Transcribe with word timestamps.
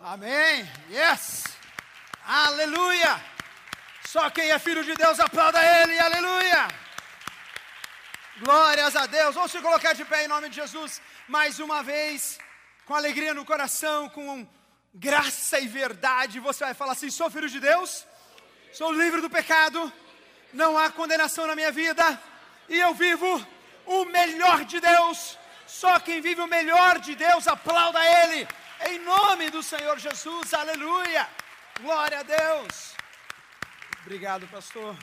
Amém. 0.00 0.70
Yes. 0.90 1.44
Aleluia. 2.26 3.18
Só 4.06 4.28
quem 4.28 4.50
é 4.50 4.58
filho 4.58 4.84
de 4.84 4.94
Deus 4.94 5.18
aplauda 5.18 5.58
ele. 5.58 5.98
Aleluia. 5.98 6.68
Glórias 8.38 8.94
a 8.94 9.06
Deus. 9.06 9.34
Vamos 9.34 9.50
se 9.50 9.58
colocar 9.60 9.94
de 9.94 10.04
pé 10.04 10.24
em 10.24 10.28
nome 10.28 10.50
de 10.50 10.56
Jesus 10.56 11.00
mais 11.26 11.58
uma 11.58 11.82
vez, 11.82 12.38
com 12.84 12.94
alegria 12.94 13.32
no 13.32 13.44
coração, 13.44 14.08
com 14.10 14.46
graça 14.94 15.58
e 15.58 15.66
verdade. 15.66 16.40
Você 16.40 16.62
vai 16.62 16.74
falar 16.74 16.92
assim: 16.92 17.10
sou 17.10 17.30
filho 17.30 17.48
de 17.48 17.58
Deus, 17.58 18.06
sou 18.74 18.92
livre 18.92 19.22
do 19.22 19.30
pecado, 19.30 19.90
não 20.52 20.76
há 20.76 20.90
condenação 20.90 21.46
na 21.46 21.56
minha 21.56 21.72
vida 21.72 22.20
e 22.68 22.78
eu 22.78 22.92
vivo 22.92 23.44
o 23.86 24.04
melhor 24.04 24.62
de 24.66 24.78
Deus. 24.78 25.38
Só 25.66 25.98
quem 25.98 26.20
vive 26.20 26.42
o 26.42 26.46
melhor 26.46 26.98
de 26.98 27.14
Deus 27.14 27.48
aplauda 27.48 27.98
Ele. 28.04 28.46
Em 28.84 28.98
nome 28.98 29.48
do 29.48 29.62
Senhor 29.62 29.98
Jesus, 29.98 30.52
aleluia. 30.52 31.26
Glória 31.80 32.20
a 32.20 32.22
Deus. 32.22 32.94
Obrigado, 34.02 34.46
pastor. 34.48 34.94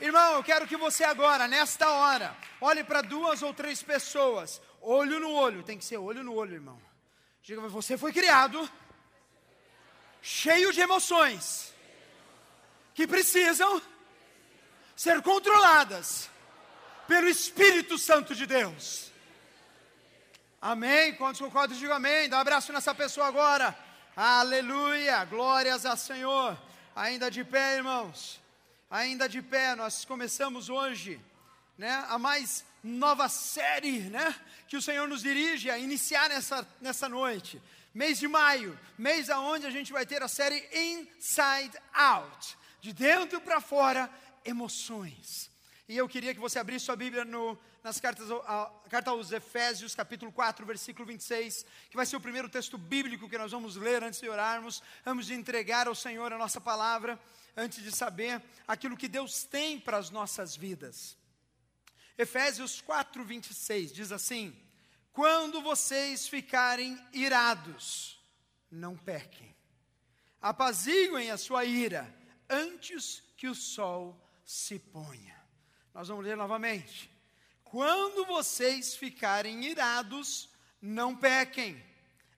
Irmão, 0.00 0.34
eu 0.34 0.42
quero 0.42 0.66
que 0.66 0.76
você 0.76 1.04
agora, 1.04 1.46
nesta 1.46 1.88
hora, 1.88 2.36
olhe 2.60 2.82
para 2.82 3.00
duas 3.00 3.40
ou 3.40 3.54
três 3.54 3.80
pessoas, 3.80 4.60
olho 4.80 5.20
no 5.20 5.30
olho, 5.30 5.62
tem 5.62 5.78
que 5.78 5.84
ser 5.84 5.98
olho 5.98 6.24
no 6.24 6.34
olho, 6.34 6.54
irmão. 6.54 6.82
Diga, 7.42 7.60
você 7.68 7.96
foi 7.96 8.12
criado 8.12 8.68
cheio 10.20 10.72
de 10.72 10.80
emoções 10.80 11.72
que 12.94 13.06
precisam 13.06 13.80
ser 14.96 15.22
controladas 15.22 16.28
pelo 17.06 17.28
Espírito 17.28 17.96
Santo 17.96 18.34
de 18.34 18.46
Deus. 18.46 19.11
Amém? 20.62 21.12
Quantos 21.16 21.40
concordam, 21.40 21.76
digam 21.76 21.96
amém. 21.96 22.28
Dá 22.28 22.36
um 22.36 22.40
abraço 22.40 22.72
nessa 22.72 22.94
pessoa 22.94 23.26
agora. 23.26 23.76
Aleluia. 24.14 25.24
Glórias 25.24 25.84
ao 25.84 25.96
Senhor. 25.96 26.56
Ainda 26.94 27.28
de 27.28 27.42
pé, 27.42 27.78
irmãos. 27.78 28.40
Ainda 28.88 29.28
de 29.28 29.42
pé, 29.42 29.74
nós 29.74 30.04
começamos 30.04 30.68
hoje, 30.68 31.20
né, 31.76 32.04
a 32.08 32.16
mais 32.16 32.64
nova 32.84 33.28
série, 33.28 34.02
né, 34.02 34.32
que 34.68 34.76
o 34.76 34.82
Senhor 34.82 35.08
nos 35.08 35.22
dirige 35.22 35.68
a 35.68 35.78
iniciar 35.78 36.28
nessa, 36.28 36.64
nessa 36.80 37.08
noite. 37.08 37.60
Mês 37.92 38.20
de 38.20 38.28
maio, 38.28 38.78
mês 38.96 39.30
aonde 39.30 39.66
a 39.66 39.70
gente 39.70 39.92
vai 39.92 40.06
ter 40.06 40.22
a 40.22 40.28
série 40.28 40.64
Inside 40.72 41.76
Out, 41.92 42.56
de 42.80 42.92
dentro 42.92 43.40
para 43.40 43.60
fora, 43.60 44.08
emoções. 44.44 45.51
E 45.88 45.96
eu 45.96 46.08
queria 46.08 46.32
que 46.32 46.40
você 46.40 46.58
abrisse 46.58 46.86
sua 46.86 46.96
Bíblia 46.96 47.24
no, 47.24 47.58
nas 47.82 48.00
cartas, 48.00 48.30
a, 48.30 48.72
carta 48.88 49.10
aos 49.10 49.32
Efésios, 49.32 49.94
capítulo 49.94 50.30
4, 50.30 50.64
versículo 50.64 51.04
26, 51.06 51.66
que 51.90 51.96
vai 51.96 52.06
ser 52.06 52.16
o 52.16 52.20
primeiro 52.20 52.48
texto 52.48 52.78
bíblico 52.78 53.28
que 53.28 53.36
nós 53.36 53.50
vamos 53.50 53.74
ler 53.74 54.02
antes 54.02 54.20
de 54.20 54.28
orarmos. 54.28 54.82
Vamos 55.04 55.26
de 55.26 55.34
entregar 55.34 55.88
ao 55.88 55.94
Senhor 55.94 56.32
a 56.32 56.38
nossa 56.38 56.60
palavra, 56.60 57.18
antes 57.56 57.82
de 57.82 57.90
saber 57.90 58.40
aquilo 58.66 58.96
que 58.96 59.08
Deus 59.08 59.44
tem 59.44 59.78
para 59.78 59.96
as 59.96 60.08
nossas 60.10 60.54
vidas. 60.54 61.16
Efésios 62.16 62.80
4, 62.80 63.24
26 63.24 63.92
diz 63.92 64.12
assim: 64.12 64.56
Quando 65.12 65.60
vocês 65.60 66.28
ficarem 66.28 66.98
irados, 67.12 68.22
não 68.70 68.96
pequem, 68.96 69.54
apaziguem 70.40 71.30
a 71.30 71.36
sua 71.36 71.64
ira 71.64 72.14
antes 72.48 73.22
que 73.36 73.48
o 73.48 73.54
sol 73.54 74.18
se 74.44 74.78
ponha. 74.78 75.41
Nós 75.94 76.08
vamos 76.08 76.24
ler 76.24 76.36
novamente. 76.36 77.10
Quando 77.64 78.26
vocês 78.26 78.94
ficarem 78.94 79.64
irados, 79.64 80.50
não 80.80 81.16
pequem, 81.16 81.82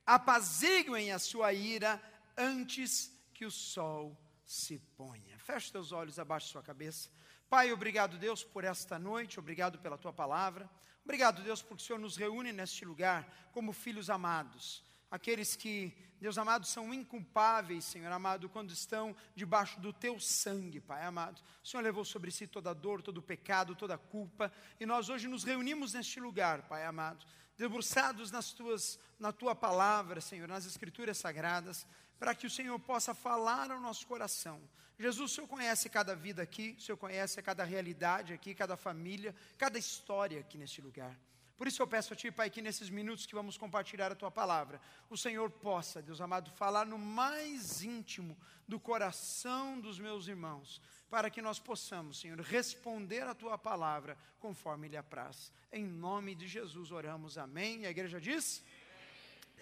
apaziguem 0.06 1.12
a 1.12 1.19
sua 1.19 1.52
ira 1.52 2.00
antes 2.36 3.12
que 3.33 3.44
o 3.44 3.50
sol 3.50 4.16
se 4.44 4.78
ponha. 4.96 5.38
Feche 5.38 5.72
teus 5.72 5.92
olhos 5.92 6.19
abaixo 6.19 6.48
da 6.48 6.52
sua 6.52 6.62
cabeça. 6.62 7.08
Pai, 7.48 7.72
obrigado, 7.72 8.19
Deus, 8.19 8.44
por 8.44 8.64
esta 8.64 8.98
noite, 8.98 9.39
obrigado 9.39 9.79
pela 9.79 9.98
tua 9.98 10.12
palavra. 10.12 10.68
Obrigado, 11.05 11.42
Deus, 11.42 11.62
porque 11.62 11.83
o 11.83 11.86
Senhor 11.86 11.98
nos 11.98 12.17
reúne 12.17 12.52
neste 12.52 12.84
lugar 12.84 13.50
como 13.52 13.73
filhos 13.73 14.08
amados 14.08 14.83
aqueles 15.14 15.55
que, 15.55 15.97
Deus 16.20 16.36
amado, 16.36 16.67
são 16.67 16.92
inculpáveis, 16.92 17.85
Senhor 17.85 18.11
amado, 18.11 18.48
quando 18.48 18.73
estão 18.73 19.14
debaixo 19.33 19.79
do 19.79 19.92
teu 19.92 20.19
sangue, 20.19 20.80
Pai 20.80 21.05
amado. 21.05 21.41
O 21.63 21.69
Senhor 21.69 21.85
levou 21.85 22.05
sobre 22.05 22.33
si 22.33 22.48
toda 22.48 22.70
a 22.70 22.75
dor, 22.75 23.01
todo 23.01 23.19
o 23.19 23.23
pecado, 23.23 23.77
toda 23.77 23.95
a 23.95 23.98
culpa, 23.98 24.53
e 24.80 24.85
nós 24.85 25.08
hoje 25.08 25.29
nos 25.29 25.45
reunimos 25.45 25.92
neste 25.92 26.19
lugar, 26.19 26.63
Pai 26.63 26.85
amado, 26.85 27.24
debruçados 27.57 28.33
nas 28.33 28.53
tuas, 28.53 28.98
na 29.17 29.30
tua 29.30 29.55
palavra, 29.55 30.20
Senhor, 30.20 30.48
nas 30.48 30.67
escrituras 30.67 31.17
sagradas, 31.17 31.86
para 32.19 32.35
que 32.35 32.48
o 32.48 32.51
Senhor 32.51 32.79
possa 32.80 33.14
falar 33.14 33.70
ao 33.70 33.80
nosso 33.80 34.05
coração. 34.08 34.61
Jesus, 34.98 35.30
o 35.30 35.35
Senhor 35.35 35.47
conhece 35.47 35.89
cada 35.89 36.17
vida 36.17 36.42
aqui, 36.42 36.74
o 36.77 36.83
Senhor 36.83 36.98
conhece 36.98 37.41
cada 37.41 37.63
realidade 37.63 38.33
aqui, 38.33 38.53
cada 38.53 38.77
família, 38.77 39.33
cada 39.57 39.79
história 39.79 40.41
aqui 40.41 40.58
neste 40.58 40.83
lugar. 40.83 41.17
Por 41.57 41.69
isso 41.69 41.81
eu 41.81 41.87
peço 41.87 42.13
a 42.13 42.17
Ti, 42.17 42.33
Pai, 42.33 42.51
que 42.51 42.61
nesses 42.61 42.91
minutos 42.91 43.27
que 43.27 43.35
vamos 43.35 43.57
compartilhar 43.57 44.11
a 44.11 44.15
Tua 44.17 44.31
palavra, 44.31 44.81
o 45.09 45.17
Senhor 45.17 45.48
possa, 45.51 46.03
Deus 46.03 46.20
amado, 46.20 46.51
falar 46.51 46.85
no 46.85 46.98
mais 46.98 47.83
íntimo 47.83 48.37
do 48.67 48.81
coração 48.81 49.79
dos 49.81 49.98
meus 49.98 50.27
irmãos, 50.27 50.81
para 51.09 51.31
que 51.31 51.41
nós 51.41 51.61
possamos, 51.61 52.19
Senhor, 52.19 52.41
responder 52.41 53.23
a 53.23 53.35
Tua 53.35 53.57
palavra 53.57 54.19
conforme 54.41 54.89
lhe 54.89 54.97
apraz. 54.97 55.53
Em 55.70 55.85
nome 55.85 56.35
de 56.35 56.48
Jesus 56.48 56.91
oramos, 56.91 57.39
amém. 57.39 57.83
E 57.83 57.86
a 57.86 57.91
igreja 57.91 58.21
diz? 58.21 58.65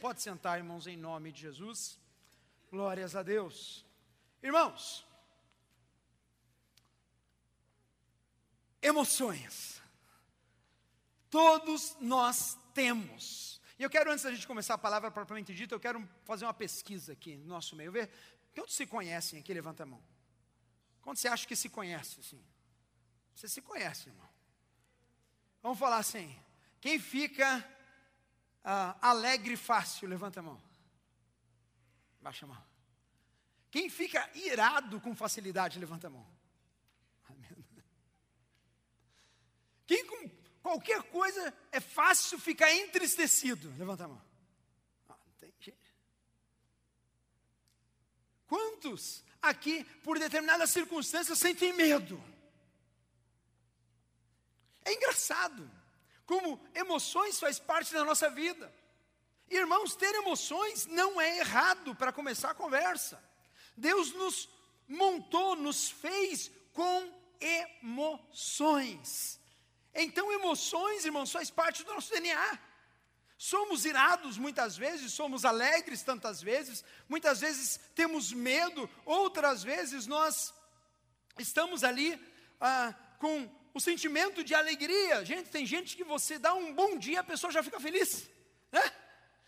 Pode 0.00 0.22
sentar, 0.22 0.58
irmãos, 0.58 0.86
em 0.86 0.96
nome 0.96 1.30
de 1.30 1.42
Jesus. 1.42 1.98
Glórias 2.70 3.14
a 3.14 3.22
Deus. 3.22 3.84
Irmãos, 4.42 5.06
emoções 8.80 9.81
Todos 11.32 11.96
nós 11.98 12.58
temos. 12.74 13.58
E 13.78 13.82
eu 13.82 13.88
quero, 13.88 14.12
antes 14.12 14.22
da 14.22 14.30
gente 14.30 14.46
começar 14.46 14.74
a 14.74 14.78
palavra 14.78 15.10
propriamente 15.10 15.54
dita, 15.54 15.74
eu 15.74 15.80
quero 15.80 16.06
fazer 16.26 16.44
uma 16.44 16.52
pesquisa 16.52 17.14
aqui 17.14 17.38
no 17.38 17.46
nosso 17.46 17.74
meio. 17.74 17.90
Ver 17.90 18.10
quantos 18.54 18.74
se 18.74 18.86
conhecem 18.86 19.40
aqui, 19.40 19.54
levanta 19.54 19.82
a 19.82 19.86
mão. 19.86 20.04
Quantos 21.00 21.22
você 21.22 21.28
acha 21.28 21.46
que 21.46 21.56
se 21.56 21.70
conhece 21.70 22.20
assim? 22.20 22.44
Você 23.34 23.48
se 23.48 23.62
conhece, 23.62 24.10
irmão. 24.10 24.28
Vamos 25.62 25.78
falar 25.78 25.96
assim. 25.96 26.38
Quem 26.82 26.98
fica 26.98 27.66
uh, 28.62 28.98
alegre 29.00 29.56
fácil, 29.56 30.10
levanta 30.10 30.40
a 30.40 30.42
mão. 30.42 30.62
Baixa 32.20 32.44
a 32.44 32.48
mão. 32.48 32.62
Quem 33.70 33.88
fica 33.88 34.30
irado 34.34 35.00
com 35.00 35.16
facilidade, 35.16 35.78
levanta 35.78 36.08
a 36.08 36.10
mão. 36.10 36.30
Quem 39.86 40.06
com 40.06 40.41
qualquer 40.62 41.02
coisa 41.04 41.52
é 41.70 41.80
fácil 41.80 42.38
ficar 42.38 42.72
entristecido. 42.72 43.72
Levanta 43.76 44.04
a 44.04 44.08
mão. 44.08 44.22
Ah, 45.08 45.16
tem 45.38 45.52
gente. 45.60 45.94
Quantos 48.46 49.24
aqui, 49.40 49.84
por 50.04 50.18
determinadas 50.18 50.70
circunstâncias, 50.70 51.38
sentem 51.38 51.72
medo? 51.72 52.22
É 54.84 54.92
engraçado 54.92 55.70
como 56.26 56.60
emoções 56.74 57.38
faz 57.38 57.58
parte 57.58 57.92
da 57.92 58.04
nossa 58.04 58.30
vida. 58.30 58.72
Irmãos, 59.50 59.94
ter 59.94 60.14
emoções 60.14 60.86
não 60.86 61.20
é 61.20 61.38
errado 61.38 61.94
para 61.94 62.12
começar 62.12 62.50
a 62.50 62.54
conversa. 62.54 63.22
Deus 63.76 64.12
nos 64.12 64.48
montou, 64.88 65.54
nos 65.56 65.90
fez 65.90 66.50
com 66.72 67.12
emoções. 67.40 69.38
Então, 69.94 70.32
emoções, 70.32 71.04
irmãos, 71.04 71.30
faz 71.30 71.50
parte 71.50 71.84
do 71.84 71.92
nosso 71.92 72.10
DNA. 72.10 72.58
Somos 73.36 73.84
irados 73.84 74.38
muitas 74.38 74.76
vezes, 74.76 75.12
somos 75.12 75.44
alegres 75.44 76.02
tantas 76.02 76.40
vezes, 76.40 76.84
muitas 77.08 77.40
vezes 77.40 77.80
temos 77.94 78.32
medo, 78.32 78.88
outras 79.04 79.64
vezes 79.64 80.06
nós 80.06 80.54
estamos 81.38 81.82
ali 81.82 82.18
ah, 82.60 82.94
com 83.18 83.50
o 83.74 83.80
sentimento 83.80 84.44
de 84.44 84.54
alegria. 84.54 85.24
Gente, 85.24 85.50
tem 85.50 85.66
gente 85.66 85.96
que 85.96 86.04
você 86.04 86.38
dá 86.38 86.54
um 86.54 86.72
bom 86.72 86.96
dia, 86.96 87.20
a 87.20 87.24
pessoa 87.24 87.52
já 87.52 87.62
fica 87.62 87.80
feliz, 87.80 88.30
né? 88.70 88.82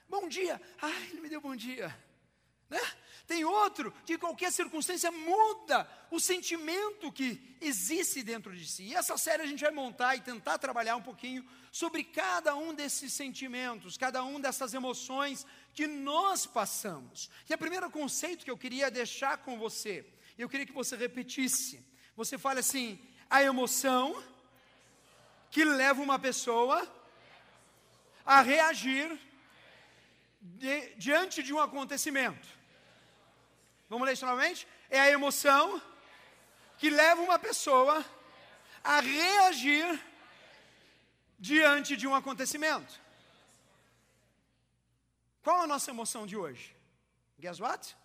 Bom 0.09 0.29
dia, 0.29 0.61
ai, 0.83 1.11
ele 1.11 1.21
me 1.21 1.29
deu 1.29 1.41
bom 1.41 1.55
dia, 1.55 1.97
né? 2.69 2.81
Tem 3.27 3.43
outro 3.45 3.91
que 4.05 4.19
qualquer 4.19 4.53
circunstância 4.53 5.11
muda 5.11 5.89
o 6.11 6.21
sentimento 6.21 7.11
que 7.11 7.57
existe 7.59 8.23
dentro 8.23 8.55
de 8.55 8.67
si. 8.67 8.85
E 8.85 8.95
essa 8.95 9.17
série 9.17 9.43
a 9.43 9.47
gente 9.47 9.63
vai 9.63 9.71
montar 9.71 10.15
e 10.15 10.21
tentar 10.21 10.59
trabalhar 10.59 10.97
um 10.97 11.03
pouquinho 11.03 11.45
sobre 11.73 12.05
cada 12.05 12.55
um 12.55 12.75
desses 12.75 13.15
sentimentos, 13.15 13.97
cada 13.97 14.23
um 14.23 14.39
dessas 14.39 14.75
emoções 14.75 15.47
que 15.73 15.87
nós 15.87 16.45
passamos. 16.45 17.31
E 17.49 17.55
o 17.55 17.59
primeiro 17.59 17.91
conceito 17.91 18.45
que 18.45 18.51
eu 18.51 18.59
queria 18.59 18.91
deixar 18.91 19.39
com 19.39 19.59
você, 19.59 20.07
eu 20.37 20.49
queria 20.49 20.67
que 20.67 20.73
você 20.73 20.95
repetisse. 20.95 21.83
Você 22.15 22.37
fala 22.37 22.61
assim: 22.61 23.01
a 23.31 23.43
emoção 23.43 24.23
que 25.51 25.65
leva 25.65 26.03
uma 26.03 26.19
pessoa 26.19 26.87
a 28.25 28.43
reagir 28.43 29.19
de, 30.43 30.95
diante 30.97 31.43
de 31.43 31.55
um 31.55 31.59
acontecimento 31.59 32.54
Vamos 33.95 34.07
ler 34.07 34.15
isso 34.15 34.27
novamente? 34.27 34.67
É 34.91 34.99
a 34.99 35.11
emoção 35.11 35.81
que 36.79 36.91
leva 36.91 37.21
uma 37.23 37.39
pessoa 37.39 38.05
a 38.83 38.99
reagir 38.99 39.87
diante 41.39 41.97
de 41.97 42.05
um 42.05 42.15
acontecimento. 42.15 43.01
Qual 45.45 45.61
a 45.61 45.67
nossa 45.69 45.93
emoção 45.93 46.27
de 46.27 46.37
hoje? 46.37 46.75
Guess 47.39 47.61
what? 47.61 47.97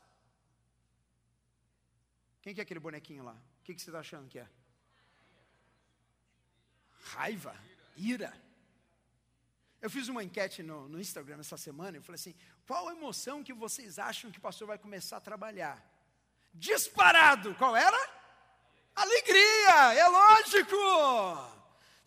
Quem 2.44 2.53
que 2.53 2.62
é 2.62 2.63
aquele 2.63 2.80
bonequinho 2.80 3.24
lá? 3.24 3.33
O 3.33 3.63
que, 3.63 3.74
que 3.74 3.81
você 3.81 3.89
está 3.89 4.01
achando 4.01 4.30
que 4.30 4.38
é? 4.38 4.47
Raiva, 7.15 7.56
ira. 7.97 8.31
Eu 9.81 9.89
fiz 9.89 10.07
uma 10.09 10.23
enquete 10.23 10.61
no, 10.61 10.89
no 10.89 10.99
Instagram 10.99 11.39
essa 11.39 11.57
semana, 11.57 11.97
eu 11.97 12.03
falei 12.03 12.15
assim, 12.15 12.35
qual 12.67 12.89
a 12.89 12.91
emoção 12.91 13.43
que 13.43 13.53
vocês 13.53 13.97
acham 13.97 14.29
que 14.29 14.37
o 14.37 14.41
pastor 14.41 14.67
vai 14.67 14.77
começar 14.77 15.17
a 15.17 15.21
trabalhar? 15.21 15.81
Disparado, 16.53 17.55
qual 17.55 17.75
era? 17.75 17.97
Alegria, 18.95 19.93
é 19.93 20.07
lógico! 20.07 20.75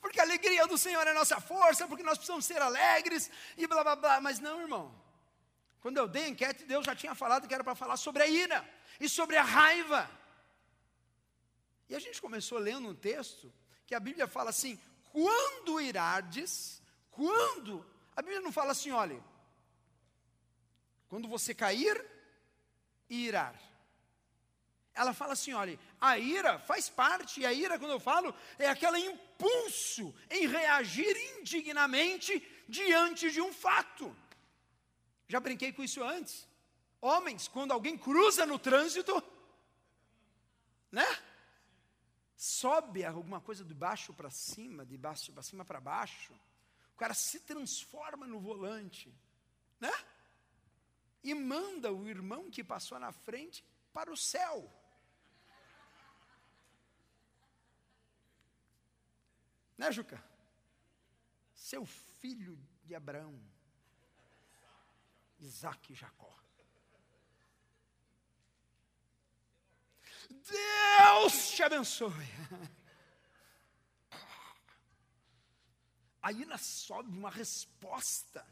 Porque 0.02 0.18
a 0.18 0.24
alegria 0.24 0.66
do 0.66 0.76
Senhor 0.76 1.06
é 1.06 1.14
nossa 1.14 1.40
força, 1.40 1.86
porque 1.86 2.02
nós 2.02 2.18
precisamos 2.18 2.44
ser 2.44 2.60
alegres 2.60 3.30
e 3.56 3.68
blá 3.68 3.84
blá 3.84 3.94
blá. 3.94 4.20
Mas 4.20 4.40
não, 4.40 4.60
irmão. 4.60 4.92
Quando 5.80 5.96
eu 5.96 6.08
dei 6.08 6.24
a 6.24 6.28
enquete, 6.28 6.64
Deus 6.64 6.84
já 6.84 6.94
tinha 6.94 7.14
falado 7.14 7.46
que 7.46 7.54
era 7.54 7.62
para 7.62 7.76
falar 7.76 7.96
sobre 7.96 8.24
a 8.24 8.26
ira 8.26 8.68
e 8.98 9.08
sobre 9.08 9.36
a 9.36 9.42
raiva. 9.42 10.10
E 11.88 11.94
a 11.94 12.00
gente 12.00 12.20
começou 12.20 12.58
lendo 12.58 12.88
um 12.88 12.94
texto 12.94 13.52
que 13.86 13.94
a 13.94 14.00
Bíblia 14.00 14.26
fala 14.26 14.50
assim: 14.50 14.78
quando 15.12 15.80
irardes, 15.80 16.81
quando, 17.12 17.86
a 18.16 18.22
Bíblia 18.22 18.40
não 18.40 18.50
fala 18.50 18.72
assim, 18.72 18.90
olha, 18.90 19.22
quando 21.08 21.28
você 21.28 21.54
cair 21.54 22.04
irar. 23.08 23.60
Ela 24.94 25.12
fala 25.12 25.32
assim: 25.32 25.52
olha, 25.52 25.78
a 26.00 26.18
ira 26.18 26.58
faz 26.58 26.88
parte, 26.88 27.40
e 27.40 27.46
a 27.46 27.52
ira, 27.52 27.78
quando 27.78 27.92
eu 27.92 28.00
falo, 28.00 28.34
é 28.58 28.68
aquele 28.68 28.98
impulso 28.98 30.14
em 30.30 30.46
reagir 30.46 31.16
indignamente 31.38 32.46
diante 32.68 33.30
de 33.30 33.40
um 33.40 33.52
fato. 33.52 34.14
Já 35.28 35.40
brinquei 35.40 35.72
com 35.72 35.82
isso 35.82 36.02
antes. 36.02 36.46
Homens, 37.00 37.48
quando 37.48 37.72
alguém 37.72 37.96
cruza 37.96 38.44
no 38.46 38.58
trânsito, 38.58 39.22
né? 40.90 41.06
Sobe 42.36 43.04
alguma 43.04 43.40
coisa 43.40 43.64
de 43.64 43.74
baixo 43.74 44.12
para 44.12 44.30
cima, 44.30 44.84
de 44.84 44.96
baixo 44.98 45.32
para 45.32 45.42
cima 45.42 45.64
para 45.64 45.80
baixo. 45.80 46.34
Cara 47.02 47.14
se 47.14 47.40
transforma 47.40 48.28
no 48.28 48.38
volante, 48.38 49.12
né? 49.80 49.90
E 51.20 51.34
manda 51.34 51.92
o 51.92 52.08
irmão 52.08 52.48
que 52.48 52.62
passou 52.62 52.96
na 52.96 53.10
frente 53.10 53.64
para 53.92 54.08
o 54.08 54.16
céu. 54.16 54.72
Né, 59.76 59.90
Juca? 59.90 60.22
Seu 61.52 61.84
filho 61.84 62.56
de 62.84 62.94
Abraão. 62.94 63.36
Isaac 65.40 65.92
e 65.92 65.96
Jacó. 65.96 66.32
Deus 70.30 71.50
te 71.50 71.64
abençoe. 71.64 72.12
Aí 76.22 76.44
na 76.44 76.56
sobe 76.56 77.10
uma 77.10 77.30
resposta. 77.30 78.46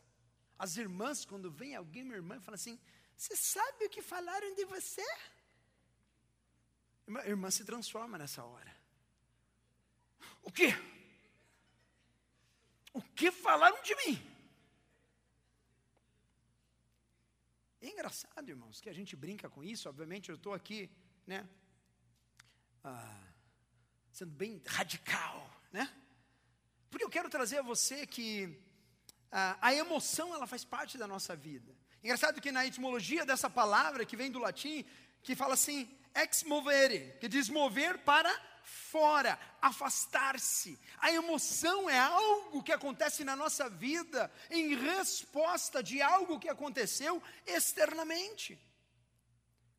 As 0.59 0.77
irmãs, 0.77 1.25
quando 1.25 1.51
vem 1.51 1.77
alguém, 1.77 2.03
minha 2.03 2.17
irmã, 2.17 2.41
fala 2.41 2.57
assim: 2.57 2.79
Você 3.17 3.37
sabe 3.37 3.87
o 3.87 3.91
que 3.91 4.03
falaram 4.03 4.55
de 4.55 4.65
você? 4.65 5.07
A 7.23 7.29
irmã 7.29 7.51
se 7.51 7.65
transforma 7.65 8.19
nessa 8.19 8.45
hora. 8.45 8.77
O 10.43 10.51
quê? 10.51 10.69
O 12.93 13.01
que 13.03 13.31
falaram 13.31 13.81
de 13.83 13.95
mim? 13.95 14.31
É 17.81 17.89
engraçado, 17.89 18.49
irmãos, 18.49 18.81
que 18.81 18.91
a 18.91 18.93
gente 18.93 19.17
brinca 19.17 19.49
com 19.49 19.65
isso. 19.65 19.89
Obviamente, 19.89 20.29
eu 20.29 20.35
estou 20.35 20.53
aqui, 20.53 20.91
né, 21.27 21.49
ah, 22.85 23.27
sendo 24.13 24.33
bem 24.33 24.61
radical, 24.67 25.51
né? 25.73 25.89
Porque 26.91 27.05
eu 27.05 27.11
quero 27.11 27.31
trazer 27.31 27.59
a 27.59 27.63
você 27.63 28.07
que 28.07 28.59
ah, 29.31 29.57
a 29.61 29.73
emoção 29.73 30.35
ela 30.35 30.47
faz 30.47 30.65
parte 30.65 30.99
da 30.99 31.07
nossa 31.07 31.37
vida. 31.37 31.73
Engraçado 32.03 32.41
que 32.41 32.51
na 32.51 32.67
etimologia 32.67 33.25
dessa 33.25 33.49
palavra 33.49 34.05
que 34.05 34.17
vem 34.17 34.31
do 34.31 34.39
latim, 34.39 34.85
que 35.23 35.37
fala 35.37 35.55
assim, 35.55 35.89
ex 36.15 36.43
movere, 36.43 37.15
que 37.21 37.29
diz 37.29 37.49
mover 37.49 37.99
para 37.99 38.33
fora, 38.65 39.39
afastar-se. 39.61 40.79
A 40.99 41.13
emoção 41.13 41.89
é 41.89 41.99
algo 41.99 42.63
que 42.63 42.73
acontece 42.73 43.23
na 43.25 43.37
nossa 43.37 43.69
vida 43.69 44.31
em 44.51 44.75
resposta 44.75 45.83
de 45.83 46.01
algo 46.03 46.39
que 46.39 46.49
aconteceu 46.49 47.23
externamente. 47.47 48.59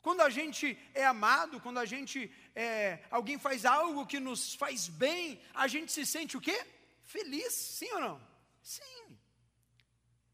Quando 0.01 0.21
a 0.21 0.29
gente 0.29 0.77
é 0.93 1.05
amado, 1.05 1.59
quando 1.59 1.77
a 1.79 1.85
gente 1.85 2.31
é, 2.55 3.03
alguém 3.11 3.37
faz 3.37 3.65
algo 3.65 4.05
que 4.05 4.19
nos 4.19 4.55
faz 4.55 4.87
bem, 4.87 5.41
a 5.53 5.67
gente 5.67 5.91
se 5.91 6.05
sente 6.05 6.35
o 6.37 6.41
quê? 6.41 6.65
Feliz, 7.03 7.53
sim 7.53 7.92
ou 7.94 8.00
não? 8.00 8.27
Sim. 8.62 9.18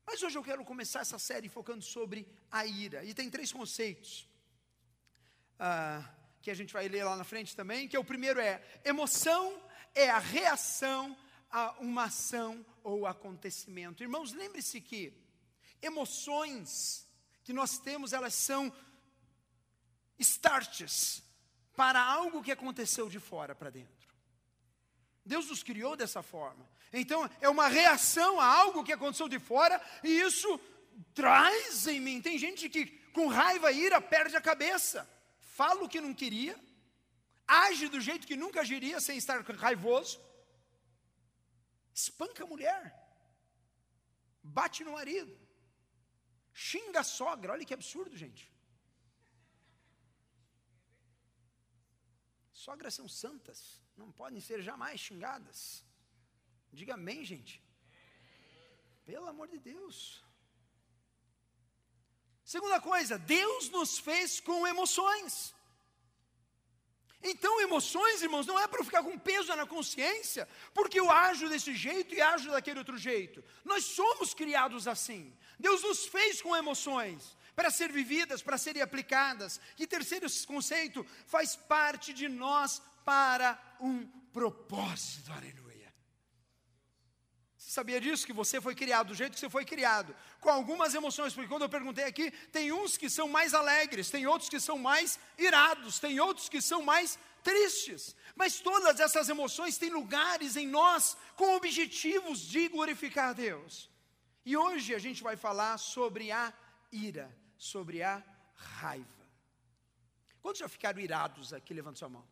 Mas 0.05 0.21
hoje 0.23 0.37
eu 0.37 0.43
quero 0.43 0.63
começar 0.63 1.01
essa 1.01 1.19
série 1.19 1.49
focando 1.49 1.83
sobre 1.83 2.27
a 2.51 2.65
ira. 2.65 3.03
E 3.03 3.13
tem 3.13 3.29
três 3.29 3.51
conceitos. 3.51 4.27
Ah, 5.59 6.07
que 6.41 6.51
a 6.51 6.53
gente 6.53 6.71
vai 6.71 6.87
ler 6.87 7.03
lá 7.03 7.15
na 7.15 7.23
frente 7.23 7.55
também, 7.55 7.87
que 7.87 7.95
é 7.95 7.99
o 7.99 8.05
primeiro 8.05 8.39
é 8.39 8.63
emoção 8.85 9.61
é 9.93 10.09
a 10.09 10.19
reação 10.19 11.17
a 11.49 11.71
uma 11.79 12.05
ação 12.05 12.65
ou 12.83 13.07
acontecimento. 13.07 14.03
Irmãos, 14.03 14.33
lembre-se 14.33 14.79
que 14.79 15.13
emoções 15.81 17.07
que 17.43 17.53
nós 17.53 17.79
temos, 17.79 18.13
elas 18.13 18.33
são 18.33 18.71
starts 20.19 21.23
para 21.75 22.01
algo 22.01 22.43
que 22.43 22.51
aconteceu 22.51 23.09
de 23.09 23.19
fora 23.19 23.55
para 23.55 23.69
dentro. 23.69 23.96
Deus 25.27 25.47
nos 25.47 25.61
criou 25.61 25.95
dessa 25.95 26.23
forma. 26.23 26.67
Então, 26.91 27.29
é 27.39 27.49
uma 27.49 27.67
reação 27.67 28.39
a 28.39 28.45
algo 28.45 28.83
que 28.83 28.93
aconteceu 28.93 29.29
de 29.29 29.39
fora, 29.39 29.79
e 30.03 30.21
isso 30.21 30.59
traz 31.13 31.85
em 31.85 31.99
mim. 31.99 32.21
Tem 32.21 32.37
gente 32.39 32.67
que, 32.69 32.87
com 33.17 33.27
raiva 33.27 33.71
e 33.71 33.83
ira, 33.85 34.01
perde 34.01 34.35
a 34.35 34.41
cabeça 34.41 35.07
fala 35.57 35.83
o 35.83 35.89
que 35.93 35.99
não 36.05 36.13
queria, 36.21 36.55
age 37.47 37.87
do 37.93 37.99
jeito 38.07 38.27
que 38.29 38.41
nunca 38.43 38.61
agiria 38.61 38.99
sem 39.01 39.17
estar 39.17 39.39
raivoso, 39.65 40.19
espanca 42.01 42.43
a 42.43 42.51
mulher, 42.53 42.81
bate 44.59 44.83
no 44.83 44.91
marido, 44.91 45.33
xinga 46.53 46.99
a 46.99 47.09
sogra, 47.19 47.53
olha 47.53 47.65
que 47.65 47.73
absurdo, 47.73 48.15
gente. 48.15 48.43
Sogras 52.65 52.93
são 52.93 53.07
santas, 53.09 53.59
não 53.97 54.11
podem 54.11 54.39
ser 54.39 54.61
jamais 54.61 54.99
xingadas. 54.99 55.83
Diga 56.71 56.93
amém, 56.93 57.23
gente. 57.25 57.61
Pelo 59.05 59.27
amor 59.27 59.47
de 59.47 59.57
Deus. 59.57 60.23
Segunda 62.43 62.79
coisa, 62.79 63.17
Deus 63.17 63.69
nos 63.69 63.97
fez 63.97 64.39
com 64.39 64.65
emoções. 64.65 65.53
Então, 67.21 67.59
emoções, 67.61 68.21
irmãos, 68.21 68.45
não 68.45 68.59
é 68.59 68.67
para 68.67 68.83
ficar 68.83 69.03
com 69.03 69.17
peso 69.17 69.53
na 69.55 69.65
consciência, 69.65 70.47
porque 70.73 70.99
eu 70.99 71.09
ajo 71.11 71.49
desse 71.49 71.75
jeito 71.75 72.13
e 72.13 72.21
ajo 72.21 72.51
daquele 72.51 72.79
outro 72.79 72.97
jeito. 72.97 73.43
Nós 73.65 73.83
somos 73.83 74.33
criados 74.33 74.87
assim. 74.87 75.35
Deus 75.59 75.81
nos 75.81 76.05
fez 76.05 76.41
com 76.41 76.55
emoções 76.55 77.35
para 77.55 77.71
ser 77.71 77.91
vividas, 77.91 78.43
para 78.43 78.57
serem 78.57 78.83
aplicadas. 78.83 79.59
E 79.79 79.87
terceiro 79.87 80.27
conceito, 80.45 81.03
faz 81.25 81.55
parte 81.55 82.13
de 82.13 82.29
nós 82.29 82.81
para 83.03 83.59
um 83.79 84.05
propósito. 84.31 85.31
Aleluia. 85.31 85.93
Você 87.57 87.71
sabia 87.71 87.99
disso? 87.99 88.25
Que 88.25 88.33
você 88.33 88.61
foi 88.61 88.73
criado 88.73 89.07
do 89.07 89.15
jeito 89.15 89.33
que 89.33 89.39
você 89.39 89.49
foi 89.49 89.65
criado, 89.65 90.15
com 90.39 90.49
algumas 90.49 90.93
emoções, 90.93 91.33
porque 91.33 91.49
quando 91.49 91.63
eu 91.63 91.69
perguntei 91.69 92.05
aqui, 92.05 92.31
tem 92.51 92.71
uns 92.71 92.95
que 92.95 93.09
são 93.09 93.27
mais 93.27 93.53
alegres, 93.53 94.09
tem 94.09 94.25
outros 94.25 94.49
que 94.49 94.59
são 94.59 94.77
mais 94.77 95.19
irados, 95.37 95.99
tem 95.99 96.19
outros 96.19 96.47
que 96.47 96.61
são 96.61 96.81
mais 96.81 97.19
tristes. 97.43 98.15
Mas 98.35 98.59
todas 98.59 98.99
essas 98.99 99.27
emoções 99.27 99.77
têm 99.77 99.89
lugares 99.89 100.55
em 100.55 100.67
nós 100.67 101.17
com 101.35 101.55
objetivos 101.55 102.39
de 102.39 102.69
glorificar 102.69 103.29
a 103.29 103.33
Deus. 103.33 103.89
E 104.45 104.55
hoje 104.55 104.95
a 104.95 104.99
gente 104.99 105.21
vai 105.21 105.35
falar 105.35 105.77
sobre 105.77 106.31
a 106.31 106.53
ira, 106.89 107.35
sobre 107.57 108.01
a 108.01 108.23
raiva. 108.55 109.27
Quantos 110.41 110.59
já 110.59 110.69
ficaram 110.69 111.01
irados 111.01 111.51
aqui? 111.51 111.73
Levanta 111.73 111.99
sua 111.99 112.07
mão. 112.07 112.25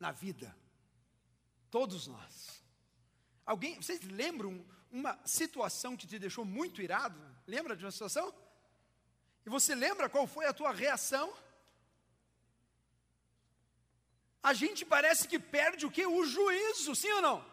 Na 0.00 0.10
vida. 0.10 0.56
Todos 1.70 2.06
nós. 2.06 2.62
Alguém, 3.46 3.76
vocês 3.76 4.00
lembram 4.02 4.64
uma 4.90 5.18
situação 5.24 5.96
que 5.96 6.06
te 6.06 6.18
deixou 6.18 6.44
muito 6.44 6.82
irado? 6.82 7.18
Lembra 7.46 7.76
de 7.76 7.84
uma 7.84 7.90
situação? 7.90 8.34
E 9.46 9.50
você 9.50 9.74
lembra 9.74 10.08
qual 10.08 10.26
foi 10.26 10.46
a 10.46 10.52
tua 10.52 10.72
reação? 10.72 11.32
a 14.42 14.52
gente 14.54 14.84
parece 14.84 15.28
que 15.28 15.38
perde 15.38 15.84
o 15.86 15.90
que? 15.90 16.06
O 16.06 16.24
juízo, 16.24 16.94
sim 16.94 17.12
ou 17.12 17.22
não? 17.22 17.44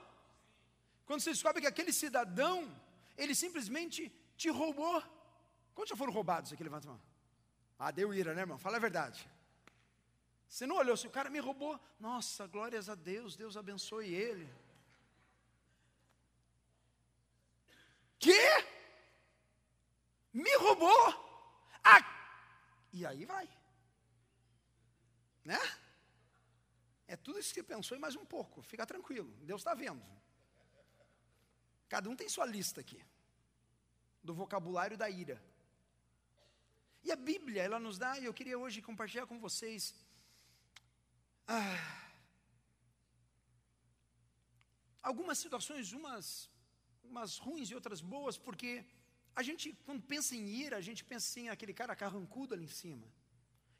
Quando 1.05 1.21
você 1.21 1.31
descobre 1.31 1.61
que 1.61 1.67
aquele 1.67 1.91
cidadão, 1.91 2.69
ele 3.17 3.35
simplesmente 3.35 4.11
te 4.35 4.49
roubou. 4.49 5.01
Quantos 5.73 5.89
já 5.89 5.95
foram 5.95 6.13
roubados 6.13 6.51
aqui? 6.51 6.63
Levanta 6.63 6.87
a 6.87 6.91
mão. 6.91 7.01
Ah, 7.77 7.91
deu 7.91 8.13
ira, 8.13 8.33
né, 8.33 8.41
irmão? 8.41 8.57
Fala 8.57 8.77
a 8.77 8.79
verdade. 8.79 9.29
Você 10.49 10.65
não 10.65 10.77
olhou, 10.77 10.95
se 10.95 11.07
o 11.07 11.11
cara 11.11 11.29
me 11.29 11.39
roubou, 11.39 11.79
nossa, 11.99 12.47
glórias 12.47 12.89
a 12.89 12.95
Deus, 12.95 13.35
Deus 13.35 13.57
abençoe 13.57 14.13
ele. 14.13 14.49
Que? 18.17 18.39
Me 20.33 20.55
roubou? 20.57 21.25
Ah. 21.83 21.99
E 22.93 23.05
aí 23.05 23.25
vai. 23.25 23.47
Né? 25.43 25.59
É 27.07 27.15
tudo 27.15 27.39
isso 27.39 27.53
que 27.53 27.63
pensou 27.63 27.95
e 27.95 27.99
mais 27.99 28.15
um 28.15 28.25
pouco. 28.25 28.61
Fica 28.61 28.85
tranquilo, 28.85 29.31
Deus 29.43 29.61
está 29.61 29.73
vendo. 29.73 30.03
Cada 31.87 32.09
um 32.09 32.15
tem 32.15 32.27
sua 32.27 32.45
lista 32.45 32.81
aqui 32.81 33.01
do 34.23 34.33
vocabulário 34.33 34.97
da 34.97 35.09
ira. 35.09 35.41
E 37.03 37.11
a 37.11 37.15
Bíblia, 37.15 37.63
ela 37.63 37.79
nos 37.79 37.97
dá, 37.97 38.19
e 38.19 38.25
eu 38.25 38.33
queria 38.33 38.59
hoje 38.59 38.81
compartilhar 38.81 39.25
com 39.25 39.39
vocês 39.39 39.95
ah, 41.47 41.97
algumas 45.01 45.37
situações, 45.37 45.93
umas, 45.93 46.49
umas 47.03 47.37
ruins 47.37 47.69
e 47.69 47.75
outras 47.75 48.01
boas, 48.01 48.37
porque 48.37 48.83
a 49.35 49.41
gente, 49.41 49.65
quando 49.85 50.01
pensa 50.01 50.35
em 50.35 50.45
ira, 50.65 50.75
a 50.77 50.81
gente 50.81 51.03
pensa 51.03 51.25
assim, 51.29 51.47
aquele 51.47 51.73
cara 51.73 51.95
carrancudo 51.95 52.53
ali 52.53 52.65
em 52.65 52.75
cima. 52.83 53.07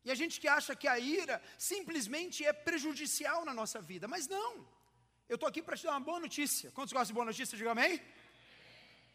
E 0.05 0.11
a 0.11 0.15
gente 0.15 0.39
que 0.39 0.47
acha 0.47 0.73
que 0.75 0.87
a 0.87 0.97
ira 0.97 1.41
simplesmente 1.57 2.45
é 2.45 2.53
prejudicial 2.53 3.43
na 3.43 3.53
nossa 3.53 3.81
vida, 3.81 4.07
mas 4.07 4.27
não. 4.27 4.65
Eu 5.27 5.35
estou 5.35 5.49
aqui 5.49 5.61
para 5.61 5.75
te 5.75 5.83
dar 5.83 5.91
uma 5.91 5.99
boa 5.99 6.19
notícia. 6.19 6.71
Quantos 6.71 6.93
gostam 6.93 7.07
de 7.07 7.13
boa 7.13 7.25
notícia? 7.25 7.57
Diga 7.57 7.71
amém. 7.71 8.01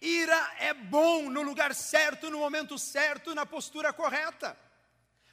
Ira 0.03 0.41
é 0.59 0.75
bom 0.75 1.31
no 1.31 1.43
lugar 1.43 1.75
certo, 1.75 2.29
no 2.29 2.41
momento 2.41 2.77
certo, 2.77 3.35
na 3.35 3.47
postura 3.47 3.91
correta. 3.93 4.59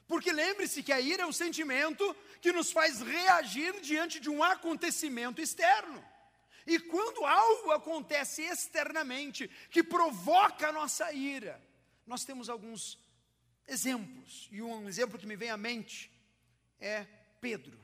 Porque 0.10 0.32
lembre-se 0.32 0.82
que 0.82 0.92
a 0.92 1.00
ira 1.00 1.22
é 1.22 1.28
um 1.28 1.32
sentimento 1.32 2.04
que 2.42 2.52
nos 2.52 2.72
faz 2.72 3.00
reagir 3.00 3.80
diante 3.80 4.20
de 4.20 4.28
um 4.28 4.44
acontecimento 4.44 5.40
externo. 5.40 6.04
E 6.66 6.80
quando 6.80 7.24
algo 7.24 7.72
acontece 7.72 8.42
externamente 8.42 9.48
que 9.70 9.84
provoca 9.84 10.70
a 10.70 10.72
nossa 10.72 11.14
ira, 11.14 11.62
nós 12.08 12.26
temos 12.26 12.50
alguns 12.50 12.98
exemplos. 13.68 14.50
E 14.52 14.64
um 14.64 14.90
exemplo 14.90 15.20
que 15.20 15.28
me 15.28 15.36
vem 15.36 15.52
à 15.52 15.58
mente 15.58 16.12
é 16.80 17.06
Pedro. 17.40 17.80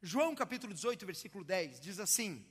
João 0.00 0.34
capítulo 0.34 0.72
18, 0.72 1.04
versículo 1.04 1.44
10 1.44 1.78
diz 1.78 2.00
assim: 2.00 2.42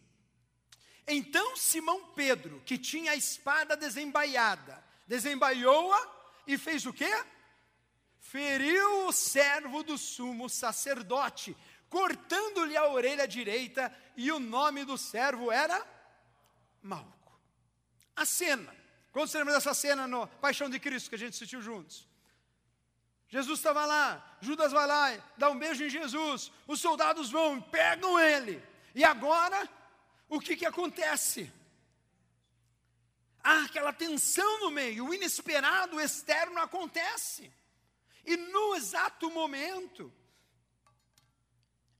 Então 1.07 1.55
Simão 1.55 2.11
Pedro, 2.11 2.61
que 2.63 2.77
tinha 2.77 3.13
a 3.13 3.15
espada 3.15 3.75
desembaiada, 3.75 4.83
desembaiou-a 5.07 6.43
e 6.45 6.59
fez 6.59 6.85
o 6.85 6.93
quê? 6.93 7.11
Feriu 8.33 9.05
o 9.05 9.11
servo 9.11 9.83
do 9.83 9.95
sumo 9.95 10.49
sacerdote, 10.49 11.55
cortando-lhe 11.87 12.75
a 12.75 12.87
orelha 12.87 13.27
direita, 13.27 13.95
e 14.17 14.31
o 14.31 14.39
nome 14.39 14.83
do 14.83 14.97
servo 14.97 15.51
era 15.51 15.79
Malco. 16.81 17.39
A 18.15 18.25
cena. 18.25 18.75
Quando 19.11 19.27
você 19.27 19.37
lembra 19.37 19.53
dessa 19.53 19.75
cena 19.75 20.07
no 20.07 20.25
Paixão 20.25 20.67
de 20.67 20.79
Cristo 20.79 21.09
que 21.09 21.15
a 21.15 21.19
gente 21.19 21.35
assistiu 21.35 21.61
juntos? 21.61 22.07
Jesus 23.29 23.59
estava 23.59 23.85
lá, 23.85 24.37
Judas 24.41 24.71
vai 24.71 24.87
lá, 24.87 25.11
dá 25.37 25.51
um 25.51 25.59
beijo 25.59 25.83
em 25.83 25.89
Jesus, 25.91 26.51
os 26.65 26.81
soldados 26.81 27.29
vão, 27.29 27.61
pegam 27.61 28.19
ele. 28.19 28.59
E 28.95 29.03
agora, 29.03 29.69
o 30.27 30.39
que, 30.39 30.57
que 30.57 30.65
acontece? 30.65 31.53
Há 33.43 33.65
aquela 33.65 33.93
tensão 33.93 34.59
no 34.61 34.71
meio, 34.71 35.05
o 35.05 35.13
inesperado, 35.13 35.97
o 35.97 36.01
externo 36.01 36.59
acontece. 36.59 37.53
E 38.25 38.37
no 38.37 38.75
exato 38.75 39.29
momento, 39.29 40.13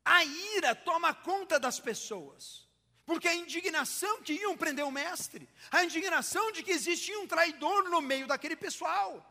a 0.06 0.24
ira 0.24 0.74
toma 0.76 1.14
conta 1.14 1.60
das 1.60 1.80
pessoas. 1.80 2.68
Porque 3.06 3.28
a 3.28 3.36
indignação 3.36 4.22
que 4.22 4.34
iam 4.34 4.58
prender 4.58 4.86
o 4.86 4.92
mestre, 4.92 5.50
a 5.70 5.84
indignação 5.84 6.52
de 6.52 6.64
que 6.64 6.72
existia 6.72 7.20
um 7.20 7.28
traidor 7.28 7.90
no 7.90 8.02
meio 8.02 8.26
daquele 8.26 8.56
pessoal. 8.56 9.30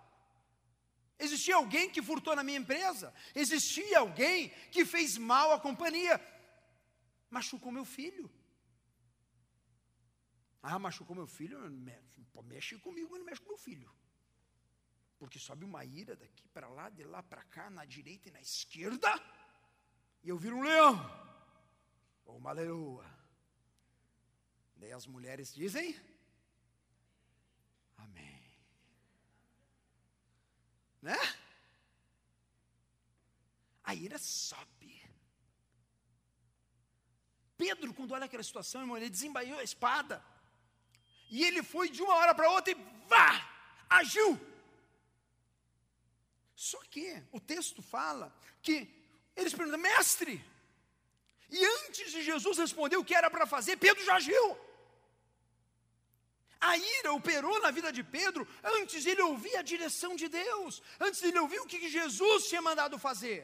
Existia 1.19 1.57
alguém 1.57 1.89
que 1.89 2.03
furtou 2.03 2.37
na 2.37 2.43
minha 2.43 2.59
empresa. 2.59 3.15
Existia 3.35 4.01
alguém 4.01 4.51
que 4.71 4.85
fez 4.85 5.17
mal 5.17 5.53
à 5.53 5.61
companhia. 5.61 6.21
Machucou 7.31 7.73
meu 7.73 7.85
filho. 7.85 8.31
Ah, 10.63 10.79
machucou 10.79 11.17
meu 11.17 11.27
filho, 11.27 11.59
mexe 12.45 12.79
comigo, 12.79 13.17
não 13.19 13.25
mexe 13.25 13.41
com 13.41 13.49
meu 13.49 13.59
filho. 13.59 13.91
Porque 15.23 15.39
sobe 15.39 15.65
uma 15.65 15.85
ira 15.85 16.17
daqui 16.17 16.49
para 16.49 16.69
lá, 16.69 16.91
de 16.91 17.05
lá 17.05 17.23
para 17.23 17.45
cá, 17.45 17.71
na 17.71 17.85
direita 17.85 18.29
e 18.29 18.33
na 18.33 18.41
esquerda, 18.41 19.09
e 20.21 20.29
eu 20.29 20.37
viro 20.37 20.57
um 20.57 20.63
leão, 20.63 20.97
ou 22.25 22.39
uma 22.39 22.51
leoa. 22.51 23.09
Daí 24.75 24.93
as 24.93 25.07
mulheres 25.07 25.55
dizem, 25.55 25.95
Amém. 27.99 28.43
Né? 31.01 31.17
A 33.85 33.95
ira 33.95 34.19
sobe. 34.19 35.09
Pedro, 37.57 37.95
quando 37.95 38.11
olha 38.11 38.25
aquela 38.25 38.43
situação, 38.43 38.81
irmão, 38.81 38.97
ele 38.97 39.09
desembaiou 39.09 39.61
a 39.61 39.63
espada. 39.63 40.21
E 41.31 41.45
ele 41.45 41.63
foi 41.63 41.89
de 41.89 42.03
uma 42.03 42.17
hora 42.17 42.35
para 42.35 42.51
outra 42.51 42.73
e 42.73 43.07
vá, 43.07 43.31
agiu. 43.89 44.51
Só 46.63 46.79
que 46.93 47.21
o 47.33 47.41
texto 47.41 47.83
fala 47.83 48.33
que 48.63 48.77
eles 49.35 49.53
perguntam, 49.53 49.81
mestre. 49.81 50.35
E 51.51 51.65
antes 51.79 52.13
de 52.13 52.23
Jesus 52.23 52.57
responder 52.57 52.97
o 52.99 53.05
que 53.05 53.17
era 53.17 53.29
para 53.29 53.47
fazer, 53.47 53.77
Pedro 53.79 54.05
já 54.05 54.15
agiu. 54.15 54.57
A 56.61 56.77
ira 56.77 57.13
operou 57.15 57.61
na 57.61 57.73
vida 57.73 57.91
de 57.93 58.05
Pedro 58.05 58.47
antes 58.63 59.05
ele 59.05 59.21
ouvir 59.23 59.57
a 59.57 59.63
direção 59.63 60.15
de 60.15 60.29
Deus, 60.29 60.81
antes 61.01 61.21
ele 61.25 61.41
ouvir 61.41 61.59
o 61.59 61.67
que 61.67 61.89
Jesus 61.89 62.47
tinha 62.47 62.63
mandado 62.63 62.97
fazer. 62.97 63.41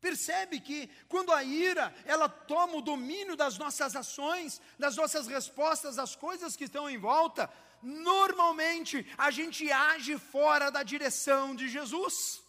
Percebe 0.00 0.58
que 0.58 0.88
quando 1.06 1.34
a 1.34 1.44
ira, 1.44 1.94
ela 2.06 2.30
toma 2.30 2.76
o 2.76 2.80
domínio 2.80 3.36
das 3.36 3.58
nossas 3.58 3.94
ações, 3.94 4.58
das 4.78 4.96
nossas 4.96 5.26
respostas 5.26 5.98
às 5.98 6.16
coisas 6.16 6.56
que 6.56 6.64
estão 6.64 6.88
em 6.88 6.96
volta, 6.96 7.52
normalmente 7.82 9.06
a 9.16 9.30
gente 9.30 9.70
age 9.70 10.18
fora 10.18 10.70
da 10.70 10.82
direção 10.82 11.54
de 11.54 11.68
Jesus, 11.68 12.42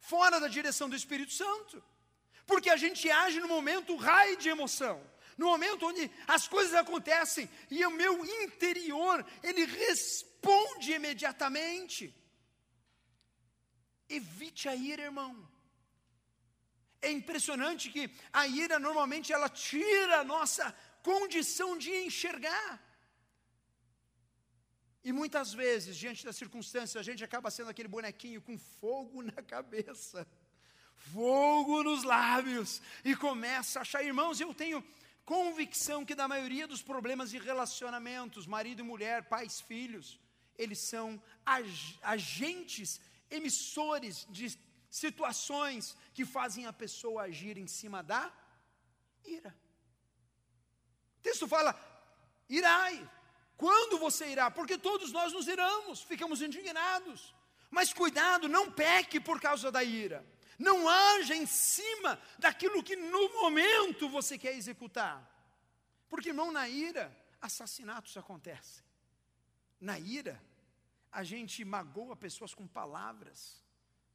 fora 0.00 0.40
da 0.40 0.48
direção 0.48 0.88
do 0.88 0.96
Espírito 0.96 1.32
Santo, 1.32 1.82
porque 2.46 2.70
a 2.70 2.76
gente 2.76 3.10
age 3.10 3.40
no 3.40 3.48
momento 3.48 3.96
raio 3.96 4.36
de 4.36 4.48
emoção 4.48 5.00
no 5.40 5.46
momento 5.46 5.86
onde 5.86 6.10
as 6.28 6.46
coisas 6.46 6.74
acontecem 6.74 7.48
e 7.70 7.84
o 7.86 7.90
meu 7.90 8.14
interior, 8.42 9.24
ele 9.42 9.64
responde 9.64 10.92
imediatamente. 10.92 12.14
Evite 14.06 14.68
a 14.68 14.74
ira, 14.76 15.04
irmão. 15.04 15.32
É 17.00 17.10
impressionante 17.10 17.88
que 17.88 18.10
a 18.30 18.46
ira 18.46 18.78
normalmente 18.78 19.32
ela 19.32 19.48
tira 19.48 20.18
a 20.20 20.24
nossa 20.24 20.70
condição 21.02 21.78
de 21.78 21.90
enxergar. 22.06 22.68
E 25.02 25.12
muitas 25.12 25.52
vezes, 25.52 25.96
diante 25.96 26.24
das 26.24 26.36
circunstâncias, 26.36 26.96
a 26.96 27.02
gente 27.02 27.24
acaba 27.24 27.50
sendo 27.50 27.70
aquele 27.70 27.88
bonequinho 27.88 28.42
com 28.42 28.58
fogo 28.58 29.22
na 29.32 29.42
cabeça, 29.42 30.26
fogo 30.94 31.82
nos 31.82 32.02
lábios, 32.02 32.82
e 33.04 33.16
começa 33.16 33.78
a 33.78 33.82
achar, 33.82 34.04
irmãos, 34.04 34.40
eu 34.40 34.52
tenho 34.52 34.84
convicção 35.24 36.04
que 36.04 36.14
da 36.14 36.28
maioria 36.28 36.66
dos 36.66 36.82
problemas 36.82 37.30
de 37.30 37.38
relacionamentos, 37.38 38.46
marido 38.46 38.80
e 38.80 38.82
mulher, 38.82 39.24
pais, 39.24 39.60
filhos, 39.60 40.18
eles 40.58 40.78
são 40.78 41.22
ag 41.46 41.98
agentes 42.02 43.00
emissores 43.30 44.26
de 44.28 44.58
situações 44.90 45.96
que 46.12 46.24
fazem 46.24 46.66
a 46.66 46.72
pessoa 46.72 47.22
agir 47.22 47.56
em 47.56 47.66
cima 47.66 48.02
da 48.02 48.30
ira. 49.24 49.56
O 51.18 51.22
texto 51.22 51.46
fala: 51.48 51.72
irai. 52.48 53.08
Quando 53.60 53.98
você 53.98 54.24
irá? 54.34 54.50
Porque 54.50 54.78
todos 54.78 55.12
nós 55.12 55.34
nos 55.34 55.46
iramos, 55.46 56.00
ficamos 56.00 56.40
indignados. 56.40 57.34
Mas 57.70 57.92
cuidado, 57.92 58.48
não 58.48 58.72
peque 58.72 59.20
por 59.20 59.38
causa 59.38 59.70
da 59.70 59.84
ira. 59.84 60.24
Não 60.58 60.88
haja 60.88 61.36
em 61.36 61.44
cima 61.44 62.18
daquilo 62.38 62.82
que 62.82 62.96
no 62.96 63.24
momento 63.34 64.08
você 64.08 64.38
quer 64.38 64.54
executar. 64.54 65.18
Porque, 66.08 66.30
irmão, 66.30 66.50
na 66.50 66.70
ira, 66.70 67.14
assassinatos 67.38 68.16
acontecem. 68.16 68.82
Na 69.78 69.98
ira, 69.98 70.42
a 71.12 71.22
gente 71.22 71.62
magoa 71.62 72.16
pessoas 72.16 72.54
com 72.54 72.66
palavras, 72.66 73.62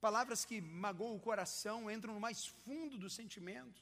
palavras 0.02 0.44
que 0.44 0.60
magoam 0.60 1.18
o 1.18 1.20
coração, 1.20 1.92
entram 1.92 2.16
no 2.16 2.20
mais 2.20 2.48
fundo 2.48 2.98
do 2.98 3.12
sentimento. 3.12 3.80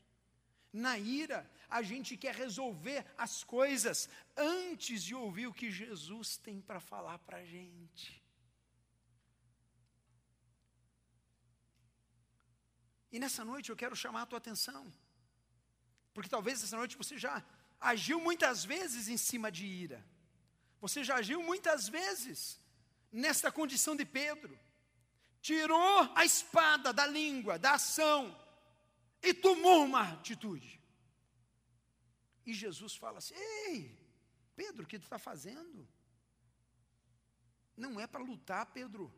Na 0.73 0.97
ira, 0.97 1.47
a 1.69 1.83
gente 1.83 2.17
quer 2.17 2.33
resolver 2.33 3.05
as 3.15 3.43
coisas 3.43 4.09
antes 4.35 5.03
de 5.03 5.13
ouvir 5.13 5.45
o 5.45 5.53
que 5.53 5.69
Jesus 5.69 6.35
tem 6.37 6.59
para 6.59 6.79
falar 6.79 7.19
para 7.19 7.37
a 7.37 7.45
gente. 7.45 8.23
E 13.11 13.19
nessa 13.19 13.45
noite 13.45 13.69
eu 13.69 13.75
quero 13.75 13.95
chamar 13.95 14.23
a 14.23 14.25
tua 14.25 14.39
atenção, 14.39 14.91
porque 16.15 16.27
talvez 16.27 16.63
essa 16.63 16.75
noite 16.75 16.97
você 16.97 17.15
já 17.15 17.45
agiu 17.79 18.19
muitas 18.19 18.65
vezes 18.65 19.07
em 19.07 19.17
cima 19.17 19.51
de 19.51 19.67
ira, 19.67 20.03
você 20.81 21.03
já 21.03 21.17
agiu 21.17 21.43
muitas 21.43 21.87
vezes 21.87 22.59
nesta 23.11 23.51
condição 23.51 23.95
de 23.95 24.03
Pedro, 24.03 24.59
tirou 25.39 26.11
a 26.15 26.25
espada 26.25 26.91
da 26.91 27.05
língua, 27.05 27.59
da 27.59 27.73
ação, 27.73 28.35
e 29.23 29.33
tomou 29.33 29.85
uma 29.85 30.11
atitude. 30.11 30.81
E 32.45 32.53
Jesus 32.53 32.95
fala 32.95 33.19
assim: 33.19 33.33
Ei, 33.35 33.97
Pedro, 34.55 34.83
o 34.83 34.87
que 34.87 34.99
tu 34.99 35.03
está 35.03 35.17
fazendo? 35.17 35.87
Não 37.75 37.99
é 37.99 38.05
para 38.05 38.21
lutar, 38.21 38.65
Pedro. 38.67 39.11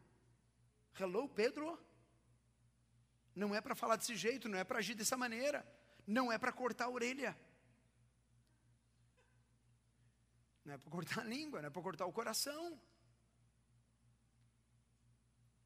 Hello, 0.98 1.28
Pedro. 1.28 1.78
Não 3.36 3.54
é 3.54 3.60
para 3.60 3.76
falar 3.76 3.98
desse 3.98 4.16
jeito, 4.16 4.48
não 4.48 4.58
é 4.58 4.64
para 4.64 4.80
agir 4.80 4.96
dessa 4.96 5.18
maneira, 5.18 5.68
não 6.08 6.32
é 6.32 6.38
para 6.38 6.54
cortar 6.54 6.86
a 6.86 6.90
orelha. 6.90 7.38
Não 10.64 10.74
é 10.74 10.78
para 10.78 10.90
cortar 10.90 11.22
a 11.22 11.24
língua, 11.24 11.62
não 11.62 11.68
é 11.68 11.70
para 11.70 11.82
cortar 11.82 12.06
o 12.06 12.14
coração. 12.14 12.80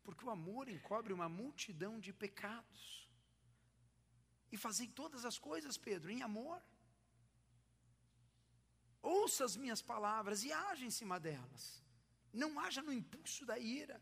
Porque 0.03 0.25
o 0.25 0.29
amor 0.29 0.67
encobre 0.67 1.13
uma 1.13 1.29
multidão 1.29 1.99
de 1.99 2.11
pecados. 2.11 3.08
E 4.51 4.57
fazei 4.57 4.87
todas 4.87 5.25
as 5.25 5.37
coisas, 5.37 5.77
Pedro, 5.77 6.11
em 6.11 6.21
amor. 6.21 6.61
Ouça 9.01 9.45
as 9.45 9.55
minhas 9.55 9.81
palavras 9.81 10.43
e 10.43 10.51
haja 10.51 10.85
em 10.85 10.91
cima 10.91 11.19
delas. 11.19 11.83
Não 12.33 12.59
haja 12.59 12.81
no 12.81 12.91
impulso 12.91 13.45
da 13.45 13.57
ira. 13.57 14.01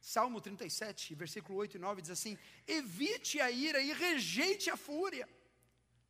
Salmo 0.00 0.40
37, 0.40 1.14
versículo 1.14 1.58
8 1.58 1.76
e 1.76 1.80
9 1.80 2.02
diz 2.02 2.10
assim: 2.10 2.38
Evite 2.66 3.40
a 3.40 3.50
ira 3.50 3.80
e 3.80 3.92
rejeite 3.92 4.70
a 4.70 4.76
fúria. 4.76 5.28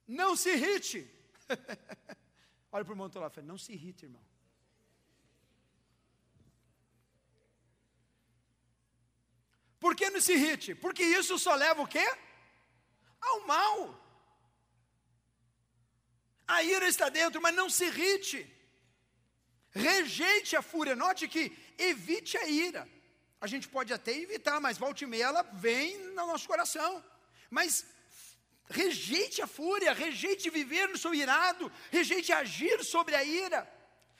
Não 0.06 0.36
se 0.36 0.50
irrite. 0.50 1.10
Olha 2.70 2.84
para 2.84 2.92
o 2.92 2.94
irmão 2.94 3.10
lá, 3.14 3.32
não 3.42 3.58
se 3.58 3.72
irrite, 3.72 4.04
irmão. 4.04 4.22
Por 9.78 9.94
que 9.94 10.10
não 10.10 10.20
se 10.20 10.32
irrite? 10.32 10.74
Porque 10.74 11.02
isso 11.02 11.38
só 11.38 11.54
leva 11.54 11.82
o 11.82 11.86
quê? 11.86 12.04
Ao 13.20 13.40
mal. 13.46 14.06
A 16.46 16.62
ira 16.62 16.86
está 16.86 17.08
dentro, 17.08 17.40
mas 17.40 17.54
não 17.54 17.68
se 17.68 17.84
irrite. 17.86 18.50
Rejeite 19.70 20.56
a 20.56 20.62
fúria. 20.62 20.94
Note 20.94 21.28
que 21.28 21.56
evite 21.76 22.36
a 22.38 22.46
ira. 22.46 22.88
A 23.40 23.46
gente 23.46 23.68
pode 23.68 23.92
até 23.92 24.12
evitar, 24.12 24.60
mas 24.60 24.78
volte 24.78 25.04
e 25.04 25.06
meia 25.06 25.24
ela 25.24 25.42
vem 25.42 25.98
no 26.08 26.26
nosso 26.26 26.46
coração. 26.46 27.04
Mas 27.50 27.86
rejeite 28.68 29.42
a 29.42 29.46
fúria, 29.46 29.92
rejeite 29.92 30.48
viver 30.50 30.88
no 30.88 30.98
seu 30.98 31.14
irado, 31.14 31.70
rejeite 31.90 32.32
agir 32.32 32.82
sobre 32.84 33.14
a 33.14 33.22
ira. 33.22 33.70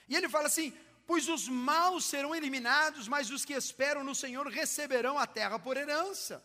E 0.09 0.15
ele 0.15 0.29
fala 0.29 0.47
assim: 0.47 0.77
pois 1.07 1.29
os 1.29 1.49
maus 1.49 2.05
serão 2.05 2.35
eliminados, 2.35 3.09
mas 3.09 3.31
os 3.31 3.45
que 3.45 3.55
esperam 3.55 4.05
no 4.05 4.15
Senhor 4.15 4.47
receberão 4.49 5.19
a 5.19 5.27
terra 5.27 5.59
por 5.59 5.77
herança. 5.77 6.45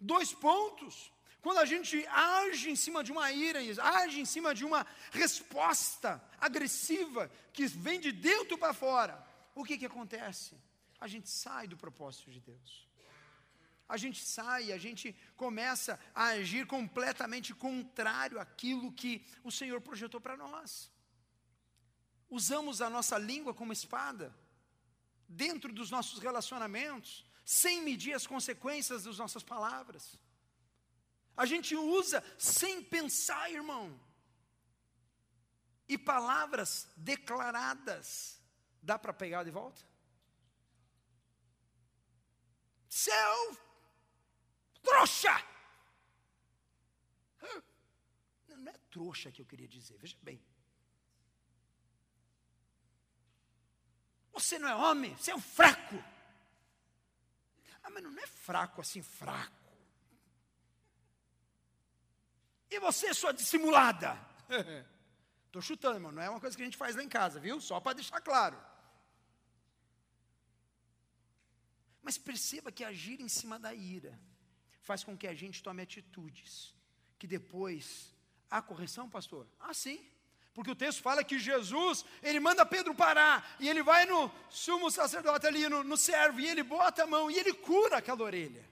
Dois 0.00 0.32
pontos. 0.32 1.12
Quando 1.42 1.58
a 1.58 1.64
gente 1.64 2.06
age 2.06 2.70
em 2.70 2.76
cima 2.76 3.02
de 3.02 3.10
uma 3.10 3.32
ira, 3.32 3.60
age 3.82 4.20
em 4.20 4.24
cima 4.24 4.54
de 4.54 4.64
uma 4.64 4.86
resposta 5.10 6.22
agressiva 6.38 7.30
que 7.52 7.66
vem 7.66 7.98
de 7.98 8.12
dentro 8.12 8.58
para 8.58 8.74
fora, 8.74 9.26
o 9.54 9.64
que, 9.64 9.78
que 9.78 9.86
acontece? 9.86 10.54
A 11.00 11.08
gente 11.08 11.30
sai 11.30 11.66
do 11.66 11.76
propósito 11.76 12.30
de 12.30 12.40
Deus. 12.40 12.86
A 13.88 13.96
gente 13.96 14.24
sai, 14.24 14.70
a 14.70 14.78
gente 14.78 15.16
começa 15.34 15.98
a 16.14 16.26
agir 16.26 16.66
completamente 16.66 17.52
contrário 17.52 18.38
àquilo 18.38 18.92
que 18.92 19.26
o 19.42 19.50
Senhor 19.50 19.80
projetou 19.80 20.20
para 20.20 20.36
nós. 20.36 20.90
Usamos 22.28 22.80
a 22.80 22.88
nossa 22.88 23.18
língua 23.18 23.52
como 23.52 23.72
espada, 23.72 24.32
dentro 25.26 25.72
dos 25.72 25.90
nossos 25.90 26.20
relacionamentos, 26.20 27.26
sem 27.44 27.82
medir 27.82 28.12
as 28.12 28.26
consequências 28.26 29.04
das 29.04 29.18
nossas 29.18 29.42
palavras. 29.42 30.16
A 31.36 31.46
gente 31.46 31.74
usa 31.74 32.22
sem 32.38 32.82
pensar, 32.82 33.50
irmão. 33.50 33.98
E 35.88 35.98
palavras 35.98 36.88
declaradas, 36.96 38.40
dá 38.82 38.98
para 38.98 39.12
pegar 39.12 39.42
de 39.44 39.50
volta? 39.50 39.82
Seu 42.88 43.58
trouxa! 44.82 45.50
Não 48.48 48.70
é 48.70 48.78
trouxa 48.90 49.32
que 49.32 49.40
eu 49.40 49.46
queria 49.46 49.66
dizer, 49.66 49.96
veja 49.98 50.16
bem. 50.22 50.44
Você 54.32 54.58
não 54.58 54.68
é 54.68 54.74
homem, 54.76 55.16
você 55.16 55.30
é 55.30 55.34
um 55.34 55.40
fraco. 55.40 55.96
Ah, 57.82 57.90
mas 57.90 58.02
não 58.02 58.16
é 58.18 58.26
fraco 58.26 58.80
assim, 58.80 59.02
fraco. 59.02 59.59
E 62.70 62.78
você, 62.78 63.12
sua 63.12 63.32
dissimulada? 63.32 64.18
Estou 65.46 65.60
chutando, 65.60 65.96
irmão. 65.96 66.12
Não 66.12 66.22
é 66.22 66.30
uma 66.30 66.40
coisa 66.40 66.56
que 66.56 66.62
a 66.62 66.64
gente 66.64 66.76
faz 66.76 66.94
lá 66.94 67.02
em 67.02 67.08
casa, 67.08 67.40
viu? 67.40 67.60
Só 67.60 67.80
para 67.80 67.94
deixar 67.94 68.20
claro. 68.20 68.56
Mas 72.02 72.16
perceba 72.16 72.70
que 72.70 72.84
agir 72.84 73.20
em 73.20 73.28
cima 73.28 73.58
da 73.58 73.74
ira 73.74 74.18
faz 74.80 75.02
com 75.02 75.16
que 75.16 75.26
a 75.26 75.34
gente 75.34 75.62
tome 75.62 75.82
atitudes 75.82 76.74
que 77.18 77.26
depois 77.26 78.14
há 78.48 78.62
correção, 78.62 79.10
pastor? 79.10 79.46
Ah, 79.58 79.74
sim. 79.74 80.08
Porque 80.54 80.70
o 80.70 80.74
texto 80.74 81.02
fala 81.02 81.22
que 81.22 81.38
Jesus, 81.38 82.04
ele 82.22 82.40
manda 82.40 82.66
Pedro 82.66 82.94
parar, 82.94 83.56
e 83.60 83.68
ele 83.68 83.82
vai 83.82 84.04
no 84.06 84.30
sumo 84.48 84.90
sacerdote 84.90 85.46
ali, 85.46 85.68
no, 85.68 85.84
no 85.84 85.96
servo, 85.96 86.40
e 86.40 86.48
ele 86.48 86.62
bota 86.62 87.04
a 87.04 87.06
mão, 87.06 87.30
e 87.30 87.38
ele 87.38 87.52
cura 87.52 87.98
aquela 87.98 88.22
orelha. 88.22 88.68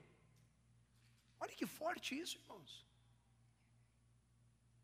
Olha 1.38 1.52
que 1.52 1.66
forte 1.66 2.18
isso, 2.18 2.36
irmãos. 2.38 2.87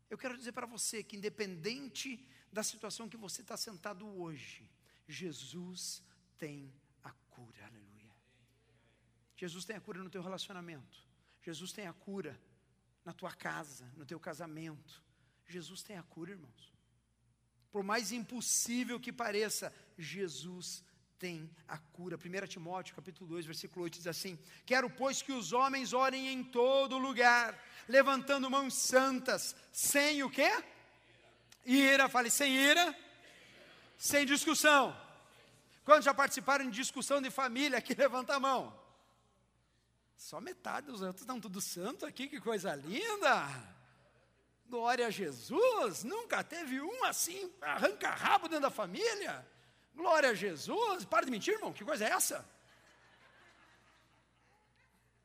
Eu 0.09 0.17
quero 0.17 0.37
dizer 0.37 0.51
para 0.51 0.65
você 0.65 1.03
que, 1.03 1.17
independente 1.17 2.27
da 2.51 2.63
situação 2.63 3.09
que 3.09 3.17
você 3.17 3.41
está 3.41 3.57
sentado 3.57 4.07
hoje, 4.07 4.69
Jesus 5.07 6.03
tem 6.37 6.73
a 7.03 7.11
cura, 7.11 7.65
aleluia. 7.65 8.15
Jesus 9.35 9.65
tem 9.65 9.75
a 9.75 9.81
cura 9.81 10.03
no 10.03 10.09
teu 10.09 10.21
relacionamento, 10.21 11.05
Jesus 11.41 11.71
tem 11.71 11.87
a 11.87 11.93
cura 11.93 12.39
na 13.03 13.13
tua 13.13 13.31
casa, 13.31 13.85
no 13.95 14.05
teu 14.05 14.19
casamento. 14.19 15.03
Jesus 15.47 15.83
tem 15.83 15.95
a 15.95 16.03
cura, 16.03 16.31
irmãos. 16.31 16.73
Por 17.71 17.83
mais 17.83 18.11
impossível 18.11 18.99
que 18.99 19.11
pareça, 19.11 19.73
Jesus 19.97 20.83
tem 21.19 21.49
a 21.67 21.77
cura. 21.77 22.17
1 22.17 22.47
Timóteo, 22.47 22.95
capítulo 22.95 23.29
2, 23.29 23.45
versículo 23.45 23.83
8 23.83 23.97
diz 23.97 24.07
assim: 24.07 24.37
"Quero 24.65 24.89
pois 24.89 25.21
que 25.21 25.31
os 25.31 25.53
homens 25.53 25.93
orem 25.93 26.27
em 26.27 26.43
todo 26.43 26.97
lugar, 26.97 27.57
levantando 27.87 28.49
mãos 28.49 28.73
santas, 28.73 29.55
sem 29.71 30.23
o 30.23 30.29
quê? 30.29 30.51
Ira, 31.65 32.07
fale 32.09 32.29
sem 32.29 32.53
ira, 32.53 32.95
sem 33.97 34.25
discussão. 34.25 34.95
Quantos 35.83 36.05
já 36.05 36.13
participaram 36.13 36.65
de 36.69 36.71
discussão 36.71 37.21
de 37.21 37.31
família 37.31 37.77
aqui? 37.77 37.93
Levanta 37.95 38.35
a 38.35 38.39
mão. 38.39 38.77
Só 40.15 40.39
metade 40.39 40.87
dos 40.87 41.01
outros 41.01 41.21
estão 41.21 41.39
tudo 41.39 41.59
santo 41.59 42.05
aqui, 42.05 42.27
que 42.27 42.39
coisa 42.39 42.73
linda. 42.75 43.47
Glória 44.67 45.07
a 45.07 45.11
Jesus, 45.11 46.03
nunca 46.03 46.43
teve 46.43 46.81
um 46.81 47.03
assim, 47.03 47.53
arranca 47.61 48.09
rabo 48.09 48.47
dentro 48.47 48.63
da 48.63 48.71
família. 48.71 49.45
Glória 49.95 50.29
a 50.31 50.33
Jesus, 50.33 51.05
para 51.05 51.25
de 51.25 51.31
mentir, 51.31 51.53
irmão, 51.53 51.73
que 51.73 51.85
coisa 51.85 52.05
é 52.05 52.09
essa? 52.09 52.37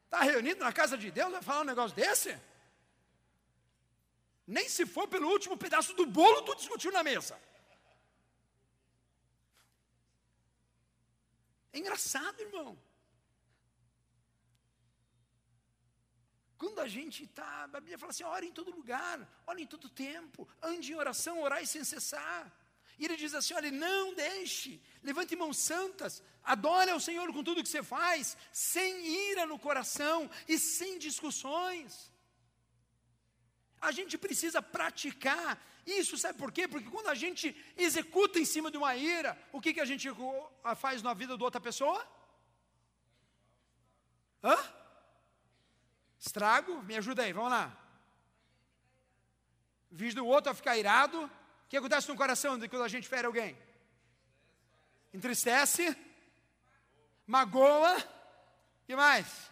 Está 0.04 0.20
reunido 0.22 0.64
na 0.64 0.72
casa 0.72 0.96
de 0.96 1.10
Deus, 1.10 1.32
vai 1.32 1.42
falar 1.42 1.62
um 1.62 1.72
negócio 1.72 1.96
desse? 1.96 2.38
Nem 4.46 4.68
se 4.68 4.84
for 4.86 5.06
pelo 5.06 5.28
último 5.28 5.56
pedaço 5.56 5.92
do 5.94 6.06
bolo, 6.06 6.42
tu 6.42 6.56
discutiu 6.56 6.92
na 6.92 7.02
mesa. 7.02 7.40
É 11.72 11.78
engraçado, 11.78 12.40
irmão. 12.40 12.76
Quando 16.58 16.80
a 16.80 16.88
gente 16.88 17.24
está, 17.24 17.64
a 17.64 17.68
Bíblia 17.68 17.98
fala 17.98 18.10
assim: 18.10 18.24
ora 18.24 18.44
em 18.44 18.52
todo 18.52 18.70
lugar, 18.70 19.16
ora 19.46 19.60
em 19.60 19.66
todo 19.66 19.88
tempo, 19.88 20.48
ande 20.60 20.92
em 20.92 20.96
oração, 20.96 21.40
orai 21.40 21.64
sem 21.64 21.84
cessar. 21.84 22.52
E 23.00 23.06
ele 23.06 23.16
diz 23.16 23.32
assim: 23.34 23.54
olha, 23.54 23.70
não 23.70 24.14
deixe, 24.14 24.78
levante 25.02 25.34
mãos 25.34 25.56
santas, 25.56 26.22
adore 26.44 26.90
ao 26.90 27.00
Senhor 27.00 27.32
com 27.32 27.42
tudo 27.42 27.62
que 27.62 27.68
você 27.68 27.82
faz, 27.82 28.36
sem 28.52 28.90
ira 29.30 29.46
no 29.46 29.58
coração 29.58 30.30
e 30.46 30.58
sem 30.58 30.98
discussões. 30.98 32.12
A 33.80 33.90
gente 33.90 34.18
precisa 34.18 34.60
praticar 34.60 35.58
isso, 35.86 36.18
sabe 36.18 36.38
por 36.38 36.52
quê? 36.52 36.68
Porque 36.68 36.90
quando 36.90 37.08
a 37.08 37.14
gente 37.14 37.56
executa 37.74 38.38
em 38.38 38.44
cima 38.44 38.70
de 38.70 38.76
uma 38.76 38.94
ira, 38.94 39.32
o 39.50 39.62
que, 39.62 39.72
que 39.72 39.80
a 39.80 39.86
gente 39.86 40.06
faz 40.76 41.02
na 41.02 41.14
vida 41.14 41.38
de 41.38 41.42
outra 41.42 41.58
pessoa? 41.58 42.06
Hã? 44.44 44.58
Estrago? 46.18 46.82
Me 46.82 46.96
ajuda 46.98 47.22
aí, 47.22 47.32
vamos 47.32 47.50
lá. 47.50 47.74
Visto 49.90 50.16
do 50.16 50.26
outro 50.26 50.52
a 50.52 50.54
ficar 50.54 50.76
irado. 50.76 51.30
Que 51.70 51.76
acontece 51.76 52.08
no 52.08 52.16
coração 52.16 52.58
de 52.58 52.68
quando 52.68 52.82
a 52.82 52.88
gente 52.88 53.06
fere 53.06 53.28
alguém? 53.28 53.56
Entristece, 55.14 55.96
magoa, 57.24 57.96
que 58.84 58.96
mais? 58.96 59.48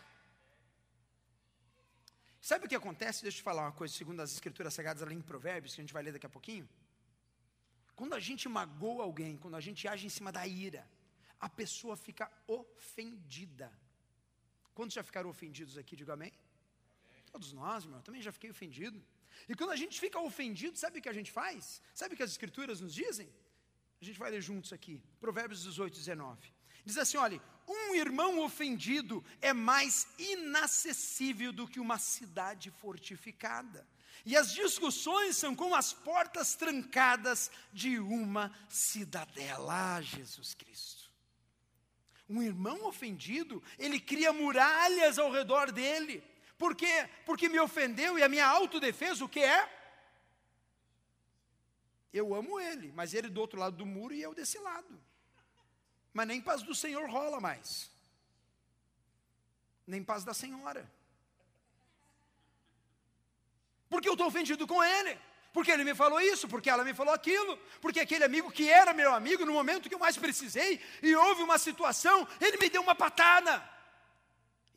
Sabe 2.40 2.66
o 2.66 2.68
que 2.68 2.74
acontece? 2.74 3.22
Deixa 3.22 3.37
eu 3.37 3.40
te 3.40 3.44
falar 3.44 3.62
uma 3.62 3.72
coisa, 3.81 3.94
segundo 3.94 4.20
as 4.20 4.33
escrituras 4.33 4.74
sagradas, 4.74 5.00
além 5.00 5.18
de 5.18 5.22
provérbios, 5.22 5.76
que 5.76 5.81
a 5.81 5.85
gente 5.85 5.92
vai 5.92 6.02
ler 6.02 6.12
daqui 6.12 6.26
a 6.26 6.28
pouquinho. 6.28 6.68
Quando 7.94 8.14
a 8.14 8.20
gente 8.20 8.48
magoa 8.48 9.04
alguém, 9.04 9.37
quando 9.37 9.54
a 9.54 9.61
gente 9.61 9.87
age 9.87 10.04
em 10.04 10.09
cima 10.09 10.33
da 10.33 10.44
ira, 10.44 10.85
a 11.38 11.48
pessoa 11.48 11.96
fica 11.96 12.28
ofendida. 12.48 13.72
Quantos 14.74 14.94
já 14.94 15.04
ficaram 15.04 15.31
ofendidos 15.31 15.78
aqui? 15.78 15.94
Diga 15.94 16.14
amém. 16.14 16.33
Todos 17.31 17.52
nós, 17.52 17.87
meu, 17.87 17.98
eu 17.98 18.02
também 18.02 18.20
já 18.20 18.33
fiquei 18.33 18.50
ofendido. 18.50 19.00
E 19.48 19.55
quando 19.55 19.70
a 19.70 19.77
gente 19.77 20.01
fica 20.01 20.18
ofendido, 20.18 20.79
sabe 20.79 20.98
o 20.98 21.03
que 21.03 21.09
a 21.09 21.12
gente 21.12 21.31
faz? 21.31 21.83
Sabe 21.94 22.14
o 22.14 22.16
que 22.16 22.22
as 22.22 22.31
escrituras 22.31 22.81
nos 22.81 22.94
dizem? 22.94 23.29
A 24.01 24.05
gente 24.05 24.18
vai 24.18 24.31
ler 24.31 24.40
juntos 24.40 24.72
aqui, 24.72 25.03
Provérbios 25.20 25.62
18, 25.62 25.94
19. 25.96 26.53
Diz 26.85 26.96
assim: 26.96 27.16
olha, 27.16 27.40
um 27.66 27.94
irmão 27.94 28.40
ofendido 28.40 29.24
é 29.42 29.53
mais 29.53 30.07
inacessível 30.18 31.53
do 31.53 31.68
que 31.68 31.81
uma 31.81 31.98
cidade 31.98 32.70
fortificada. 32.70 33.87
E 34.24 34.37
as 34.37 34.53
discussões 34.53 35.37
são 35.37 35.55
como 35.55 35.74
as 35.74 35.92
portas 35.92 36.55
trancadas 36.55 37.51
de 37.72 37.98
uma 37.98 38.53
cidadela. 38.68 39.96
Ah, 39.96 40.03
Jesus 40.03 40.55
Cristo. 40.55 41.11
Um 42.29 42.42
irmão 42.42 42.85
ofendido, 42.85 43.62
ele 43.79 43.98
cria 43.98 44.33
muralhas 44.33 45.18
ao 45.18 45.33
redor 45.33 45.72
dele. 45.72 46.22
Por 46.59 46.75
quê? 46.75 47.09
Porque 47.25 47.49
me 47.49 47.61
ofendeu 47.61 48.18
e 48.18 48.23
a 48.23 48.29
minha 48.29 48.47
autodefesa, 48.47 49.25
o 49.25 49.29
que 49.29 49.40
é? 49.40 49.77
Eu 52.12 52.35
amo 52.35 52.59
ele, 52.59 52.90
mas 52.92 53.14
ele 53.14 53.29
do 53.29 53.40
outro 53.40 53.59
lado 53.59 53.77
do 53.77 53.87
muro 53.87 54.12
e 54.12 54.21
eu 54.21 54.35
desse 54.35 54.59
lado. 54.59 55.01
Mas 56.12 56.27
nem 56.27 56.40
paz 56.40 56.62
do 56.62 56.75
Senhor 56.75 57.09
rola 57.09 57.40
mais. 57.40 57.90
Nem 59.87 60.03
paz 60.03 60.25
da 60.25 60.35
senhora. 60.35 60.90
Porque 63.88 64.09
eu 64.09 64.14
estou 64.14 64.27
ofendido 64.27 64.66
com 64.66 64.83
ele. 64.83 65.18
Porque 65.53 65.71
ele 65.71 65.85
me 65.85 65.94
falou 65.94 66.21
isso, 66.21 66.47
porque 66.47 66.68
ela 66.68 66.85
me 66.85 66.92
falou 66.92 67.14
aquilo, 67.14 67.57
porque 67.81 68.01
aquele 68.01 68.25
amigo 68.25 68.51
que 68.51 68.68
era 68.68 68.92
meu 68.92 69.14
amigo 69.14 69.47
no 69.47 69.53
momento 69.53 69.88
que 69.88 69.94
eu 69.94 69.99
mais 69.99 70.16
precisei, 70.16 70.81
e 71.03 71.16
houve 71.16 71.42
uma 71.42 71.59
situação, 71.59 72.29
ele 72.40 72.59
me 72.59 72.68
deu 72.68 72.83
uma 72.83 72.94
patada. 72.94 73.78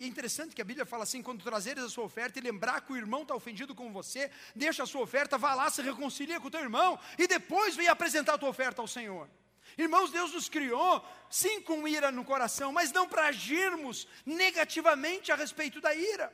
E 0.02 0.06
é 0.06 0.08
interessante 0.08 0.56
que 0.56 0.62
a 0.64 0.66
Bíblia 0.66 0.84
fala 0.84 1.04
assim: 1.04 1.22
quando 1.22 1.44
trazeres 1.44 1.84
a 1.84 1.88
sua 1.88 2.06
oferta 2.06 2.40
e 2.40 2.42
lembrar 2.42 2.82
que 2.82 2.92
o 2.92 2.98
irmão 2.98 3.22
está 3.22 3.36
ofendido 3.36 3.76
com 3.76 3.94
você, 3.94 4.32
deixa 4.56 4.82
a 4.82 4.88
sua 4.88 5.02
oferta, 5.02 5.38
vá 5.38 5.54
lá, 5.54 5.70
se 5.70 5.80
reconcilia 5.84 6.40
com 6.40 6.48
o 6.48 6.50
teu 6.50 6.60
irmão, 6.60 7.00
e 7.20 7.28
depois 7.28 7.76
vem 7.76 7.88
apresentar 7.88 8.34
a 8.34 8.38
tua 8.40 8.50
oferta 8.50 8.82
ao 8.82 8.88
Senhor. 8.88 9.30
Irmãos, 9.78 10.10
Deus 10.10 10.34
nos 10.34 10.50
criou, 10.50 11.08
sim, 11.30 11.62
com 11.62 11.88
ira 11.88 12.12
no 12.12 12.26
coração, 12.26 12.74
mas 12.74 12.92
não 12.92 13.08
para 13.08 13.28
agirmos 13.28 14.08
negativamente 14.26 15.32
a 15.32 15.36
respeito 15.36 15.80
da 15.80 15.94
ira. 15.94 16.34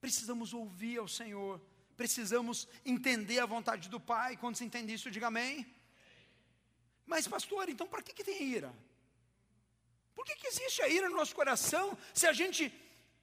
Precisamos 0.00 0.54
ouvir 0.54 0.96
ao 0.96 1.06
Senhor, 1.06 1.60
precisamos 1.94 2.66
entender 2.86 3.38
a 3.40 3.44
vontade 3.44 3.90
do 3.90 4.00
Pai. 4.00 4.38
Quando 4.38 4.56
se 4.56 4.64
entende 4.64 4.94
isso, 4.94 5.10
diga 5.10 5.26
amém. 5.26 5.70
Mas, 7.04 7.28
pastor, 7.28 7.68
então 7.68 7.86
para 7.86 8.02
que, 8.02 8.14
que 8.14 8.24
tem 8.24 8.42
ira? 8.42 8.74
Por 10.14 10.24
que, 10.24 10.36
que 10.36 10.46
existe 10.46 10.82
a 10.82 10.88
ira 10.88 11.08
no 11.08 11.16
nosso 11.16 11.34
coração 11.34 11.96
se 12.12 12.26
a 12.26 12.32
gente 12.32 12.72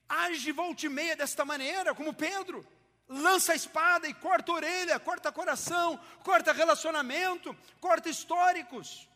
age 0.08 0.52
volta 0.52 0.86
e 0.86 0.90
meia 0.90 1.16
desta 1.16 1.46
maneira, 1.46 1.94
como 1.94 2.14
Pedro? 2.14 2.66
Lança 3.08 3.54
a 3.54 3.56
espada 3.56 4.08
e 4.08 4.14
corta 4.14 4.52
a 4.52 4.56
orelha, 4.56 5.00
corta 5.00 5.32
coração, 5.32 5.98
corta 6.24 6.52
relacionamento, 6.52 7.56
corta 7.80 8.10
históricos. 8.10 9.10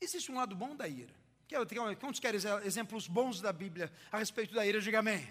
Existe 0.00 0.32
um 0.32 0.36
lado 0.36 0.56
bom 0.56 0.74
da 0.74 0.88
ira. 0.88 1.14
Quantos 1.98 2.20
querem 2.20 2.40
exemplos 2.64 3.06
bons 3.06 3.40
da 3.40 3.52
Bíblia 3.52 3.92
a 4.10 4.18
respeito 4.18 4.54
da 4.54 4.64
ira? 4.64 4.80
Diga 4.80 5.00
amém. 5.00 5.30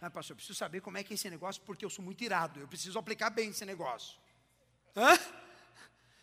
Ah, 0.00 0.10
pastor, 0.10 0.32
eu 0.32 0.36
preciso 0.36 0.58
saber 0.58 0.80
como 0.80 0.96
é 0.96 1.04
que 1.04 1.12
é 1.12 1.14
esse 1.14 1.28
negócio, 1.28 1.60
porque 1.62 1.84
eu 1.84 1.90
sou 1.90 2.04
muito 2.04 2.24
irado. 2.24 2.58
Eu 2.58 2.68
preciso 2.68 2.98
aplicar 2.98 3.30
bem 3.30 3.50
esse 3.50 3.64
negócio. 3.64 4.18
Hã? 4.96 5.18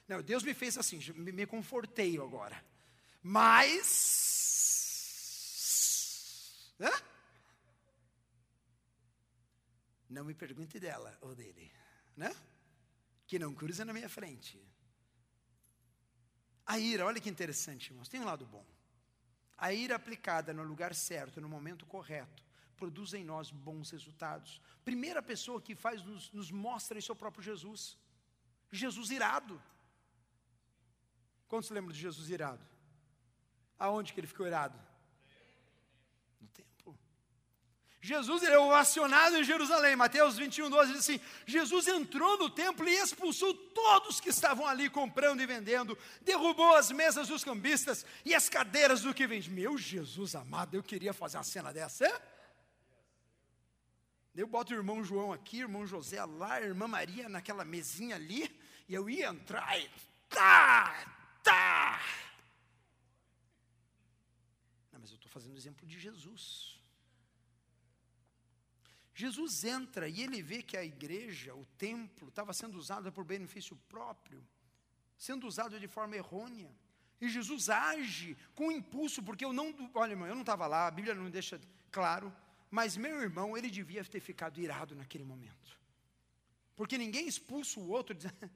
Não, 0.07 0.21
Deus 0.21 0.43
me 0.43 0.53
fez 0.53 0.77
assim, 0.77 0.99
me, 1.15 1.31
me 1.31 1.45
confortei 1.45 2.17
agora. 2.17 2.61
Mas. 3.21 4.29
Hã? 6.79 6.91
Não 10.09 10.23
me 10.23 10.33
pergunte 10.33 10.79
dela 10.79 11.17
ou 11.21 11.35
dele, 11.35 11.71
né? 12.15 12.35
Que 13.27 13.37
não 13.37 13.53
cruza 13.53 13.85
na 13.85 13.93
minha 13.93 14.09
frente. 14.09 14.59
A 16.65 16.79
ira, 16.79 17.05
olha 17.05 17.19
que 17.19 17.29
interessante, 17.29 17.89
irmãos, 17.89 18.07
tem 18.07 18.19
um 18.21 18.25
lado 18.25 18.45
bom. 18.45 18.65
A 19.57 19.73
ira 19.73 19.95
aplicada 19.95 20.53
no 20.53 20.63
lugar 20.63 20.95
certo, 20.95 21.41
no 21.41 21.49
momento 21.49 21.85
correto, 21.85 22.43
produz 22.77 23.13
em 23.13 23.23
nós 23.23 23.51
bons 23.51 23.91
resultados. 23.91 24.61
Primeira 24.85 25.21
pessoa 25.21 25.61
que 25.61 25.75
faz 25.75 26.01
nos, 26.03 26.31
nos 26.31 26.49
mostra 26.49 26.97
isso 26.97 27.11
é 27.11 27.13
o 27.13 27.17
próprio 27.17 27.43
Jesus. 27.43 27.97
Jesus 28.71 29.11
irado. 29.11 29.61
Quantos 31.47 31.69
lembram 31.71 31.91
de 31.91 31.99
Jesus 31.99 32.29
irado? 32.29 32.65
Aonde 33.79 34.11
que 34.11 34.19
ele 34.19 34.27
ficou 34.27 34.45
irado? 34.45 34.77
No 36.41 36.47
templo. 36.49 36.99
Jesus 38.01 38.43
ele 38.43 38.53
é 38.53 38.59
ovacionado 38.59 39.37
em 39.37 39.43
Jerusalém. 39.43 39.95
Mateus 39.95 40.37
21, 40.37 40.69
12 40.69 40.91
diz 40.91 40.99
assim: 40.99 41.21
Jesus 41.45 41.87
entrou 41.87 42.37
no 42.37 42.49
templo 42.49 42.87
e 42.89 42.93
expulsou 42.93 43.53
todos 43.53 44.19
que 44.19 44.29
estavam 44.29 44.67
ali 44.67 44.89
comprando 44.89 45.39
e 45.39 45.45
vendendo, 45.45 45.97
derrubou 46.21 46.75
as 46.75 46.91
mesas 46.91 47.29
dos 47.29 47.43
cambistas 47.43 48.05
e 48.25 48.35
as 48.35 48.49
cadeiras 48.49 49.01
do 49.01 49.13
que 49.13 49.25
vende. 49.25 49.49
Meu 49.49 49.77
Jesus 49.77 50.35
amado, 50.35 50.75
eu 50.75 50.83
queria 50.83 51.13
fazer 51.13 51.37
uma 51.37 51.43
cena 51.43 51.71
dessa, 51.71 52.05
é? 52.05 52.39
Eu 54.35 54.47
boto 54.47 54.73
o 54.73 54.77
irmão 54.77 55.03
João 55.03 55.33
aqui, 55.33 55.59
irmão 55.59 55.87
José 55.87 56.23
lá, 56.23 56.61
irmã 56.61 56.87
Maria 56.87 57.27
naquela 57.27 57.65
mesinha 57.65 58.15
ali, 58.15 58.49
e 58.87 58.93
eu 58.93 59.09
ia 59.09 59.27
entrar 59.27 59.77
e 59.77 59.89
tá, 60.29 60.95
tá, 61.43 61.99
Estou 65.28 65.28
fazendo 65.39 65.53
o 65.53 65.57
exemplo 65.57 65.87
de 65.87 65.97
Jesus. 65.97 66.77
Jesus 69.13 69.63
entra 69.63 70.07
e 70.07 70.21
ele 70.21 70.41
vê 70.41 70.61
que 70.61 70.75
a 70.75 70.83
igreja, 70.83 71.55
o 71.55 71.65
templo, 71.77 72.27
estava 72.27 72.53
sendo 72.53 72.77
usado 72.77 73.11
por 73.11 73.23
benefício 73.23 73.75
próprio, 73.87 74.45
sendo 75.17 75.47
usado 75.47 75.79
de 75.79 75.87
forma 75.87 76.15
errônea. 76.15 76.69
E 77.21 77.29
Jesus 77.29 77.69
age 77.69 78.37
com 78.53 78.71
impulso, 78.71 79.23
porque 79.23 79.43
eu 79.43 79.53
não, 79.53 79.73
olha, 79.93 80.11
irmão, 80.11 80.27
eu 80.27 80.35
não 80.35 80.41
estava 80.41 80.67
lá, 80.67 80.87
a 80.87 80.91
Bíblia 80.91 81.15
não 81.15 81.29
deixa 81.29 81.59
claro, 81.91 82.33
mas 82.69 82.95
meu 82.95 83.21
irmão, 83.21 83.57
ele 83.57 83.69
devia 83.69 84.03
ter 84.03 84.19
ficado 84.19 84.59
irado 84.59 84.95
naquele 84.95 85.23
momento. 85.23 85.77
Porque 86.75 86.97
ninguém 86.97 87.27
expulsa 87.27 87.79
o 87.79 87.89
outro 87.89 88.15
dizendo, 88.15 88.49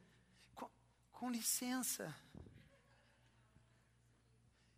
com, 0.53 0.69
com 1.11 1.29
licença, 1.29 2.13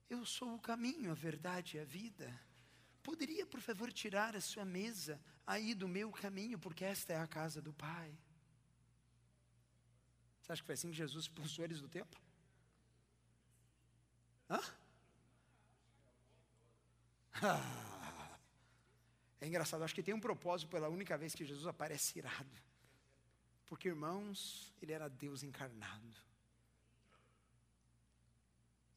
eu 0.10 0.26
sou 0.26 0.56
o 0.56 0.60
caminho, 0.60 1.12
a 1.12 1.16
verdade 1.16 1.78
e 1.78 1.80
a 1.80 1.86
vida. 1.86 2.28
Poderia, 3.02 3.46
por 3.46 3.62
favor, 3.62 3.92
tirar 3.92 4.36
a 4.36 4.42
sua 4.42 4.66
mesa 4.66 5.22
aí 5.46 5.74
do 5.74 5.88
meu 5.88 6.12
caminho, 6.12 6.58
porque 6.58 6.84
esta 6.84 7.14
é 7.14 7.20
a 7.20 7.28
casa 7.28 7.62
do 7.62 7.74
Pai. 7.74 8.18
Você 10.42 10.52
acha 10.52 10.62
que 10.62 10.66
foi 10.66 10.74
assim 10.74 10.92
que 10.92 10.98
Jesus 10.98 11.26
expulsou 11.26 11.66
eles 11.66 11.82
do 11.82 11.90
templo? 11.90 12.20
Hã? 14.50 14.60
Ah, 17.42 18.40
é 19.42 19.48
engraçado, 19.48 19.84
acho 19.84 19.94
que 19.94 20.04
tem 20.04 20.14
um 20.14 20.20
propósito 20.20 20.70
pela 20.70 20.88
única 20.88 21.18
vez 21.18 21.36
que 21.36 21.44
Jesus 21.46 21.68
aparece 21.68 22.18
irado. 22.18 22.58
Porque, 23.66 23.88
irmãos, 23.88 24.74
ele 24.82 24.94
era 24.94 25.10
Deus 25.10 25.44
encarnado. 25.44 26.22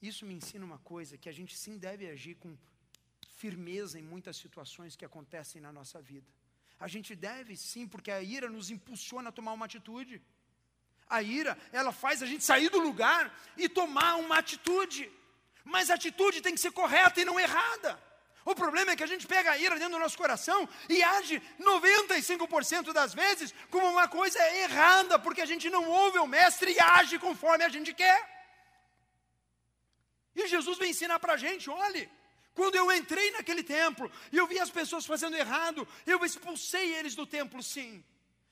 Isso 0.00 0.24
me 0.24 0.34
ensina 0.34 0.64
uma 0.64 0.78
coisa: 0.78 1.18
que 1.18 1.28
a 1.28 1.32
gente 1.32 1.56
sim 1.56 1.76
deve 1.76 2.08
agir 2.08 2.34
com 2.36 2.56
firmeza 3.36 3.98
em 3.98 4.02
muitas 4.02 4.36
situações 4.36 4.96
que 4.96 5.04
acontecem 5.04 5.60
na 5.60 5.72
nossa 5.72 6.00
vida. 6.00 6.26
A 6.78 6.86
gente 6.86 7.14
deve 7.14 7.56
sim, 7.56 7.86
porque 7.86 8.10
a 8.10 8.22
ira 8.22 8.48
nos 8.48 8.70
impulsiona 8.70 9.28
a 9.30 9.32
tomar 9.32 9.52
uma 9.52 9.66
atitude. 9.66 10.22
A 11.08 11.22
ira, 11.22 11.58
ela 11.72 11.92
faz 11.92 12.22
a 12.22 12.26
gente 12.26 12.44
sair 12.44 12.68
do 12.68 12.80
lugar 12.80 13.34
e 13.56 13.68
tomar 13.68 14.16
uma 14.16 14.38
atitude. 14.38 15.10
Mas 15.64 15.90
a 15.90 15.94
atitude 15.94 16.40
tem 16.40 16.54
que 16.54 16.60
ser 16.60 16.70
correta 16.70 17.20
e 17.20 17.24
não 17.24 17.40
errada. 17.40 18.00
O 18.44 18.54
problema 18.54 18.92
é 18.92 18.96
que 18.96 19.02
a 19.02 19.06
gente 19.06 19.26
pega 19.26 19.50
a 19.50 19.58
ira 19.58 19.74
dentro 19.76 19.94
do 19.94 19.98
nosso 19.98 20.16
coração 20.16 20.68
e 20.88 21.02
age 21.02 21.42
95% 21.60 22.92
das 22.92 23.12
vezes 23.12 23.54
como 23.70 23.86
uma 23.86 24.08
coisa 24.08 24.38
errada, 24.56 25.18
porque 25.18 25.42
a 25.42 25.46
gente 25.46 25.68
não 25.68 25.88
ouve 25.88 26.18
o 26.18 26.26
mestre 26.26 26.72
e 26.72 26.80
age 26.80 27.18
conforme 27.18 27.64
a 27.64 27.68
gente 27.68 27.92
quer. 27.92 28.37
E 30.34 30.46
Jesus 30.46 30.78
vem 30.78 30.90
ensinar 30.90 31.18
para 31.18 31.34
a 31.34 31.36
gente: 31.36 31.68
olhe, 31.68 32.10
quando 32.54 32.74
eu 32.74 32.90
entrei 32.92 33.30
naquele 33.30 33.62
templo 33.62 34.10
e 34.32 34.36
eu 34.36 34.46
vi 34.46 34.58
as 34.58 34.70
pessoas 34.70 35.06
fazendo 35.06 35.36
errado, 35.36 35.86
eu 36.06 36.24
expulsei 36.24 36.94
eles 36.96 37.14
do 37.14 37.26
templo, 37.26 37.62
sim. 37.62 38.04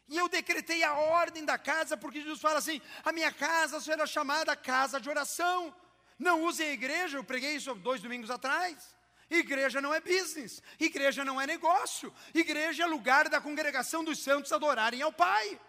E 0.08 0.16
eu 0.16 0.28
decretei 0.28 0.84
a 0.84 0.94
ordem 0.94 1.44
da 1.44 1.58
casa, 1.58 1.96
porque 1.96 2.20
Jesus 2.20 2.40
fala 2.40 2.58
assim: 2.58 2.80
a 3.04 3.12
minha 3.12 3.32
casa 3.32 3.80
será 3.80 4.06
chamada 4.06 4.54
casa 4.54 5.00
de 5.00 5.08
oração. 5.08 5.74
Não 6.18 6.44
usem 6.44 6.68
a 6.68 6.72
igreja, 6.72 7.18
eu 7.18 7.24
preguei 7.24 7.56
isso 7.56 7.74
dois 7.74 8.00
domingos 8.00 8.30
atrás. 8.30 8.94
Igreja 9.28 9.80
não 9.80 9.92
é 9.92 10.00
business, 10.00 10.62
igreja 10.78 11.24
não 11.24 11.40
é 11.40 11.46
negócio, 11.46 12.14
igreja 12.32 12.84
é 12.84 12.86
lugar 12.86 13.28
da 13.28 13.40
congregação 13.40 14.04
dos 14.04 14.20
santos 14.20 14.52
adorarem 14.52 15.02
ao 15.02 15.12
Pai. 15.12 15.60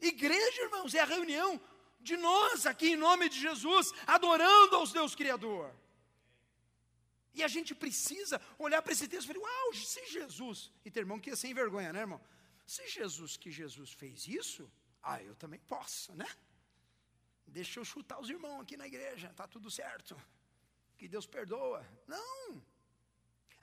Igreja, 0.00 0.62
irmãos, 0.62 0.94
é 0.94 1.00
a 1.00 1.04
reunião 1.04 1.60
de 2.10 2.16
nós 2.28 2.66
aqui 2.72 2.88
em 2.92 3.02
nome 3.08 3.28
de 3.28 3.38
Jesus, 3.46 3.92
adorando 4.16 4.76
aos 4.76 4.92
Deus 4.98 5.14
Criador. 5.20 5.66
E 7.34 7.42
a 7.42 7.48
gente 7.48 7.74
precisa 7.74 8.40
olhar 8.66 8.80
para 8.82 8.92
esse 8.94 9.06
texto 9.12 9.28
e 9.28 9.34
falar: 9.34 9.44
Uau, 9.46 9.74
se 9.74 10.02
Jesus, 10.16 10.58
e 10.84 10.90
ter 10.90 11.00
irmão 11.00 11.20
que 11.20 11.30
é 11.30 11.36
sem 11.36 11.52
vergonha, 11.62 11.92
né, 11.92 12.00
irmão? 12.00 12.20
Se 12.66 12.88
Jesus 12.88 13.36
que 13.36 13.50
Jesus 13.50 13.90
fez 13.92 14.26
isso, 14.26 14.62
ah, 15.02 15.22
eu 15.22 15.34
também 15.42 15.60
posso, 15.74 16.14
né? 16.14 16.28
Deixa 17.46 17.78
eu 17.78 17.84
chutar 17.84 18.18
os 18.20 18.30
irmãos 18.30 18.60
aqui 18.62 18.76
na 18.76 18.86
igreja, 18.86 19.32
tá 19.36 19.46
tudo 19.46 19.70
certo 19.70 20.16
que 20.96 21.06
Deus 21.08 21.26
perdoa. 21.26 21.86
Não. 22.06 22.62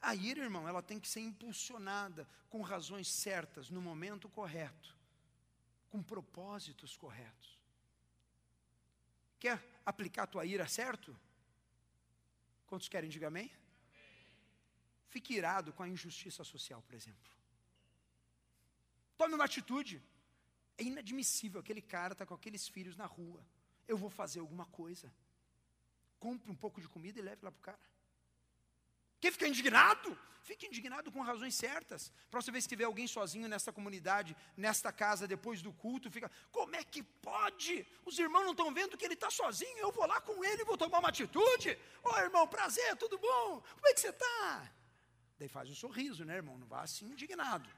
A 0.01 0.13
ira, 0.15 0.43
irmão, 0.43 0.67
ela 0.67 0.81
tem 0.81 0.99
que 0.99 1.07
ser 1.07 1.21
impulsionada 1.21 2.27
com 2.49 2.61
razões 2.61 3.07
certas, 3.07 3.69
no 3.69 3.81
momento 3.81 4.29
correto, 4.29 4.95
com 5.89 6.03
propósitos 6.03 6.95
corretos. 6.97 7.62
Quer 9.43 9.57
aplicar 9.91 10.23
a 10.23 10.31
tua 10.33 10.45
ira 10.53 10.67
certo? 10.79 11.09
Quantos 12.69 12.87
querem, 12.93 13.09
diga 13.15 13.27
amém? 13.27 13.51
Fique 15.13 15.31
irado 15.39 15.73
com 15.73 15.83
a 15.83 15.89
injustiça 15.95 16.43
social, 16.53 16.81
por 16.87 16.95
exemplo. 16.99 17.31
Tome 19.17 19.35
uma 19.35 19.45
atitude. 19.49 20.01
É 20.77 20.83
inadmissível, 20.83 21.59
aquele 21.59 21.83
cara 21.95 22.13
está 22.13 22.25
com 22.25 22.33
aqueles 22.33 22.67
filhos 22.75 22.95
na 22.95 23.05
rua. 23.17 23.41
Eu 23.91 23.97
vou 24.03 24.09
fazer 24.09 24.39
alguma 24.39 24.65
coisa 24.81 25.07
compre 26.23 26.49
um 26.49 26.55
pouco 26.55 26.79
de 26.79 26.87
comida 26.87 27.19
e 27.19 27.21
leve 27.21 27.43
lá 27.43 27.51
para 27.51 27.59
o 27.59 27.61
cara. 27.61 27.92
Quer 29.23 29.31
ficar 29.31 29.47
indignado? 29.47 30.09
Fique 30.41 30.67
indignado 30.67 31.09
com 31.09 31.21
razões 31.21 31.55
certas. 31.55 32.11
Próxima 32.29 32.51
vez 32.55 32.65
que 32.65 32.71
tiver 32.75 32.83
alguém 32.83 33.07
sozinho 33.07 33.47
nesta 33.47 33.71
comunidade, 33.71 34.35
nesta 34.57 34.91
casa, 34.91 35.25
depois 35.25 35.61
do 35.61 35.71
culto, 35.71 36.11
fica: 36.11 36.29
como 36.51 36.75
é 36.75 36.83
que 36.83 37.01
pode? 37.01 37.87
Os 38.03 38.19
irmãos 38.19 38.43
não 38.43 38.51
estão 38.51 38.73
vendo 38.73 38.97
que 38.97 39.05
ele 39.05 39.13
está 39.13 39.31
sozinho, 39.31 39.77
eu 39.77 39.93
vou 39.93 40.05
lá 40.05 40.19
com 40.19 40.43
ele 40.43 40.65
vou 40.65 40.77
tomar 40.77 40.99
uma 40.99 41.07
atitude. 41.07 41.69
Ô 42.03 42.09
oh, 42.09 42.19
irmão, 42.19 42.45
prazer, 42.45 42.97
tudo 42.97 43.17
bom? 43.17 43.63
Como 43.75 43.87
é 43.87 43.93
que 43.93 44.01
você 44.01 44.09
está? 44.09 44.69
Daí 45.39 45.47
faz 45.47 45.69
um 45.69 45.75
sorriso, 45.75 46.25
né, 46.25 46.35
irmão? 46.35 46.57
Não 46.57 46.67
vá 46.67 46.81
assim 46.81 47.05
indignado. 47.05 47.69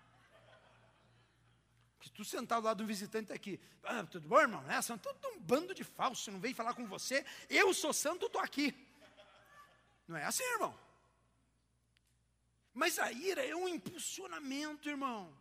Que 1.99 2.09
tu 2.09 2.25
sentado 2.25 2.63
lá 2.63 2.73
do 2.73 2.87
visitante 2.87 3.31
aqui, 3.31 3.59
ah, 3.83 4.03
tudo 4.03 4.27
bom, 4.27 4.39
irmão? 4.39 4.65
É, 4.67 4.81
são 4.81 4.97
tudo 4.97 5.27
um 5.27 5.39
bando 5.39 5.75
de 5.75 5.83
falso, 5.83 6.31
não 6.31 6.39
veio 6.39 6.55
falar 6.55 6.73
com 6.73 6.87
você. 6.87 7.23
Eu 7.47 7.71
sou 7.71 7.93
santo, 7.93 8.25
estou 8.25 8.41
aqui. 8.41 8.73
Não 10.07 10.17
é 10.17 10.25
assim, 10.25 10.43
irmão. 10.53 10.84
Mas 12.75 12.99
a 12.99 13.09
ira 13.09 13.41
é 13.41 13.55
um 13.55 13.69
impulsionamento, 13.69 14.89
irmão. 14.89 15.33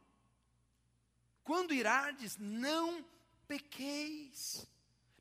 Quando 1.42 1.75
irardes, 1.75 2.37
não 2.38 3.05
pequeis. 3.49 4.64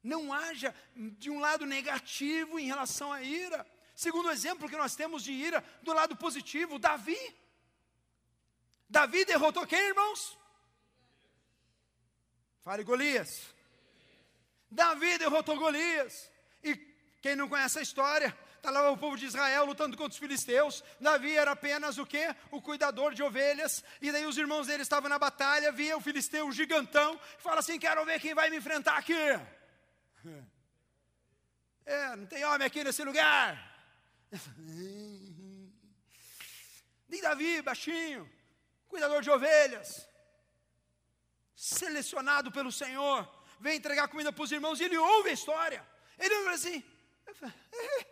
Não 0.04 0.32
haja 0.32 0.76
de 0.96 1.32
um 1.32 1.40
lado 1.40 1.66
negativo 1.66 2.60
em 2.60 2.68
relação 2.68 3.12
à 3.12 3.24
ira. 3.24 3.66
Segundo 3.96 4.30
exemplo 4.30 4.70
que 4.70 4.78
nós 4.78 4.96
temos 4.96 5.24
de 5.24 5.32
ira, 5.32 5.66
do 5.82 5.92
lado 5.92 6.16
positivo, 6.16 6.78
Davi. 6.78 7.18
Davi 8.88 9.26
derrotou 9.26 9.66
quem, 9.66 9.88
irmãos? 9.88 10.38
Fale 12.62 12.84
Golias. 12.84 13.42
Davi 14.70 15.18
derrotou 15.18 15.58
Golias. 15.58 16.30
E 16.64 16.76
quem 17.24 17.36
não 17.36 17.50
conhece 17.50 17.80
a 17.80 17.82
história, 17.82 18.38
está 18.64 18.72
lá 18.72 18.90
o 18.90 18.98
povo 18.98 19.18
de 19.18 19.26
Israel 19.26 19.66
lutando 19.66 19.98
contra 19.98 20.14
os 20.14 20.18
filisteus. 20.18 20.82
Davi 20.98 21.36
era 21.36 21.52
apenas 21.52 21.98
o 21.98 22.06
quê? 22.06 22.34
O 22.50 22.62
cuidador 22.62 23.14
de 23.14 23.22
ovelhas. 23.22 23.84
E 24.02 24.10
daí 24.10 24.26
os 24.26 24.38
irmãos 24.38 24.68
dele 24.68 24.84
estavam 24.84 25.10
na 25.10 25.20
batalha, 25.20 25.70
via 25.70 25.98
o 25.98 26.02
filisteu 26.02 26.50
gigantão, 26.50 27.20
e 27.38 27.42
fala 27.42 27.60
assim: 27.60 27.78
quero 27.78 28.06
ver 28.06 28.22
quem 28.22 28.34
vai 28.34 28.50
me 28.50 28.58
enfrentar 28.58 28.98
aqui. 28.98 29.14
É, 31.86 32.16
não 32.16 32.26
tem 32.26 32.46
homem 32.46 32.66
aqui 32.66 32.82
nesse 32.82 33.04
lugar. 33.04 33.60
Nem 37.10 37.22
Davi, 37.22 37.62
baixinho, 37.62 38.32
cuidador 38.88 39.22
de 39.22 39.30
ovelhas 39.30 40.08
selecionado 41.54 42.54
pelo 42.54 42.72
Senhor, 42.72 43.30
vem 43.60 43.78
entregar 43.78 44.08
comida 44.08 44.32
para 44.32 44.44
os 44.44 44.52
irmãos 44.52 44.80
e 44.80 44.86
ele 44.86 44.98
ouve 44.98 45.30
a 45.30 45.34
história. 45.34 45.86
Ele 46.18 46.34
ouve 46.36 46.50
assim. 46.52 46.84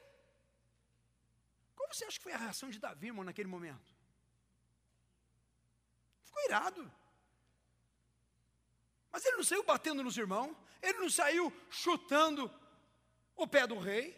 Como 1.91 1.99
você 1.99 2.05
acha 2.05 2.17
que 2.19 2.23
foi 2.23 2.31
a 2.31 2.37
reação 2.37 2.69
de 2.69 2.79
Davi, 2.79 3.07
irmão, 3.07 3.25
naquele 3.25 3.49
momento? 3.49 3.93
Ficou 6.23 6.41
irado. 6.45 6.89
Mas 9.11 9.25
ele 9.25 9.35
não 9.35 9.43
saiu 9.43 9.61
batendo 9.65 10.01
nos 10.01 10.15
irmãos, 10.15 10.55
ele 10.81 10.99
não 10.99 11.09
saiu 11.09 11.51
chutando 11.69 12.49
o 13.35 13.45
pé 13.45 13.67
do 13.67 13.77
rei. 13.77 14.17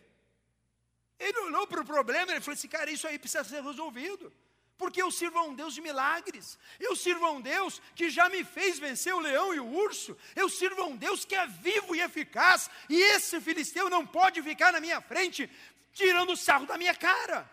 Ele 1.18 1.40
olhou 1.40 1.66
para 1.66 1.82
o 1.82 1.86
problema 1.86 2.36
e 2.36 2.42
falou 2.42 2.54
assim: 2.54 2.68
cara, 2.68 2.92
isso 2.92 3.08
aí 3.08 3.18
precisa 3.18 3.44
ser 3.44 3.64
resolvido 3.64 4.32
porque 4.78 5.02
eu 5.02 5.10
sirvo 5.10 5.40
a 5.40 5.44
um 5.44 5.56
Deus 5.56 5.74
de 5.74 5.82
milagres, 5.82 6.60
eu 6.80 6.96
sirvo 6.96 7.26
a 7.26 7.32
um 7.32 7.40
Deus 7.40 7.82
que 7.96 8.10
já 8.10 8.28
me 8.28 8.44
fez 8.44 8.78
vencer 8.78 9.14
o 9.16 9.20
leão 9.20 9.54
e 9.54 9.60
o 9.60 9.66
urso, 9.66 10.18
eu 10.36 10.50
sirvo 10.50 10.82
a 10.82 10.86
um 10.88 10.98
Deus 10.98 11.24
que 11.24 11.36
é 11.36 11.48
vivo 11.48 11.96
e 11.96 12.02
eficaz, 12.02 12.70
e 12.90 13.02
esse 13.02 13.40
filisteu 13.40 13.90
não 13.90 14.06
pode 14.06 14.42
ficar 14.42 14.74
na 14.74 14.82
minha 14.82 15.00
frente, 15.00 15.50
tirando 15.94 16.34
o 16.34 16.38
sarro 16.38 16.66
da 16.66 16.78
minha 16.78 16.94
cara. 16.94 17.50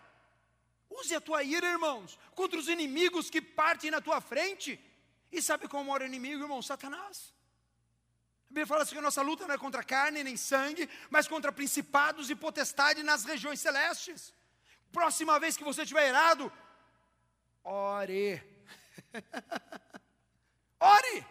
Use 0.91 1.15
a 1.15 1.21
tua 1.21 1.43
ira, 1.43 1.69
irmãos, 1.69 2.19
contra 2.35 2.59
os 2.59 2.69
inimigos 2.69 3.31
que 3.31 3.41
partem 3.41 3.91
na 3.91 4.01
tua 4.01 4.21
frente. 4.21 4.79
E 5.31 5.41
sabe 5.41 5.69
qual 5.69 5.85
mora 5.85 6.05
o 6.05 6.07
inimigo, 6.07 6.43
irmão? 6.43 6.61
Satanás. 6.61 7.33
A 8.47 8.49
Bíblia 8.49 8.67
fala 8.67 8.83
assim 8.83 8.93
que 8.93 8.99
a 8.99 9.03
nossa 9.03 9.23
luta 9.23 9.47
não 9.47 9.55
é 9.55 9.59
contra 9.59 9.85
carne 9.85 10.25
nem 10.25 10.37
sangue, 10.37 10.91
mas 11.09 11.29
contra 11.29 11.53
principados 11.53 12.31
e 12.31 12.35
potestades 12.35 13.05
nas 13.05 13.25
regiões 13.25 13.61
celestes. 13.61 14.35
Próxima 14.91 15.39
vez 15.39 15.57
que 15.57 15.63
você 15.63 15.83
estiver 15.83 16.09
irado, 16.09 16.53
Ore. 17.63 18.43
Ore. 20.81 21.27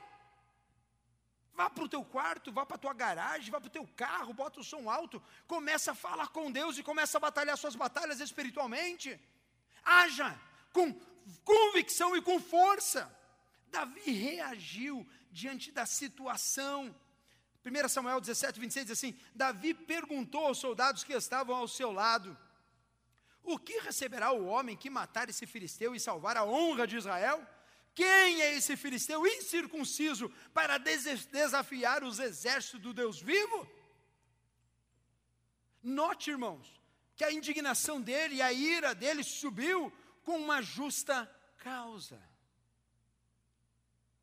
Vá 1.54 1.70
para 1.70 1.84
o 1.84 1.90
teu 1.90 2.06
quarto, 2.06 2.54
vá 2.54 2.66
para 2.66 2.76
a 2.76 2.80
tua 2.80 2.94
garagem, 2.94 3.52
vá 3.52 3.60
para 3.60 3.68
o 3.68 3.72
teu 3.72 3.86
carro, 3.96 4.34
bota 4.34 4.62
o 4.62 4.64
som 4.64 4.90
alto, 4.90 5.22
começa 5.46 5.92
a 5.92 5.96
falar 5.96 6.30
com 6.30 6.50
Deus 6.50 6.78
e 6.78 6.84
começa 6.84 7.18
a 7.18 7.20
batalhar 7.20 7.58
suas 7.58 7.76
batalhas 7.76 8.22
espiritualmente. 8.22 9.20
Haja 9.84 10.40
com 10.74 10.94
convicção 11.44 12.16
e 12.16 12.22
com 12.22 12.40
força. 12.40 13.12
Davi 13.68 14.12
reagiu 14.12 15.08
diante 15.32 15.72
da 15.72 15.86
situação. 15.86 16.96
1 17.66 17.90
Samuel 17.90 18.20
17, 18.20 18.60
26 18.60 18.86
diz 18.86 18.98
assim: 18.98 19.20
Davi 19.36 19.74
perguntou 19.74 20.46
aos 20.46 20.58
soldados 20.58 21.04
que 21.04 21.14
estavam 21.14 21.56
ao 21.56 21.68
seu 21.68 21.92
lado: 21.92 22.38
o 23.44 23.58
que 23.58 23.80
receberá 23.80 24.32
o 24.32 24.46
homem 24.46 24.76
que 24.76 24.90
matar 24.90 25.30
esse 25.30 25.46
filisteu 25.46 25.96
e 25.96 26.00
salvar 26.00 26.38
a 26.38 26.46
honra 26.46 26.88
de 26.88 26.98
Israel? 26.98 27.46
Quem 27.94 28.42
é 28.42 28.56
esse 28.56 28.78
filisteu 28.78 29.26
incircunciso 29.28 30.30
para 30.54 30.78
desafiar 30.78 32.04
os 32.04 32.20
exércitos 32.20 32.80
do 32.80 32.94
Deus 32.94 33.20
vivo? 33.20 33.68
Note, 35.82 36.30
irmãos, 36.30 36.79
que 37.20 37.26
a 37.26 37.34
indignação 37.34 38.00
dele 38.00 38.36
e 38.36 38.42
a 38.42 38.54
ira 38.54 38.96
dele 38.96 39.26
subiu 39.26 39.92
com 40.24 40.38
uma 40.40 40.62
justa 40.62 41.30
causa. 41.58 42.18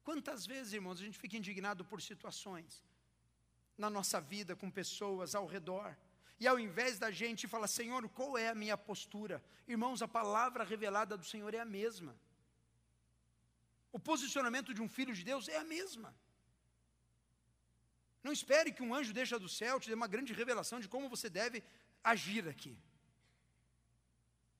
Quantas 0.03 0.47
vezes, 0.47 0.73
irmãos, 0.73 0.99
a 0.99 1.05
gente 1.05 1.19
fica 1.19 1.37
indignado 1.37 1.85
por 1.85 2.01
situações 2.01 2.83
na 3.77 3.91
nossa 3.91 4.19
vida, 4.19 4.57
com 4.57 4.71
pessoas 4.71 5.35
ao 5.35 5.47
redor, 5.47 5.95
e 6.41 6.49
ao 6.49 6.59
invés 6.59 6.99
da 6.99 7.11
gente 7.11 7.47
falar, 7.47 7.67
Senhor, 7.67 8.09
qual 8.09 8.39
é 8.39 8.49
a 8.49 8.55
minha 8.55 8.79
postura? 8.79 9.45
Irmãos, 9.69 10.01
a 10.01 10.09
palavra 10.09 10.65
revelada 10.65 11.19
do 11.19 11.25
Senhor 11.33 11.53
é 11.53 11.61
a 11.61 11.67
mesma. 11.67 12.19
O 13.93 13.99
posicionamento 13.99 14.73
de 14.73 14.81
um 14.81 14.89
filho 14.89 15.15
de 15.15 15.23
Deus 15.23 15.49
é 15.49 15.59
a 15.59 15.65
mesma. 15.65 16.17
Não 18.25 18.33
espere 18.33 18.73
que 18.73 18.83
um 18.83 18.95
anjo 18.95 19.13
deixa 19.13 19.39
do 19.39 19.51
céu 19.51 19.79
te 19.79 19.91
dê 19.91 19.95
uma 19.95 20.09
grande 20.09 20.33
revelação 20.33 20.81
de 20.81 20.89
como 20.89 21.11
você 21.11 21.29
deve 21.29 21.63
agir 22.13 22.49
aqui. 22.49 22.75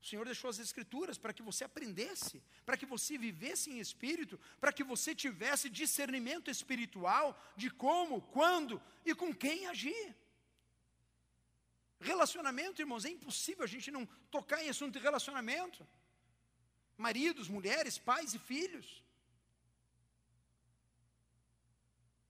O 0.03 0.07
Senhor 0.09 0.25
deixou 0.31 0.51
as 0.51 0.59
Escrituras 0.65 1.17
para 1.23 1.33
que 1.37 1.43
você 1.49 1.63
aprendesse, 1.65 2.37
para 2.67 2.77
que 2.77 2.87
você 2.95 3.17
vivesse 3.27 3.71
em 3.71 3.79
espírito, 3.87 4.39
para 4.61 4.73
que 4.77 4.85
você 4.93 5.15
tivesse 5.15 5.71
discernimento 5.81 6.49
espiritual 6.57 7.29
de 7.57 7.69
como, 7.71 8.21
quando 8.37 8.81
e 9.05 9.15
com 9.15 9.35
quem 9.35 9.67
agir. 9.67 10.07
Relacionamento, 12.13 12.83
irmãos, 12.85 13.05
é 13.05 13.11
impossível 13.11 13.65
a 13.65 13.73
gente 13.75 13.91
não 13.97 14.05
tocar 14.37 14.63
em 14.63 14.69
assunto 14.69 14.95
de 14.97 15.05
relacionamento. 15.09 15.87
Maridos, 16.97 17.49
mulheres, 17.49 17.99
pais 17.99 18.33
e 18.35 18.39
filhos. 18.39 18.89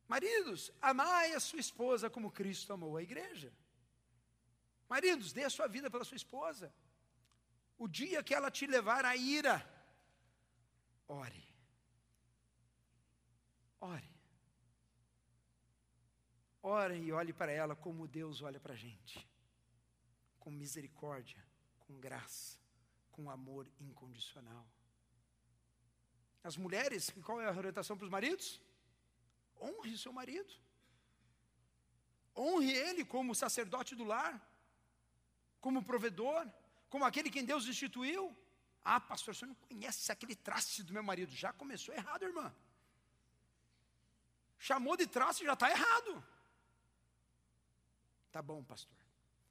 Maridos, 0.09 0.73
amai 0.81 1.33
a 1.35 1.41
sua 1.41 1.61
esposa 1.67 2.09
como 2.09 2.31
Cristo 2.41 2.73
amou 2.73 2.97
a 2.97 3.03
igreja. 3.03 3.53
Maridos, 4.89 5.33
dê 5.33 5.45
a 5.45 5.51
sua 5.51 5.67
vida 5.67 5.91
pela 5.91 6.05
sua 6.05 6.17
esposa. 6.17 6.73
O 7.79 7.89
dia 7.89 8.23
que 8.23 8.35
ela 8.35 8.51
te 8.51 8.67
levar 8.67 9.05
à 9.05 9.17
ira, 9.17 9.65
ore. 11.07 11.45
Ore. 13.81 14.17
Ore 16.63 16.97
e 16.97 17.13
olhe 17.13 17.33
para 17.33 17.53
ela 17.53 17.77
como 17.77 18.09
Deus 18.09 18.43
olha 18.43 18.59
para 18.59 18.73
a 18.73 18.77
gente. 18.77 19.29
Com 20.39 20.51
misericórdia, 20.51 21.45
com 21.81 21.99
graça, 21.99 22.59
com 23.13 23.31
amor 23.31 23.71
incondicional. 23.81 24.67
As 26.43 26.57
mulheres, 26.57 27.11
qual 27.25 27.41
é 27.41 27.47
a 27.47 27.57
orientação 27.57 27.97
para 27.97 28.05
os 28.05 28.11
maridos? 28.11 28.61
Honre 29.61 29.99
seu 29.99 30.13
marido. 30.13 30.53
Honre 32.37 32.73
ele 32.73 33.05
como 33.05 33.35
sacerdote 33.35 33.95
do 33.95 34.05
lar, 34.05 34.46
como 35.61 35.83
provedor 35.83 36.47
como 36.89 37.05
aquele 37.05 37.31
quem 37.31 37.45
Deus 37.45 37.67
instituiu. 37.67 38.35
Ah, 38.85 39.01
pastor, 39.01 39.35
você 39.35 39.47
não 39.47 39.55
conhece 39.55 40.13
aquele 40.13 40.35
traste 40.35 40.83
do 40.83 40.93
meu 40.93 41.03
marido. 41.03 41.33
Já 41.33 41.53
começou 41.53 41.95
errado, 41.95 42.23
irmã. 42.25 42.55
Chamou 44.59 44.97
de 44.97 45.07
traste 45.07 45.45
já 45.45 45.53
está 45.53 45.71
errado. 45.71 46.25
Tá 48.31 48.41
bom, 48.41 48.63
pastor. 48.63 48.97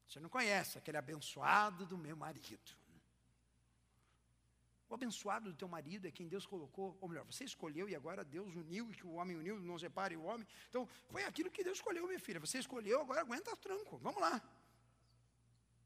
Você 0.08 0.20
não 0.20 0.30
conhece 0.30 0.78
aquele 0.78 0.98
abençoado 0.98 1.86
do 1.86 1.98
meu 1.98 2.16
marido. 2.16 2.72
O 4.88 4.94
abençoado 4.94 5.52
do 5.52 5.58
teu 5.58 5.68
marido 5.68 6.08
é 6.08 6.12
quem 6.12 6.28
Deus 6.28 6.46
colocou, 6.46 6.98
ou 7.02 7.10
melhor, 7.10 7.26
você 7.26 7.44
escolheu 7.44 7.90
e 7.90 7.96
agora 7.96 8.24
Deus 8.24 8.54
uniu, 8.56 8.92
e 8.92 8.96
que 8.96 9.06
o 9.06 9.14
homem 9.14 9.36
uniu, 9.36 9.60
não 9.60 9.80
separe 9.80 10.16
o 10.16 10.24
homem. 10.24 10.48
Então, 10.70 10.88
foi 11.10 11.24
aquilo 11.24 11.50
que 11.50 11.64
Deus 11.64 11.80
escolheu, 11.80 12.08
minha 12.08 12.20
filha. 12.20 12.40
Você 12.40 12.60
escolheu, 12.60 13.02
agora 13.02 13.22
aguenta 13.22 13.56
tranco. 13.58 13.98
Vamos 13.98 14.22
lá. 14.22 14.42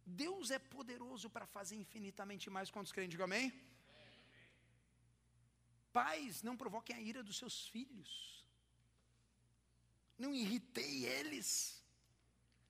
Deus 0.10 0.52
é 0.52 0.60
poderoso 0.60 1.30
para 1.30 1.46
fazer 1.46 1.76
infinitamente 1.76 2.50
mais. 2.50 2.72
Quantos 2.72 2.92
creem? 2.92 3.10
Diga 3.10 3.26
amém. 3.26 3.54
Pais, 5.92 6.44
não 6.44 6.56
provoquem 6.56 6.96
a 6.96 7.02
ira 7.02 7.24
dos 7.24 7.38
seus 7.38 7.68
filhos. 7.68 8.12
Não 10.18 10.34
irritei 10.34 11.06
eles. 11.06 11.84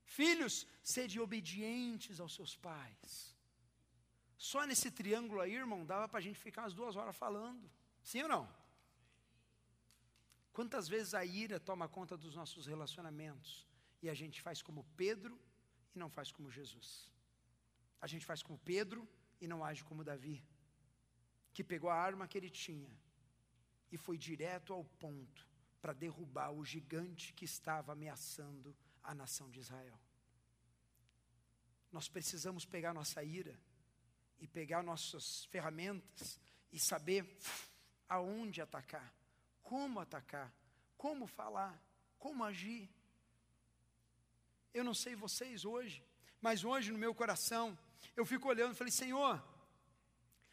Filhos, 0.06 0.68
sede 0.82 1.20
obedientes 1.20 2.20
aos 2.20 2.34
seus 2.34 2.56
pais. 2.56 3.36
Só 4.38 4.66
nesse 4.66 4.90
triângulo 4.90 5.42
aí, 5.42 5.56
irmão, 5.56 5.86
dava 5.86 6.08
para 6.08 6.20
a 6.20 6.22
gente 6.22 6.40
ficar 6.40 6.64
umas 6.64 6.74
duas 6.74 6.96
horas 6.96 7.16
falando. 7.16 7.70
Sim 8.02 8.24
ou 8.24 8.30
não? 8.30 8.60
Quantas 10.54 10.88
vezes 10.88 11.14
a 11.14 11.24
ira 11.24 11.60
toma 11.60 11.88
conta 11.88 12.18
dos 12.18 12.36
nossos 12.36 12.66
relacionamentos 12.66 13.68
e 14.02 14.10
a 14.10 14.14
gente 14.14 14.42
faz 14.42 14.62
como 14.62 14.86
Pedro 14.96 15.40
e 15.94 16.00
não 16.00 16.10
faz 16.10 16.32
como 16.32 16.52
Jesus? 16.52 17.12
A 18.02 18.08
gente 18.08 18.26
faz 18.26 18.42
como 18.42 18.58
Pedro 18.60 19.08
e 19.42 19.48
não 19.48 19.64
age 19.64 19.84
como 19.84 20.04
Davi, 20.04 20.44
que 21.54 21.64
pegou 21.64 21.90
a 21.90 21.96
arma 21.96 22.28
que 22.28 22.38
ele 22.38 22.50
tinha 22.50 22.92
e 23.92 23.98
foi 23.98 24.18
direto 24.18 24.74
ao 24.74 24.84
ponto 24.84 25.48
para 25.82 25.94
derrubar 25.94 26.52
o 26.52 26.66
gigante 26.66 27.34
que 27.34 27.46
estava 27.46 27.94
ameaçando 27.94 28.76
a 29.04 29.16
nação 29.16 29.50
de 29.50 29.60
Israel. 29.60 30.00
Nós 31.92 32.08
precisamos 32.08 32.66
pegar 32.66 32.94
nossa 32.94 33.24
ira 33.24 33.60
e 34.40 34.48
pegar 34.48 34.84
nossas 34.84 35.46
ferramentas 35.46 36.40
e 36.72 36.80
saber 36.80 37.38
aonde 38.08 38.62
atacar, 38.62 39.14
como 39.64 40.00
atacar, 40.00 40.54
como 40.98 41.26
falar, 41.26 41.82
como 42.18 42.44
agir. 42.44 42.90
Eu 44.74 44.84
não 44.84 44.94
sei 44.94 45.16
vocês 45.16 45.66
hoje, 45.66 46.04
mas 46.40 46.64
hoje 46.64 46.92
no 46.92 46.98
meu 46.98 47.16
coração 47.16 47.78
eu 48.16 48.26
fico 48.26 48.48
olhando 48.48 48.74
e 48.74 48.76
falei, 48.76 48.92
Senhor, 48.92 49.42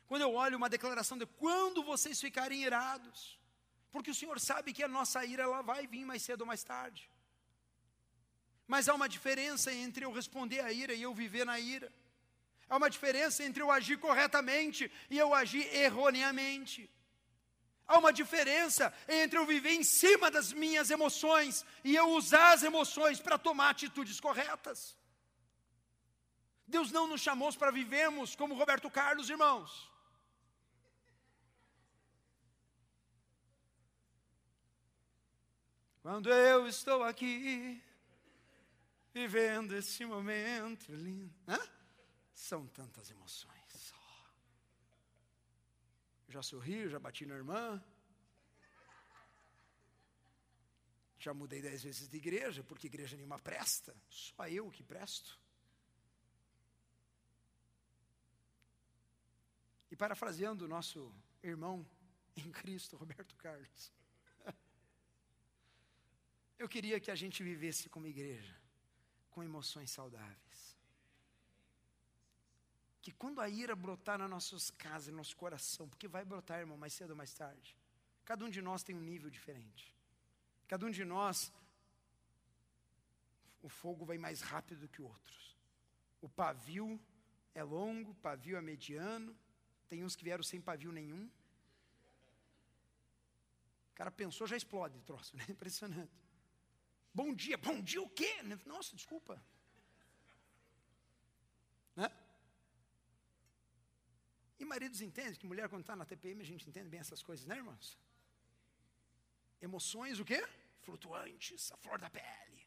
quando 0.06 0.22
eu 0.22 0.35
olho 0.35 0.56
uma 0.56 0.68
declaração 0.68 1.18
de 1.18 1.26
quando 1.26 1.82
vocês 1.82 2.20
ficarem 2.20 2.62
irados, 2.62 3.38
porque 3.90 4.11
o 4.11 4.14
Senhor 4.14 4.38
sabe 4.38 4.72
que 4.72 4.82
a 4.82 4.88
nossa 4.88 5.24
ira 5.24 5.44
ela 5.44 5.62
vai 5.62 5.87
vir 5.87 6.04
mais 6.04 6.22
cedo 6.22 6.42
ou 6.42 6.46
mais 6.46 6.62
tarde. 6.62 7.11
Mas 8.66 8.88
há 8.88 8.94
uma 8.94 9.09
diferença 9.09 9.72
entre 9.72 10.04
eu 10.04 10.12
responder 10.12 10.61
à 10.61 10.72
ira 10.72 10.92
e 10.94 11.02
eu 11.02 11.14
viver 11.14 11.44
na 11.46 11.59
ira. 11.59 11.92
Há 12.68 12.76
uma 12.76 12.90
diferença 12.90 13.44
entre 13.44 13.62
eu 13.62 13.70
agir 13.70 13.96
corretamente 13.98 14.90
e 15.09 15.16
eu 15.16 15.32
agir 15.32 15.64
erroneamente. 15.74 16.90
Há 17.87 17.98
uma 17.98 18.12
diferença 18.12 18.92
entre 19.09 19.38
eu 19.38 19.46
viver 19.46 19.70
em 19.70 19.85
cima 19.85 20.30
das 20.30 20.52
minhas 20.52 20.90
emoções 20.90 21.64
e 21.85 21.94
eu 21.94 22.11
usar 22.11 22.52
as 22.52 22.64
emoções 22.64 23.20
para 23.20 23.38
tomar 23.38 23.70
atitudes 23.70 24.18
corretas. 24.18 24.96
Deus 26.66 26.90
não 26.90 27.07
nos 27.07 27.20
chamou 27.20 27.52
para 27.55 27.70
vivermos 27.70 28.35
como 28.35 28.55
Roberto 28.55 28.90
Carlos, 28.90 29.31
irmãos. 29.31 29.90
Quando 36.02 36.31
eu 36.31 36.68
estou 36.68 37.02
aqui, 37.02 37.83
vivendo 39.12 39.74
esse 39.74 40.05
momento 40.05 40.92
lindo, 40.92 41.35
Hã? 41.48 41.59
são 42.33 42.66
tantas 42.68 43.11
emoções. 43.11 43.94
Já 46.29 46.42
sorri, 46.42 46.88
já 46.88 46.98
bati 46.98 47.24
na 47.26 47.35
irmã. 47.35 47.83
Já 51.18 51.33
mudei 51.33 51.61
dez 51.62 51.83
vezes 51.83 52.09
de 52.09 52.16
igreja, 52.16 52.62
porque 52.62 52.87
igreja 52.87 53.16
nenhuma 53.16 53.38
presta, 53.38 53.96
só 54.09 54.46
eu 54.48 54.70
que 54.70 54.83
presto. 54.83 55.38
E 59.96 60.02
parafraseando 60.04 60.66
o 60.66 60.68
nosso 60.68 61.11
irmão 61.42 61.74
em 62.37 62.52
Cristo, 62.52 62.98
Roberto 62.98 63.35
Carlos, 63.37 63.90
eu 66.59 66.68
queria 66.68 67.00
que 67.00 67.11
a 67.11 67.14
gente 67.14 67.42
vivesse 67.42 67.88
como 67.88 68.06
igreja, 68.06 68.54
com 69.30 69.42
emoções 69.42 69.90
saudáveis. 69.90 70.76
Que 73.00 73.11
quando 73.11 73.40
a 73.40 73.48
ira 73.48 73.74
brotar 73.74 74.18
nas 74.18 74.28
nossas 74.28 74.68
casas, 74.68 75.09
no 75.09 75.16
nosso 75.16 75.35
coração, 75.35 75.88
porque 75.88 76.06
vai 76.06 76.26
brotar, 76.26 76.59
irmão, 76.61 76.76
mais 76.76 76.92
cedo 76.92 77.12
ou 77.12 77.16
mais 77.16 77.32
tarde, 77.32 77.74
cada 78.22 78.44
um 78.44 78.50
de 78.50 78.61
nós 78.61 78.82
tem 78.82 78.94
um 78.94 79.00
nível 79.00 79.30
diferente. 79.30 79.96
Cada 80.68 80.85
um 80.85 80.90
de 80.90 81.06
nós, 81.06 81.50
o 83.62 83.70
fogo 83.70 84.04
vai 84.04 84.18
mais 84.18 84.42
rápido 84.42 84.88
que 84.88 85.00
outros. 85.00 85.56
O 86.20 86.28
pavio 86.28 87.00
é 87.54 87.62
longo, 87.62 88.11
o 88.11 88.16
pavio 88.16 88.59
é 88.59 88.61
mediano, 88.61 89.35
tem 89.88 90.05
uns 90.05 90.16
que 90.16 90.25
vieram 90.25 90.42
sem 90.42 90.61
pavio 90.61 90.92
nenhum. 90.92 91.31
O 93.92 93.94
cara 93.94 94.11
pensou, 94.11 94.46
já 94.46 94.57
explode 94.57 94.99
o 94.99 95.03
troço, 95.03 95.37
né? 95.37 95.44
Impressionante. 95.49 96.12
Bom 97.14 97.35
dia, 97.35 97.57
bom 97.57 97.81
dia 97.81 98.03
o 98.03 98.09
quê? 98.11 98.43
Nossa, 98.66 98.95
desculpa. 98.95 99.43
Né? 101.95 102.11
E 104.59 104.64
maridos 104.64 105.01
entendem 105.01 105.34
que 105.34 105.47
mulher, 105.47 105.68
quando 105.68 105.80
está 105.82 105.97
na 105.97 106.05
TPM, 106.05 106.43
a 106.43 106.45
gente 106.45 106.68
entende 106.68 106.89
bem 106.89 107.01
essas 107.01 107.22
coisas, 107.22 107.47
né, 107.47 107.57
irmãos? 107.57 107.99
Emoções, 109.61 110.20
o 110.20 110.24
quê? 110.24 110.47
Flutuantes, 110.82 111.72
a 111.72 111.76
flor 111.78 111.99
da 111.99 112.11
pele. 112.11 112.66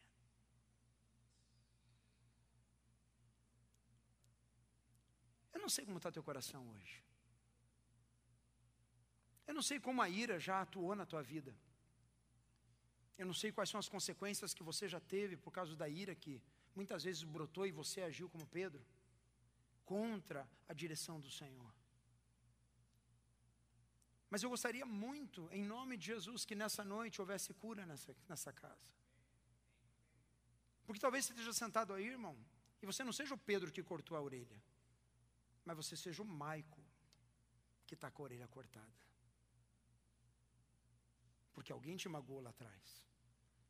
Eu 5.52 5.60
não 5.60 5.68
sei 5.68 5.84
como 5.84 5.98
está 5.98 6.10
teu 6.10 6.22
coração 6.22 6.68
hoje. 6.70 7.09
Eu 9.50 9.54
não 9.54 9.62
sei 9.62 9.80
como 9.80 10.00
a 10.00 10.08
ira 10.08 10.38
já 10.38 10.60
atuou 10.60 10.94
na 10.94 11.04
tua 11.04 11.22
vida. 11.24 11.52
Eu 13.18 13.26
não 13.26 13.34
sei 13.34 13.50
quais 13.50 13.68
são 13.68 13.80
as 13.80 13.88
consequências 13.88 14.54
que 14.54 14.62
você 14.62 14.88
já 14.88 15.00
teve 15.00 15.36
por 15.36 15.50
causa 15.50 15.74
da 15.74 15.88
ira 15.88 16.14
que 16.14 16.40
muitas 16.72 17.02
vezes 17.02 17.24
brotou 17.24 17.66
e 17.66 17.72
você 17.72 18.00
agiu 18.00 18.28
como 18.30 18.46
Pedro 18.46 18.86
contra 19.84 20.48
a 20.68 20.72
direção 20.72 21.18
do 21.18 21.28
Senhor. 21.28 21.72
Mas 24.30 24.44
eu 24.44 24.50
gostaria 24.54 24.86
muito, 24.86 25.48
em 25.50 25.64
nome 25.64 25.96
de 25.96 26.06
Jesus, 26.06 26.44
que 26.44 26.54
nessa 26.54 26.84
noite 26.84 27.20
houvesse 27.20 27.52
cura 27.52 27.84
nessa, 27.84 28.16
nessa 28.28 28.52
casa. 28.52 28.88
Porque 30.86 31.00
talvez 31.00 31.24
você 31.24 31.32
esteja 31.32 31.52
sentado 31.52 31.92
aí, 31.92 32.06
irmão, 32.06 32.38
e 32.80 32.86
você 32.86 33.02
não 33.02 33.12
seja 33.12 33.34
o 33.34 33.44
Pedro 33.50 33.72
que 33.72 33.82
cortou 33.82 34.16
a 34.16 34.22
orelha, 34.22 34.62
mas 35.64 35.76
você 35.76 35.96
seja 35.96 36.22
o 36.22 36.24
Maico 36.24 36.80
que 37.84 37.94
está 37.94 38.12
com 38.12 38.22
a 38.22 38.26
orelha 38.26 38.46
cortada. 38.46 39.09
Porque 41.54 41.72
alguém 41.72 41.96
te 41.96 42.08
magoou 42.08 42.40
lá 42.40 42.50
atrás. 42.50 43.04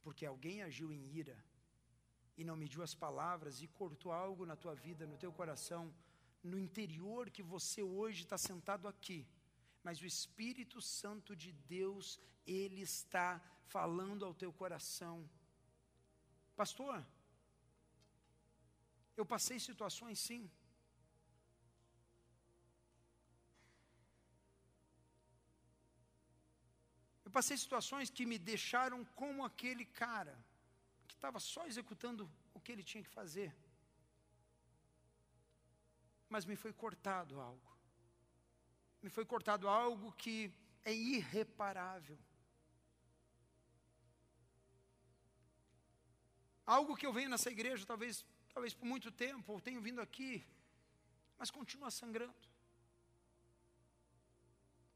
Porque 0.02 0.24
alguém 0.26 0.62
agiu 0.62 0.92
em 0.92 1.02
ira 1.22 1.38
e 2.36 2.44
não 2.44 2.56
mediu 2.56 2.82
as 2.82 2.94
palavras 2.94 3.60
e 3.62 3.68
cortou 3.68 4.12
algo 4.12 4.46
na 4.46 4.56
tua 4.56 4.74
vida, 4.74 5.06
no 5.06 5.18
teu 5.18 5.32
coração, 5.32 5.94
no 6.42 6.58
interior 6.58 7.30
que 7.30 7.42
você 7.42 7.82
hoje 7.82 8.22
está 8.22 8.38
sentado 8.38 8.88
aqui. 8.88 9.26
Mas 9.82 10.00
o 10.00 10.06
Espírito 10.06 10.80
Santo 10.80 11.34
de 11.36 11.52
Deus, 11.52 12.18
ele 12.46 12.80
está 12.80 13.40
falando 13.66 14.24
ao 14.24 14.34
teu 14.34 14.52
coração. 14.52 15.28
Pastor, 16.56 17.06
eu 19.16 19.24
passei 19.24 19.58
situações 19.58 20.18
sim. 20.18 20.50
Eu 27.30 27.32
passei 27.32 27.56
situações 27.56 28.10
que 28.10 28.24
me 28.30 28.36
deixaram 28.36 29.04
como 29.20 29.44
aquele 29.44 29.84
cara 29.84 30.36
que 31.06 31.14
estava 31.14 31.38
só 31.38 31.64
executando 31.64 32.28
o 32.52 32.58
que 32.60 32.72
ele 32.72 32.82
tinha 32.82 33.04
que 33.04 33.16
fazer. 33.18 33.54
Mas 36.28 36.44
me 36.44 36.56
foi 36.56 36.72
cortado 36.72 37.40
algo. 37.40 37.70
Me 39.00 39.10
foi 39.16 39.24
cortado 39.24 39.68
algo 39.68 40.10
que 40.22 40.52
é 40.84 40.92
irreparável. 40.92 42.18
Algo 46.66 46.96
que 46.96 47.06
eu 47.06 47.12
venho 47.12 47.30
nessa 47.30 47.48
igreja, 47.56 47.86
talvez, 47.86 48.26
talvez 48.52 48.74
por 48.74 48.86
muito 48.86 49.12
tempo, 49.12 49.52
ou 49.52 49.60
tenho 49.60 49.80
vindo 49.80 50.00
aqui, 50.00 50.44
mas 51.38 51.48
continua 51.48 51.92
sangrando. 51.92 52.44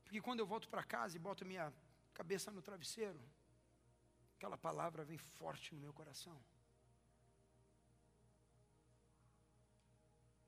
Porque 0.03 0.21
quando 0.21 0.41
eu 0.41 0.47
volto 0.47 0.69
para 0.69 0.83
casa 0.83 1.15
e 1.17 1.27
boto 1.31 1.45
minha 1.45 1.73
cabeça 2.15 2.51
no 2.51 2.63
travesseiro, 2.63 3.21
aquela 4.37 4.57
palavra 4.57 5.05
vem 5.05 5.19
forte 5.19 5.75
no 5.75 5.81
meu 5.81 5.93
coração. 5.93 6.39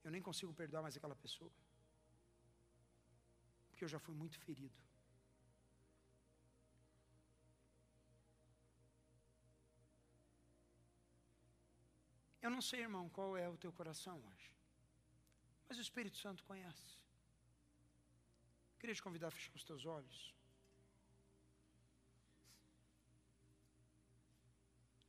Eu 0.05 0.11
nem 0.11 0.23
consigo 0.23 0.55
perdoar 0.55 0.83
mais 0.83 0.97
aquela 0.97 1.17
pessoa, 1.17 1.53
porque 3.69 3.85
eu 3.85 3.89
já 3.89 3.99
fui 3.99 4.15
muito 4.15 4.39
ferido. 4.39 4.79
Eu 12.41 12.51
não 12.51 12.63
sei, 12.63 12.83
irmão, 12.83 13.09
qual 13.09 13.37
é 13.37 13.49
o 13.49 13.57
teu 13.57 13.73
coração 13.73 14.23
hoje, 14.29 14.53
mas 15.69 15.77
o 15.79 15.81
Espírito 15.81 16.17
Santo 16.17 16.45
conhece. 16.45 16.97
Queria 18.79 18.95
te 18.95 19.03
convidar 19.03 19.29
a 19.29 19.31
fechar 19.33 19.57
os 19.57 19.65
teus 19.65 19.85
olhos. 19.85 20.36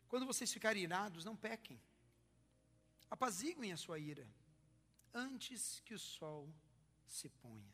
Quando 0.08 0.26
vocês 0.26 0.52
ficarem 0.52 0.84
irados, 0.84 1.26
não 1.26 1.36
pequem. 1.36 1.82
Apaziguem 3.10 3.72
a 3.72 3.78
sua 3.78 4.00
ira 4.00 4.28
antes 5.14 5.82
que 5.82 5.94
o 5.94 6.00
sol 6.00 6.54
se 7.06 7.30
ponha. 7.30 7.74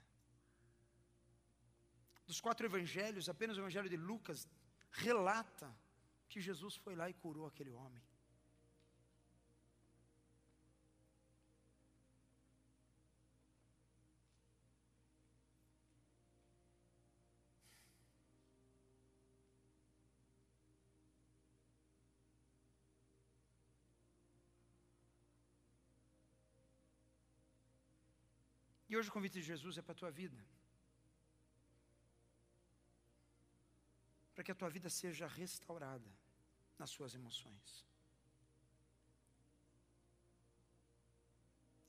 Dos 2.25 2.39
quatro 2.39 2.65
evangelhos, 2.65 3.27
apenas 3.27 3.57
o 3.57 3.61
evangelho 3.61 3.89
de 3.89 3.97
Lucas 3.97 4.47
relata 4.91 5.75
que 6.29 6.39
Jesus 6.39 6.75
foi 6.75 6.95
lá 6.95 7.09
e 7.09 7.13
curou 7.13 7.45
aquele 7.45 7.71
homem. 7.71 8.01
E 28.93 28.95
hoje 28.95 29.09
o 29.09 29.11
convite 29.11 29.33
de 29.33 29.41
Jesus 29.41 29.75
é 29.79 29.81
para 29.81 29.93
a 29.93 29.95
tua 29.95 30.11
vida. 30.11 30.39
Para 34.35 34.43
que 34.43 34.51
a 34.51 34.55
tua 34.55 34.69
vida 34.69 34.87
seja 34.87 35.25
restaurada 35.25 36.11
nas 36.77 36.91
suas 36.91 37.15
emoções. 37.15 37.87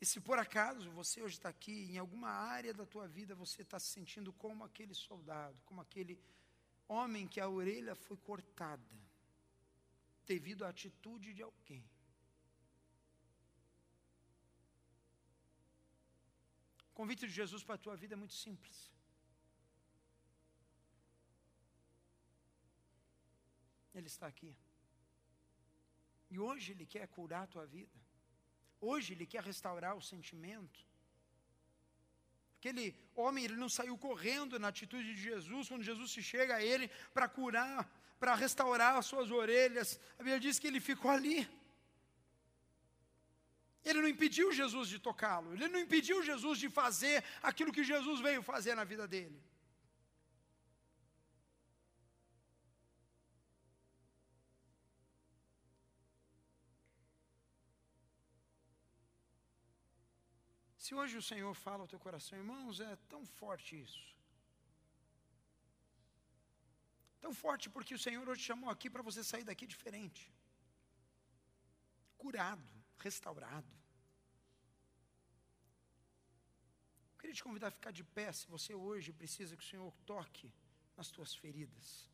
E 0.00 0.06
se 0.06 0.18
por 0.18 0.38
acaso 0.38 0.90
você 0.92 1.20
hoje 1.20 1.34
está 1.34 1.50
aqui, 1.50 1.92
em 1.92 1.98
alguma 1.98 2.30
área 2.30 2.72
da 2.72 2.86
tua 2.86 3.06
vida 3.06 3.34
você 3.34 3.60
está 3.60 3.78
se 3.78 3.88
sentindo 3.88 4.32
como 4.32 4.64
aquele 4.64 4.94
soldado, 4.94 5.60
como 5.66 5.82
aquele 5.82 6.18
homem 6.88 7.28
que 7.28 7.38
a 7.38 7.46
orelha 7.46 7.94
foi 7.94 8.16
cortada, 8.16 8.98
devido 10.24 10.64
à 10.64 10.70
atitude 10.70 11.34
de 11.34 11.42
alguém. 11.42 11.84
O 16.94 16.96
convite 17.00 17.26
de 17.26 17.32
Jesus 17.32 17.64
para 17.64 17.74
a 17.74 17.84
tua 17.84 17.96
vida 17.96 18.14
é 18.14 18.16
muito 18.16 18.34
simples. 18.34 18.76
Ele 23.92 24.06
está 24.06 24.28
aqui. 24.28 24.56
E 26.30 26.38
hoje 26.38 26.70
Ele 26.70 26.86
quer 26.86 27.08
curar 27.08 27.42
a 27.42 27.48
tua 27.48 27.66
vida. 27.66 27.98
Hoje 28.80 29.12
Ele 29.12 29.26
quer 29.26 29.42
restaurar 29.42 29.96
o 29.96 30.06
sentimento. 30.12 30.86
Aquele 32.58 32.96
homem, 33.16 33.44
ele 33.44 33.56
não 33.56 33.68
saiu 33.68 33.98
correndo 33.98 34.60
na 34.60 34.68
atitude 34.68 35.16
de 35.16 35.20
Jesus, 35.20 35.68
quando 35.68 35.82
Jesus 35.82 36.12
se 36.12 36.22
chega 36.22 36.54
a 36.54 36.64
ele 36.64 36.88
para 37.12 37.28
curar, 37.28 37.90
para 38.20 38.36
restaurar 38.36 38.96
as 38.96 39.06
suas 39.06 39.32
orelhas. 39.32 40.00
A 40.14 40.18
Bíblia 40.18 40.38
diz 40.38 40.60
que 40.60 40.68
ele 40.68 40.80
ficou 40.80 41.10
ali. 41.10 41.46
Ele 43.84 44.00
não 44.00 44.08
impediu 44.08 44.52
Jesus 44.60 44.88
de 44.88 44.98
tocá-lo, 44.98 45.52
ele 45.52 45.68
não 45.68 45.80
impediu 45.86 46.22
Jesus 46.22 46.58
de 46.58 46.68
fazer 46.70 47.22
aquilo 47.42 47.72
que 47.76 47.84
Jesus 47.84 48.20
veio 48.20 48.42
fazer 48.42 48.74
na 48.74 48.84
vida 48.92 49.06
dele. 49.06 49.38
Se 60.84 60.94
hoje 60.94 61.16
o 61.18 61.26
Senhor 61.30 61.52
fala 61.54 61.82
ao 61.82 61.88
teu 61.88 61.98
coração, 61.98 62.38
irmãos, 62.38 62.80
é 62.80 62.96
tão 63.12 63.24
forte 63.24 63.70
isso. 63.84 64.04
Tão 67.22 67.32
forte 67.32 67.70
porque 67.70 67.94
o 67.94 68.02
Senhor 68.06 68.26
hoje 68.28 68.42
chamou 68.42 68.68
aqui 68.68 68.88
para 68.90 69.06
você 69.08 69.24
sair 69.24 69.44
daqui 69.44 69.66
diferente. 69.66 70.22
Curado 72.18 72.73
restaurado. 72.98 73.72
Eu 77.12 77.18
queria 77.18 77.34
te 77.34 77.42
convidar 77.42 77.68
a 77.68 77.70
ficar 77.78 77.90
de 77.90 78.04
pé 78.04 78.32
se 78.32 78.46
você 78.46 78.74
hoje 78.74 79.12
precisa 79.12 79.56
que 79.56 79.64
o 79.64 79.66
Senhor 79.66 79.92
toque 80.04 80.52
nas 80.96 81.10
tuas 81.10 81.34
feridas, 81.34 82.10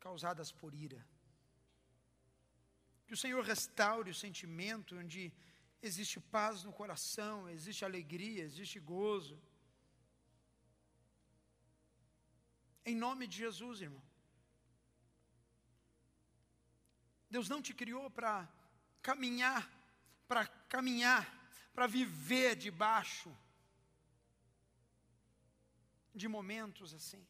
causadas 0.00 0.50
por 0.50 0.74
ira. 0.74 1.04
Que 3.06 3.14
o 3.14 3.16
Senhor 3.16 3.42
restaure 3.44 4.10
o 4.10 4.14
sentimento 4.14 4.96
onde 4.96 5.32
existe 5.82 6.18
paz 6.18 6.64
no 6.64 6.72
coração, 6.72 7.48
existe 7.48 7.84
alegria, 7.84 8.42
existe 8.42 8.80
gozo. 8.80 9.38
Em 12.84 12.96
nome 12.96 13.26
de 13.26 13.36
Jesus, 13.38 13.80
irmão. 13.80 14.02
Deus 17.30 17.48
não 17.48 17.60
te 17.60 17.74
criou 17.74 18.08
para 18.10 18.48
caminhar, 19.08 19.62
para 20.26 20.46
caminhar, 20.74 21.22
para 21.74 21.86
viver 21.86 22.56
debaixo 22.56 23.30
de 26.20 26.26
momentos 26.26 26.94
assim. 26.98 27.22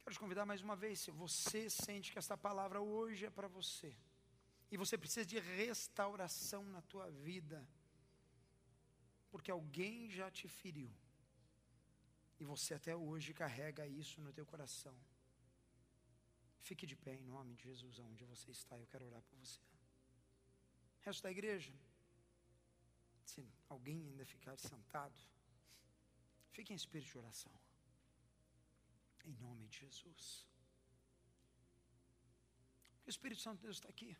Quero 0.00 0.14
te 0.14 0.18
convidar 0.18 0.44
mais 0.44 0.60
uma 0.60 0.74
vez, 0.74 0.98
se 0.98 1.12
você 1.12 1.70
sente 1.70 2.10
que 2.12 2.18
esta 2.18 2.36
palavra 2.36 2.80
hoje 2.80 3.26
é 3.26 3.30
para 3.30 3.46
você, 3.46 3.96
e 4.72 4.76
você 4.76 4.98
precisa 4.98 5.24
de 5.24 5.38
restauração 5.38 6.64
na 6.64 6.82
tua 6.82 7.08
vida, 7.10 7.58
porque 9.30 9.52
alguém 9.52 10.10
já 10.10 10.28
te 10.38 10.48
feriu, 10.48 10.92
e 12.40 12.44
você 12.44 12.74
até 12.74 12.96
hoje 12.96 13.32
carrega 13.32 13.86
isso 13.86 14.20
no 14.20 14.32
teu 14.32 14.44
coração. 14.44 14.96
Fique 16.60 16.86
de 16.86 16.96
pé 16.96 17.14
em 17.14 17.22
nome 17.22 17.54
de 17.54 17.64
Jesus, 17.64 17.98
aonde 17.98 18.24
você 18.24 18.50
está, 18.50 18.78
eu 18.78 18.86
quero 18.86 19.06
orar 19.06 19.22
por 19.22 19.36
você. 19.38 19.60
Resto 21.00 21.22
da 21.22 21.30
igreja, 21.30 21.74
se 23.24 23.46
alguém 23.68 23.98
ainda 24.08 24.24
ficar 24.24 24.56
sentado, 24.58 25.18
fique 26.52 26.72
em 26.72 26.76
espírito 26.76 27.10
de 27.10 27.18
oração. 27.18 27.52
Em 29.24 29.32
nome 29.32 29.66
de 29.68 29.78
Jesus. 29.78 30.46
O 33.06 33.10
Espírito 33.10 33.40
Santo 33.40 33.56
de 33.56 33.62
Deus 33.62 33.76
está 33.76 33.88
aqui. 33.88 34.16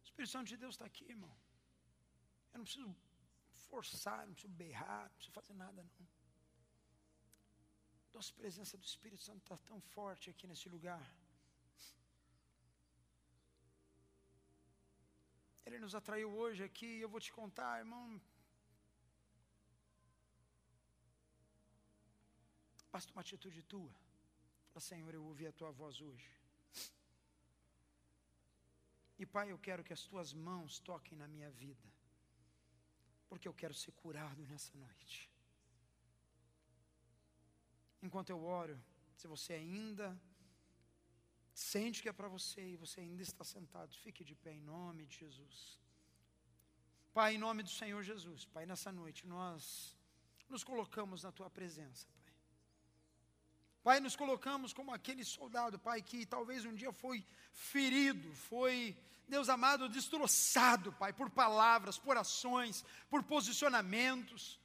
O 0.00 0.04
Espírito 0.04 0.30
Santo 0.30 0.48
de 0.48 0.56
Deus 0.56 0.74
está 0.74 0.84
aqui, 0.84 1.04
irmão. 1.04 1.36
Eu 2.52 2.58
não 2.58 2.64
preciso 2.64 2.96
forçar, 3.68 4.26
não 4.26 4.34
preciso 4.34 4.52
berrar, 4.52 5.04
não 5.04 5.16
preciso 5.16 5.32
fazer 5.32 5.54
nada, 5.54 5.82
não. 5.82 6.08
Nossa 8.14 8.32
presença 8.32 8.76
do 8.76 8.84
Espírito 8.84 9.22
Santo 9.22 9.42
está 9.42 9.56
tão 9.56 9.80
forte 9.80 10.30
aqui 10.30 10.46
nesse 10.46 10.68
lugar. 10.68 11.04
Ele 15.64 15.78
nos 15.78 15.94
atraiu 15.94 16.30
hoje 16.30 16.64
aqui, 16.64 16.86
e 16.86 17.00
eu 17.02 17.08
vou 17.08 17.20
te 17.20 17.30
contar, 17.30 17.78
irmão. 17.78 18.20
Basta 22.90 23.12
uma 23.12 23.20
atitude 23.20 23.62
tua. 23.62 23.94
Fala, 24.72 24.80
Senhor, 24.80 25.14
eu 25.14 25.22
ouvi 25.24 25.46
a 25.46 25.52
tua 25.52 25.70
voz 25.70 26.00
hoje. 26.00 26.30
E 29.18 29.26
Pai, 29.26 29.50
eu 29.52 29.58
quero 29.58 29.84
que 29.84 29.92
as 29.92 30.02
tuas 30.02 30.32
mãos 30.32 30.78
toquem 30.78 31.18
na 31.18 31.28
minha 31.28 31.50
vida, 31.50 31.92
porque 33.28 33.48
eu 33.48 33.52
quero 33.52 33.74
ser 33.74 33.92
curado 33.92 34.46
nessa 34.46 34.76
noite. 34.78 35.27
Enquanto 38.02 38.30
eu 38.30 38.42
oro, 38.42 38.80
se 39.16 39.26
você 39.26 39.54
ainda 39.54 40.16
sente 41.52 42.00
que 42.02 42.08
é 42.08 42.12
para 42.12 42.28
você 42.28 42.60
e 42.60 42.76
você 42.76 43.00
ainda 43.00 43.22
está 43.22 43.44
sentado, 43.44 43.92
fique 43.96 44.24
de 44.24 44.34
pé 44.34 44.52
em 44.52 44.60
nome 44.60 45.06
de 45.06 45.16
Jesus. 45.16 45.78
Pai, 47.12 47.34
em 47.34 47.38
nome 47.38 47.64
do 47.64 47.70
Senhor 47.70 48.02
Jesus, 48.02 48.44
Pai, 48.44 48.64
nessa 48.64 48.92
noite 48.92 49.26
nós 49.26 49.96
nos 50.48 50.62
colocamos 50.62 51.24
na 51.24 51.32
tua 51.32 51.50
presença, 51.50 52.06
Pai. 52.22 52.34
Pai, 53.82 54.00
nos 54.00 54.14
colocamos 54.14 54.72
como 54.72 54.94
aquele 54.94 55.24
soldado, 55.24 55.78
Pai, 55.78 56.00
que 56.00 56.24
talvez 56.24 56.64
um 56.64 56.74
dia 56.74 56.92
foi 56.92 57.24
ferido, 57.52 58.32
foi, 58.34 58.96
Deus 59.26 59.48
amado, 59.48 59.88
destroçado, 59.88 60.92
Pai, 60.92 61.12
por 61.12 61.28
palavras, 61.30 61.98
por 61.98 62.16
ações, 62.16 62.84
por 63.10 63.24
posicionamentos. 63.24 64.60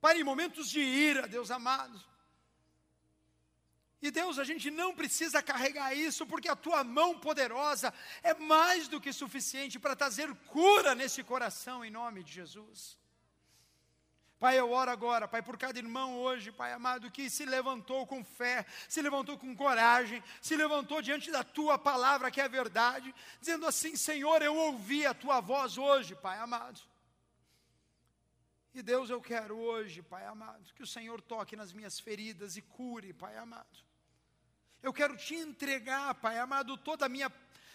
Pai, 0.00 0.20
em 0.20 0.24
momentos 0.24 0.68
de 0.68 0.80
ira, 0.80 1.26
Deus 1.26 1.50
amado, 1.50 1.98
e 4.02 4.10
Deus, 4.10 4.38
a 4.38 4.44
gente 4.44 4.70
não 4.70 4.94
precisa 4.94 5.42
carregar 5.42 5.94
isso, 5.94 6.26
porque 6.26 6.48
a 6.48 6.56
tua 6.56 6.82
mão 6.82 7.18
poderosa 7.18 7.92
é 8.22 8.32
mais 8.32 8.88
do 8.88 8.98
que 9.00 9.12
suficiente 9.12 9.78
para 9.78 9.94
trazer 9.94 10.34
cura 10.46 10.94
nesse 10.94 11.22
coração, 11.22 11.84
em 11.84 11.90
nome 11.90 12.24
de 12.24 12.32
Jesus. 12.32 12.98
Pai, 14.38 14.58
eu 14.58 14.72
oro 14.72 14.90
agora, 14.90 15.28
Pai, 15.28 15.42
por 15.42 15.58
cada 15.58 15.78
irmão 15.78 16.16
hoje, 16.18 16.50
Pai 16.50 16.72
amado, 16.72 17.10
que 17.10 17.28
se 17.28 17.44
levantou 17.44 18.06
com 18.06 18.24
fé, 18.24 18.64
se 18.88 19.02
levantou 19.02 19.36
com 19.36 19.54
coragem, 19.54 20.24
se 20.40 20.56
levantou 20.56 21.02
diante 21.02 21.30
da 21.30 21.44
tua 21.44 21.78
palavra, 21.78 22.30
que 22.30 22.40
é 22.40 22.48
verdade, 22.48 23.14
dizendo 23.38 23.66
assim: 23.66 23.94
Senhor, 23.96 24.40
eu 24.40 24.56
ouvi 24.56 25.04
a 25.04 25.12
tua 25.12 25.40
voz 25.42 25.76
hoje, 25.76 26.14
Pai 26.14 26.38
amado. 26.38 26.80
E 28.72 28.80
Deus, 28.82 29.10
eu 29.10 29.20
quero 29.20 29.58
hoje, 29.58 30.00
Pai 30.00 30.24
amado, 30.24 30.72
que 30.72 30.82
o 30.82 30.86
Senhor 30.86 31.20
toque 31.20 31.54
nas 31.54 31.74
minhas 31.74 32.00
feridas 32.00 32.56
e 32.56 32.62
cure, 32.62 33.12
Pai 33.12 33.36
amado. 33.36 33.89
Eu 34.82 34.92
quero 34.92 35.16
te 35.16 35.34
entregar, 35.34 36.14
Pai 36.14 36.38
amado, 36.38 36.76
toda 36.76 37.06
a 37.06 37.08
minha, 37.08 37.30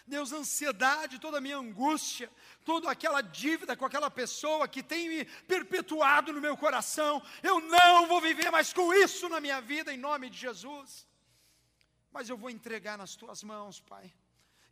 Deus, 0.06 0.32
ansiedade, 0.32 1.20
toda 1.20 1.38
a 1.38 1.40
minha 1.40 1.56
angústia, 1.56 2.30
toda 2.64 2.90
aquela 2.90 3.20
dívida 3.20 3.76
com 3.76 3.84
aquela 3.84 4.10
pessoa 4.10 4.66
que 4.66 4.82
tem 4.82 5.08
me 5.08 5.24
perpetuado 5.24 6.32
no 6.32 6.40
meu 6.40 6.56
coração. 6.56 7.22
Eu 7.42 7.60
não 7.60 8.08
vou 8.08 8.20
viver 8.20 8.50
mais 8.50 8.72
com 8.72 8.92
isso 8.92 9.28
na 9.28 9.40
minha 9.40 9.60
vida, 9.60 9.92
em 9.92 9.98
nome 9.98 10.28
de 10.28 10.38
Jesus. 10.38 11.06
Mas 12.10 12.28
eu 12.28 12.36
vou 12.36 12.50
entregar 12.50 12.98
nas 12.98 13.14
tuas 13.14 13.42
mãos, 13.42 13.80
Pai. 13.80 14.12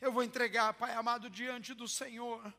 Eu 0.00 0.12
vou 0.12 0.22
entregar, 0.22 0.74
Pai 0.74 0.92
amado, 0.94 1.30
diante 1.30 1.72
do 1.72 1.86
Senhor 1.86 2.52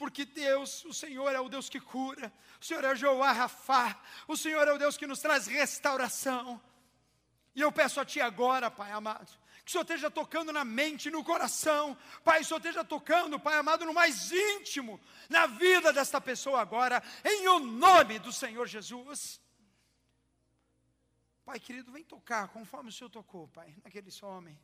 porque 0.00 0.24
Deus, 0.24 0.82
o 0.86 0.94
Senhor 0.94 1.30
é 1.30 1.38
o 1.38 1.50
Deus 1.50 1.68
que 1.68 1.78
cura, 1.78 2.32
o 2.58 2.64
Senhor 2.64 2.82
é 2.82 2.96
Jeová 2.96 3.32
Rafá, 3.32 4.00
o 4.26 4.34
Senhor 4.34 4.66
é 4.66 4.72
o 4.72 4.78
Deus 4.78 4.96
que 4.96 5.06
nos 5.06 5.20
traz 5.20 5.46
restauração. 5.46 6.58
E 7.54 7.60
eu 7.60 7.72
peço 7.72 8.00
a 8.00 8.04
Ti 8.04 8.20
agora, 8.20 8.70
Pai 8.70 8.92
amado, 8.92 9.26
que 9.64 9.70
o 9.70 9.72
Senhor 9.72 9.82
esteja 9.82 10.10
tocando 10.10 10.52
na 10.52 10.64
mente, 10.64 11.10
no 11.10 11.24
coração, 11.24 11.96
Pai, 12.24 12.40
o 12.40 12.44
Senhor 12.44 12.58
esteja 12.58 12.84
tocando, 12.84 13.40
Pai 13.40 13.56
amado, 13.56 13.84
no 13.84 13.94
mais 13.94 14.30
íntimo, 14.30 15.00
na 15.28 15.46
vida 15.46 15.92
desta 15.92 16.20
pessoa 16.20 16.60
agora, 16.60 17.02
em 17.24 17.48
o 17.48 17.58
nome 17.58 18.18
do 18.18 18.32
Senhor 18.32 18.66
Jesus. 18.66 19.40
Pai 21.44 21.58
querido, 21.58 21.90
vem 21.90 22.04
tocar 22.04 22.48
conforme 22.48 22.90
o 22.90 22.92
Senhor 22.92 23.10
tocou, 23.10 23.48
Pai, 23.48 23.74
naquele 23.82 24.10
homem. 24.22 24.58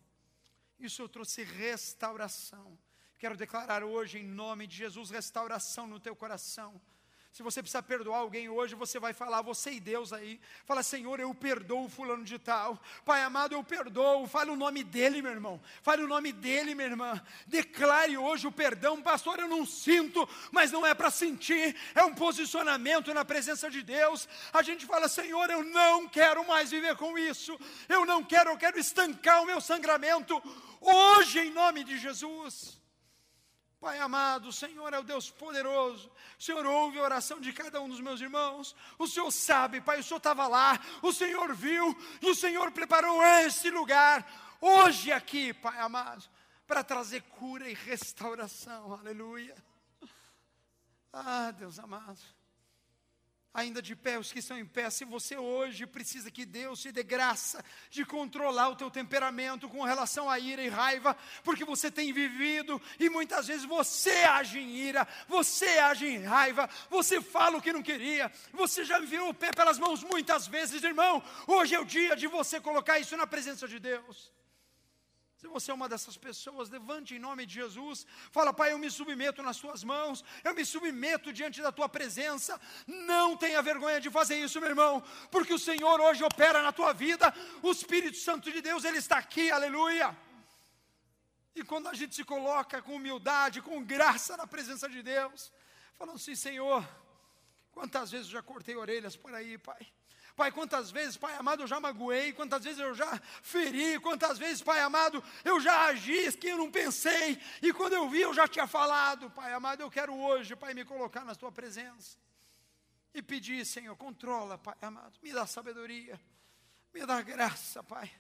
E 0.78 0.86
o 0.86 0.90
Senhor 0.90 1.08
trouxe 1.08 1.42
restauração. 1.42 2.78
Quero 3.18 3.36
declarar 3.36 3.82
hoje, 3.82 4.18
em 4.18 4.24
nome 4.24 4.66
de 4.66 4.76
Jesus, 4.76 5.10
restauração 5.10 5.86
no 5.86 5.98
teu 5.98 6.14
coração 6.14 6.80
se 7.36 7.42
você 7.42 7.60
precisa 7.62 7.82
perdoar 7.82 8.20
alguém 8.20 8.48
hoje, 8.48 8.74
você 8.74 8.98
vai 8.98 9.12
falar, 9.12 9.42
você 9.42 9.72
e 9.72 9.78
Deus 9.78 10.10
aí. 10.10 10.40
Fala, 10.64 10.82
Senhor, 10.82 11.20
eu 11.20 11.34
perdoo 11.34 11.86
fulano 11.86 12.24
de 12.24 12.38
tal. 12.38 12.80
Pai 13.04 13.22
amado, 13.22 13.52
eu 13.52 13.62
perdoo. 13.62 14.26
Fale 14.26 14.50
o 14.50 14.56
nome 14.56 14.82
dele, 14.82 15.20
meu 15.20 15.32
irmão. 15.32 15.60
Fale 15.82 16.02
o 16.02 16.08
nome 16.08 16.32
dele, 16.32 16.74
minha 16.74 16.88
irmã. 16.88 17.22
Declare 17.46 18.16
hoje 18.16 18.46
o 18.46 18.50
perdão. 18.50 19.02
Pastor, 19.02 19.38
eu 19.38 19.48
não 19.48 19.66
sinto, 19.66 20.26
mas 20.50 20.72
não 20.72 20.86
é 20.86 20.94
para 20.94 21.10
sentir. 21.10 21.76
É 21.94 22.02
um 22.04 22.14
posicionamento 22.14 23.12
na 23.12 23.22
presença 23.22 23.68
de 23.68 23.82
Deus. 23.82 24.26
A 24.50 24.62
gente 24.62 24.86
fala, 24.86 25.06
Senhor, 25.06 25.50
eu 25.50 25.62
não 25.62 26.08
quero 26.08 26.42
mais 26.48 26.70
viver 26.70 26.96
com 26.96 27.18
isso. 27.18 27.60
Eu 27.86 28.06
não 28.06 28.24
quero, 28.24 28.48
eu 28.48 28.56
quero 28.56 28.78
estancar 28.78 29.42
o 29.42 29.46
meu 29.46 29.60
sangramento. 29.60 30.42
Hoje, 30.80 31.40
em 31.40 31.50
nome 31.50 31.84
de 31.84 31.98
Jesus. 31.98 32.80
Pai 33.78 33.98
amado, 33.98 34.48
o 34.48 34.52
Senhor 34.52 34.92
é 34.94 34.98
o 34.98 35.02
Deus 35.02 35.30
poderoso. 35.30 36.10
O 36.38 36.42
Senhor 36.42 36.64
ouve 36.64 36.98
a 36.98 37.02
oração 37.02 37.40
de 37.40 37.52
cada 37.52 37.80
um 37.80 37.88
dos 37.88 38.00
meus 38.00 38.20
irmãos. 38.20 38.74
O 38.98 39.06
Senhor 39.06 39.30
sabe, 39.30 39.80
Pai, 39.80 40.00
o 40.00 40.02
Senhor 40.02 40.18
estava 40.18 40.46
lá, 40.46 40.80
o 41.02 41.12
Senhor 41.12 41.54
viu, 41.54 41.96
e 42.22 42.30
o 42.30 42.34
Senhor 42.34 42.70
preparou 42.72 43.22
esse 43.22 43.70
lugar, 43.70 44.26
hoje 44.60 45.12
aqui, 45.12 45.52
Pai 45.52 45.78
amado, 45.78 46.24
para 46.66 46.82
trazer 46.82 47.22
cura 47.22 47.68
e 47.68 47.74
restauração. 47.74 48.94
Aleluia. 48.94 49.56
Ah, 51.12 51.50
Deus 51.50 51.78
amado 51.78 52.35
ainda 53.56 53.80
de 53.80 53.96
pé, 53.96 54.18
os 54.18 54.30
que 54.30 54.40
estão 54.40 54.58
em 54.58 54.66
pé, 54.66 54.90
se 54.90 55.02
você 55.02 55.34
hoje 55.34 55.86
precisa 55.86 56.30
que 56.30 56.44
Deus 56.44 56.78
te 56.78 56.92
dê 56.92 57.02
graça 57.02 57.64
de 57.88 58.04
controlar 58.04 58.68
o 58.68 58.76
teu 58.76 58.90
temperamento 58.90 59.66
com 59.66 59.82
relação 59.82 60.28
à 60.28 60.38
ira 60.38 60.62
e 60.62 60.68
raiva, 60.68 61.16
porque 61.42 61.64
você 61.64 61.90
tem 61.90 62.12
vivido 62.12 62.80
e 63.00 63.08
muitas 63.08 63.46
vezes 63.46 63.64
você 63.64 64.10
age 64.10 64.58
em 64.58 64.76
ira, 64.76 65.08
você 65.26 65.78
age 65.78 66.06
em 66.06 66.22
raiva, 66.22 66.68
você 66.90 67.18
fala 67.18 67.56
o 67.56 67.62
que 67.62 67.72
não 67.72 67.82
queria, 67.82 68.30
você 68.52 68.84
já 68.84 68.98
virou 68.98 69.30
o 69.30 69.34
pé 69.34 69.50
pelas 69.50 69.78
mãos 69.78 70.04
muitas 70.04 70.46
vezes, 70.46 70.82
irmão. 70.82 71.22
Hoje 71.46 71.74
é 71.74 71.80
o 71.80 71.84
dia 71.84 72.14
de 72.14 72.26
você 72.26 72.60
colocar 72.60 72.98
isso 72.98 73.16
na 73.16 73.26
presença 73.26 73.66
de 73.66 73.78
Deus. 73.78 74.35
Se 75.36 75.46
você 75.46 75.70
é 75.70 75.74
uma 75.74 75.88
dessas 75.88 76.16
pessoas, 76.16 76.70
levante 76.70 77.14
em 77.14 77.18
nome 77.18 77.44
de 77.44 77.54
Jesus. 77.54 78.06
Fala, 78.32 78.54
Pai, 78.54 78.72
eu 78.72 78.78
me 78.78 78.90
submeto 78.90 79.42
nas 79.42 79.58
tuas 79.58 79.84
mãos, 79.84 80.24
eu 80.42 80.54
me 80.54 80.64
submeto 80.64 81.30
diante 81.30 81.60
da 81.60 81.70
tua 81.70 81.88
presença. 81.88 82.58
Não 82.86 83.36
tenha 83.36 83.60
vergonha 83.60 84.00
de 84.00 84.10
fazer 84.10 84.36
isso, 84.42 84.58
meu 84.60 84.70
irmão, 84.70 85.02
porque 85.30 85.52
o 85.52 85.58
Senhor 85.58 86.00
hoje 86.00 86.24
opera 86.24 86.62
na 86.62 86.72
tua 86.72 86.94
vida. 86.94 87.34
O 87.62 87.70
Espírito 87.70 88.16
Santo 88.16 88.50
de 88.50 88.62
Deus, 88.62 88.84
ele 88.84 88.96
está 88.96 89.18
aqui, 89.18 89.50
aleluia. 89.50 90.16
E 91.54 91.62
quando 91.62 91.88
a 91.88 91.94
gente 91.94 92.14
se 92.14 92.24
coloca 92.24 92.80
com 92.80 92.96
humildade, 92.96 93.60
com 93.60 93.82
graça 93.82 94.38
na 94.38 94.46
presença 94.46 94.88
de 94.88 95.02
Deus, 95.02 95.52
falando 95.98 96.16
assim, 96.16 96.34
Senhor, 96.34 96.86
quantas 97.72 98.10
vezes 98.10 98.26
eu 98.26 98.32
já 98.32 98.42
cortei 98.42 98.74
orelhas 98.74 99.16
por 99.16 99.34
aí, 99.34 99.58
Pai. 99.58 99.86
Pai, 100.36 100.52
quantas 100.52 100.90
vezes, 100.90 101.16
Pai 101.16 101.34
amado, 101.34 101.62
eu 101.62 101.66
já 101.66 101.80
magoei, 101.80 102.30
quantas 102.34 102.62
vezes 102.62 102.78
eu 102.78 102.94
já 102.94 103.18
feri, 103.42 103.98
quantas 103.98 104.36
vezes, 104.36 104.62
Pai 104.62 104.80
amado, 104.80 105.24
eu 105.42 105.58
já 105.58 105.86
agi 105.86 106.30
que 106.36 106.48
eu 106.48 106.58
não 106.58 106.70
pensei, 106.70 107.40
e 107.62 107.72
quando 107.72 107.94
eu 107.94 108.06
vi, 108.10 108.20
eu 108.20 108.34
já 108.34 108.46
tinha 108.46 108.66
falado, 108.66 109.30
Pai 109.30 109.54
amado, 109.54 109.80
eu 109.80 109.90
quero 109.90 110.14
hoje, 110.14 110.54
Pai, 110.54 110.74
me 110.74 110.84
colocar 110.84 111.24
na 111.24 111.34
Tua 111.34 111.50
presença 111.50 112.18
e 113.14 113.22
pedir, 113.22 113.64
Senhor, 113.64 113.96
controla, 113.96 114.58
Pai 114.58 114.76
amado, 114.82 115.18
me 115.22 115.32
dá 115.32 115.46
sabedoria, 115.46 116.20
me 116.92 117.06
dá 117.06 117.22
graça, 117.22 117.82
Pai, 117.82 118.12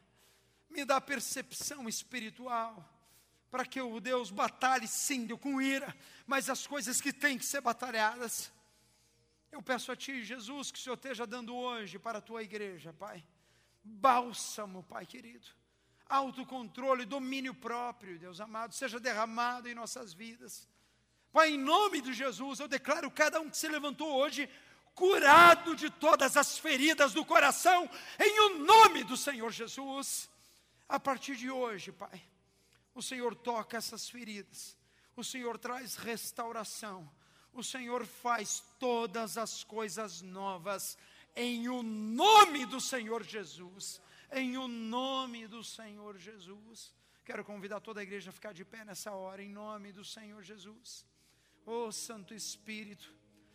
me 0.70 0.86
dá 0.86 0.98
percepção 0.98 1.86
espiritual, 1.86 2.82
para 3.50 3.66
que 3.66 3.78
o 3.78 4.00
Deus 4.00 4.30
batalhe 4.30 4.88
sim, 4.88 5.28
com 5.36 5.60
ira, 5.60 5.94
mas 6.26 6.48
as 6.48 6.66
coisas 6.66 6.98
que 6.98 7.12
têm 7.12 7.36
que 7.36 7.44
ser 7.44 7.60
batalhadas, 7.60 8.50
eu 9.56 9.62
peço 9.62 9.90
a 9.90 9.96
Ti, 9.96 10.22
Jesus, 10.22 10.70
que 10.70 10.78
o 10.78 10.82
Senhor 10.82 10.96
esteja 10.96 11.26
dando 11.26 11.56
hoje 11.56 11.98
para 11.98 12.18
a 12.18 12.20
Tua 12.20 12.42
igreja, 12.42 12.92
Pai. 12.92 13.24
Bálsamo, 13.82 14.82
Pai 14.82 15.06
querido. 15.06 15.46
Autocontrole, 16.06 17.06
domínio 17.06 17.54
próprio, 17.54 18.18
Deus 18.18 18.38
amado, 18.38 18.74
seja 18.74 19.00
derramado 19.00 19.66
em 19.68 19.74
nossas 19.74 20.12
vidas. 20.12 20.68
Pai, 21.32 21.52
em 21.52 21.58
nome 21.58 22.02
de 22.02 22.12
Jesus, 22.12 22.60
eu 22.60 22.68
declaro 22.68 23.10
cada 23.10 23.40
um 23.40 23.48
que 23.48 23.56
se 23.56 23.66
levantou 23.66 24.14
hoje 24.14 24.48
curado 24.94 25.74
de 25.74 25.90
todas 25.90 26.36
as 26.36 26.58
feridas 26.58 27.12
do 27.14 27.24
coração, 27.24 27.88
em 28.18 28.40
o 28.40 28.58
nome 28.58 29.04
do 29.04 29.16
Senhor 29.16 29.50
Jesus. 29.50 30.28
A 30.88 31.00
partir 31.00 31.34
de 31.34 31.50
hoje, 31.50 31.92
Pai, 31.92 32.22
O 32.94 33.02
Senhor 33.02 33.34
toca 33.34 33.76
essas 33.76 34.08
feridas. 34.08 34.76
O 35.14 35.24
Senhor 35.24 35.58
traz 35.58 35.96
restauração. 35.96 37.10
O 37.56 37.64
Senhor 37.64 38.04
faz 38.04 38.62
todas 38.78 39.38
as 39.38 39.64
coisas 39.64 40.20
novas 40.20 40.98
em 41.34 41.68
o 41.70 41.82
nome 41.82 42.66
do 42.66 42.80
Senhor 42.80 43.22
Jesus. 43.22 44.00
Em 44.30 44.58
o 44.58 44.68
nome 44.68 45.46
do 45.46 45.64
Senhor 45.64 46.18
Jesus. 46.18 46.94
Quero 47.24 47.42
convidar 47.44 47.80
toda 47.80 48.00
a 48.00 48.02
igreja 48.02 48.28
a 48.28 48.32
ficar 48.32 48.52
de 48.52 48.62
pé 48.62 48.84
nessa 48.84 49.12
hora, 49.12 49.42
em 49.42 49.48
nome 49.48 49.90
do 49.90 50.04
Senhor 50.04 50.42
Jesus. 50.42 51.06
Oh 51.64 51.90
Santo 51.90 52.34
Espírito, 52.34 53.14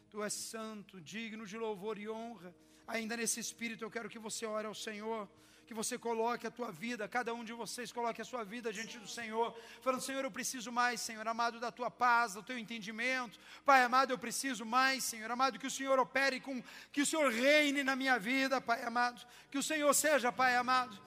Tu 0.10 0.24
és 0.24 0.34
santo, 0.34 1.00
digno 1.00 1.46
de 1.46 1.58
louvor 1.58 1.98
e 2.00 2.10
honra. 2.10 2.54
Ainda 2.88 3.16
nesse 3.16 3.40
espírito 3.40 3.84
eu 3.86 3.92
quero 3.92 4.10
que 4.10 4.20
você 4.20 4.48
ore 4.48 4.68
ao 4.68 4.74
Senhor 4.74 5.30
que 5.72 5.76
você 5.84 5.98
coloque 5.98 6.46
a 6.46 6.52
tua 6.52 6.70
vida, 6.70 7.08
cada 7.08 7.34
um 7.34 7.46
de 7.46 7.54
vocês 7.54 7.94
coloque 7.94 8.22
a 8.22 8.26
sua 8.26 8.44
vida 8.44 8.74
diante 8.74 9.00
do 9.00 9.08
Senhor, 9.08 9.58
falando: 9.82 10.02
Senhor, 10.02 10.22
eu 10.26 10.30
preciso 10.30 10.70
mais, 10.70 11.00
Senhor 11.00 11.26
amado, 11.26 11.62
da 11.62 11.72
tua 11.72 11.90
paz, 11.90 12.34
do 12.34 12.44
teu 12.44 12.58
entendimento. 12.58 13.40
Pai 13.64 13.82
amado, 13.82 14.12
eu 14.12 14.18
preciso 14.18 14.66
mais, 14.66 15.06
Senhor 15.06 15.32
amado, 15.32 15.58
que 15.58 15.66
o 15.66 15.72
Senhor 15.72 15.98
opere 15.98 16.42
com, 16.42 16.62
que 16.92 17.02
o 17.04 17.06
Senhor 17.06 17.32
reine 17.32 17.86
na 17.86 17.96
minha 17.96 18.20
vida, 18.20 18.60
Pai 18.60 18.84
amado, 18.84 19.26
que 19.50 19.58
o 19.58 19.64
Senhor 19.64 19.94
seja, 19.94 20.30
Pai 20.30 20.58
amado, 20.58 21.00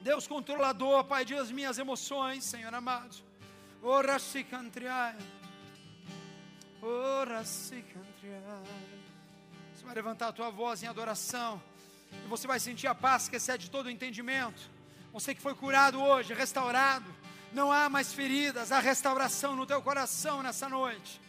Deus 0.00 0.26
controlador, 0.26 1.04
Pai, 1.04 1.24
das 1.24 1.52
minhas 1.52 1.78
emoções, 1.78 2.42
Senhor 2.42 2.74
amado. 2.74 3.16
Ora 3.80 4.18
se 4.18 4.42
cantriai, 4.42 5.16
ora 6.82 7.44
se 7.44 7.80
cantriai. 7.82 8.98
Você 9.72 9.84
vai 9.84 9.94
levantar 9.94 10.28
a 10.28 10.32
tua 10.32 10.50
voz 10.50 10.82
em 10.82 10.88
adoração. 10.88 11.62
E 12.12 12.28
você 12.28 12.46
vai 12.46 12.60
sentir 12.60 12.86
a 12.86 12.94
paz 12.94 13.28
que 13.28 13.36
excede 13.36 13.70
todo 13.70 13.86
o 13.86 13.90
entendimento. 13.90 14.70
Você 15.12 15.34
que 15.34 15.42
foi 15.42 15.54
curado 15.54 16.00
hoje, 16.00 16.34
restaurado. 16.34 17.14
Não 17.52 17.72
há 17.72 17.88
mais 17.88 18.12
feridas, 18.12 18.72
há 18.72 18.78
restauração 18.78 19.56
no 19.56 19.66
teu 19.66 19.80
coração 19.80 20.42
nessa 20.42 20.68
noite. 20.68 21.20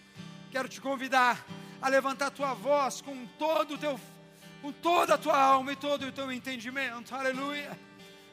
Quero 0.51 0.67
te 0.67 0.81
convidar 0.81 1.45
a 1.81 1.87
levantar 1.87 2.27
a 2.27 2.31
tua 2.31 2.53
voz 2.53 3.01
com 3.01 3.25
todo 3.37 3.75
o 3.75 3.77
teu 3.77 3.99
com 4.61 4.73
toda 4.73 5.13
a 5.13 5.17
tua 5.17 5.39
alma 5.41 5.71
e 5.71 5.75
todo 5.77 6.05
o 6.07 6.11
teu 6.11 6.29
entendimento. 6.31 7.15
Aleluia. 7.15 7.79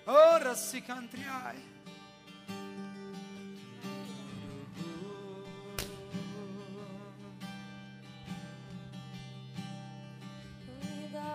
Ora 0.05 0.57
se 0.57 0.80
cantriai. 0.80 1.76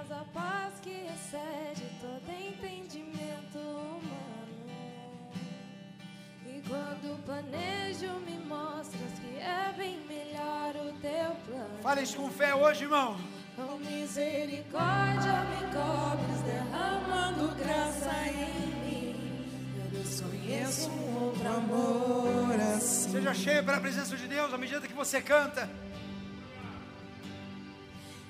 A 0.09 0.23
paz 0.33 0.73
que 0.81 0.89
excede 0.89 1.83
todo 1.99 2.23
entendimento 2.31 3.57
humano. 3.57 5.31
E 6.45 6.61
quando 6.67 7.23
planejo, 7.25 8.19
me 8.25 8.37
mostras 8.39 9.19
que 9.19 9.37
é 9.37 9.73
bem 9.77 9.99
melhor 10.07 10.75
o 10.75 10.93
teu 10.99 11.35
plano. 11.45 11.81
Fale 11.83 12.01
isso 12.01 12.17
com 12.17 12.29
fé 12.29 12.55
hoje, 12.55 12.83
irmão. 12.83 13.17
Com 13.55 13.77
misericórdia 13.77 15.43
me 15.51 15.61
cobres, 15.73 16.41
derramando 16.41 17.55
graça 17.55 18.11
em 18.29 18.67
mim. 18.83 19.15
Eu 19.77 19.99
desconheço 19.99 20.89
um 20.89 21.23
outro 21.25 21.47
amor 21.47 22.59
assim. 22.75 23.11
Seja 23.11 23.33
cheio 23.33 23.63
para 23.63 23.77
a 23.77 23.81
presença 23.81 24.15
de 24.15 24.27
Deus 24.27 24.53
à 24.53 24.57
medida 24.57 24.87
que 24.87 24.93
você 24.93 25.21
canta. 25.21 25.69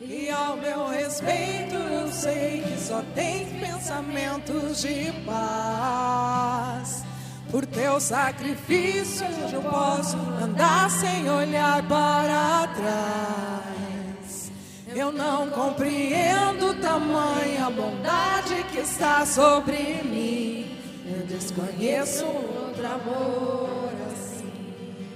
E 0.03 0.31
ao 0.31 0.57
meu 0.57 0.87
respeito 0.87 1.75
eu 1.75 2.11
sei 2.11 2.63
que 2.63 2.75
só 2.79 3.03
tem 3.13 3.45
pensamentos 3.59 4.81
de 4.81 5.11
paz. 5.23 7.03
Por 7.51 7.67
teu 7.67 7.99
sacrifício 7.99 9.27
hoje 9.27 9.53
eu 9.53 9.61
posso 9.61 10.17
andar 10.17 10.89
sem 10.89 11.29
olhar 11.29 11.87
para 11.87 12.67
trás. 12.73 14.51
Eu 14.87 15.11
não 15.11 15.51
compreendo 15.51 16.73
tamanha 16.81 17.69
bondade 17.69 18.63
que 18.71 18.79
está 18.79 19.23
sobre 19.23 20.01
mim. 20.03 20.79
Eu 21.05 21.27
desconheço 21.27 22.25
outro 22.25 22.87
amor 22.87 23.91
assim. 24.11 24.51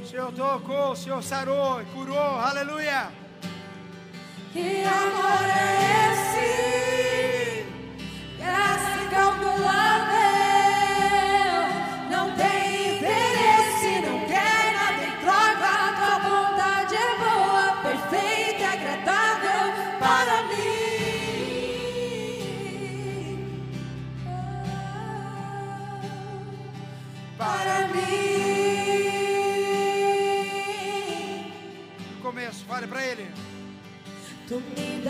Senhor 0.08 0.32
tocou, 0.32 0.96
Senhor 0.96 1.24
sarou 1.24 1.82
e 1.82 1.86
curou, 1.86 2.20
aleluia. 2.20 3.25
Que 4.56 4.86
amor 4.86 5.49
é 5.49 6.14
esse? 6.14 6.75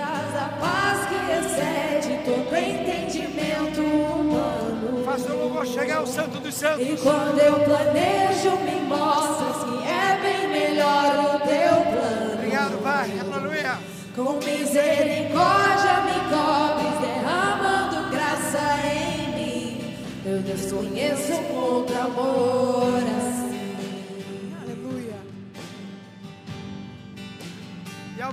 Das 0.06 0.36
a 0.42 0.50
paz 0.60 1.08
que 1.10 1.18
excede 1.40 2.20
todo 2.24 2.56
entendimento 2.56 3.82
humano. 3.82 5.04
Faça 5.04 5.34
o 5.34 5.40
louvor 5.40 5.66
chegar 5.66 5.98
ao 5.98 6.08
Santo 6.08 6.40
dos 6.40 6.54
Santos. 6.54 6.86
E 6.88 6.98
quando 6.98 7.40
eu 7.40 7.60
planejo, 7.60 8.52
me 8.64 8.82
mostras 8.82 9.64
que 9.64 9.88
é 9.88 10.20
bem 10.22 10.48
melhor 10.50 11.36
o 11.36 11.40
teu 11.40 11.76
plano. 11.92 12.34
Obrigado, 12.34 12.82
Pai. 12.84 13.12
Aleluia. 13.20 13.80
Com 14.16 14.34
misericórdia 14.34 15.96
me 16.06 16.20
cobres, 16.32 17.00
derramando 17.02 18.12
graça 18.12 18.62
em 18.88 19.36
mim. 19.36 19.98
Eu 20.26 20.40
desconheço 20.42 21.34
um 21.34 21.56
outro 21.56 22.00
amor 22.00 23.25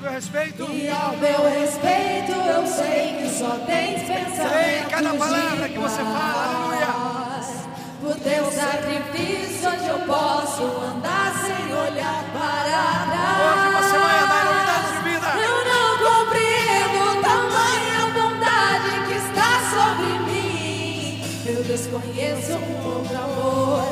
meu 0.03 0.11
respeito. 0.11 0.65
E 0.65 0.89
ao 0.89 1.17
meu 1.17 1.61
respeito 1.61 2.33
eu 2.33 2.67
sei 2.67 3.17
que 3.19 3.39
só 3.39 3.57
tens 3.65 4.03
pensamentos 4.03 4.37
Sei 4.37 4.83
cada 4.91 5.15
palavra 5.15 5.69
que 5.69 5.79
você 5.79 6.03
fala, 6.03 6.45
aleluia. 6.45 7.43
Por 8.01 8.17
teu 8.17 8.51
sacrifício 8.51 9.69
hoje 9.71 9.87
eu 9.87 10.01
posso 10.01 10.63
andar 10.65 11.33
sem 11.47 11.73
olhar 11.73 12.25
para 12.33 13.07
trás. 13.13 13.43
Hoje 13.47 13.67
você 13.77 13.99
vai 13.99 14.19
andar 14.25 14.43
em 14.43 14.47
novidade 14.51 14.89
de 14.93 15.01
vida. 15.09 15.29
Eu 15.39 15.57
não 15.71 15.89
compreendo 16.11 17.23
tamanha 17.23 18.01
bondade 18.13 18.91
que 19.07 19.15
está 19.15 19.51
sobre 19.71 20.11
mim. 20.27 21.23
Eu 21.47 21.63
desconheço 21.63 22.53
um 22.55 22.87
outro 22.87 23.17
amor 23.17 23.92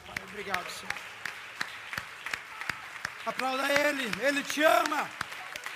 Pai. 0.00 0.14
Obrigado, 0.28 0.68
Senhor. 0.70 0.94
Aplauda 3.26 3.72
Ele. 3.72 4.10
Ele 4.20 4.42
te 4.42 4.62
ama. 4.62 5.08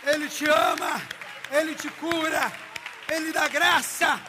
Ele 0.04 0.28
te 0.28 0.44
ama. 0.48 1.02
Ele 1.50 1.74
te 1.74 1.90
cura. 1.90 2.52
Ele 3.08 3.32
dá 3.32 3.48
graça. 3.48 4.20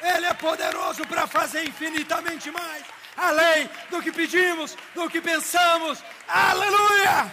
Ele 0.00 0.26
é 0.26 0.34
poderoso 0.34 1.06
para 1.06 1.26
fazer 1.26 1.64
infinitamente 1.64 2.50
mais. 2.50 2.84
Além 3.16 3.70
do 3.90 4.02
que 4.02 4.10
pedimos, 4.10 4.76
do 4.94 5.08
que 5.08 5.20
pensamos. 5.20 6.02
Aleluia! 6.26 7.30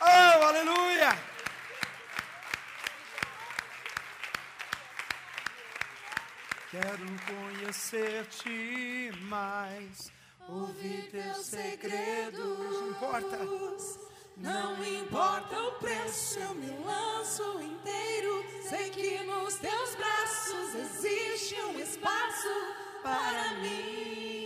Oh, 0.00 0.44
aleluia! 0.46 1.30
Quero 6.70 7.06
conhecer-te 7.26 9.12
mais, 9.22 10.12
ouvir 10.50 11.10
teus 11.10 11.46
segredos. 11.46 12.38
Não 12.38 12.90
importa. 12.90 13.38
Não 14.36 14.82
importa 14.84 15.62
o 15.62 15.72
preço, 15.78 16.38
eu 16.38 16.54
me 16.54 16.70
lanço 16.84 17.60
inteiro. 17.60 18.42
Sei 18.68 18.88
que 18.90 19.22
nos 19.24 19.56
teus 19.56 19.94
braços 19.96 20.74
existe 20.74 21.54
um 21.60 21.78
espaço 21.78 22.48
para 23.02 23.54
mim. 23.60 24.40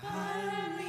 Para 0.00 0.68
mim. 0.70 0.86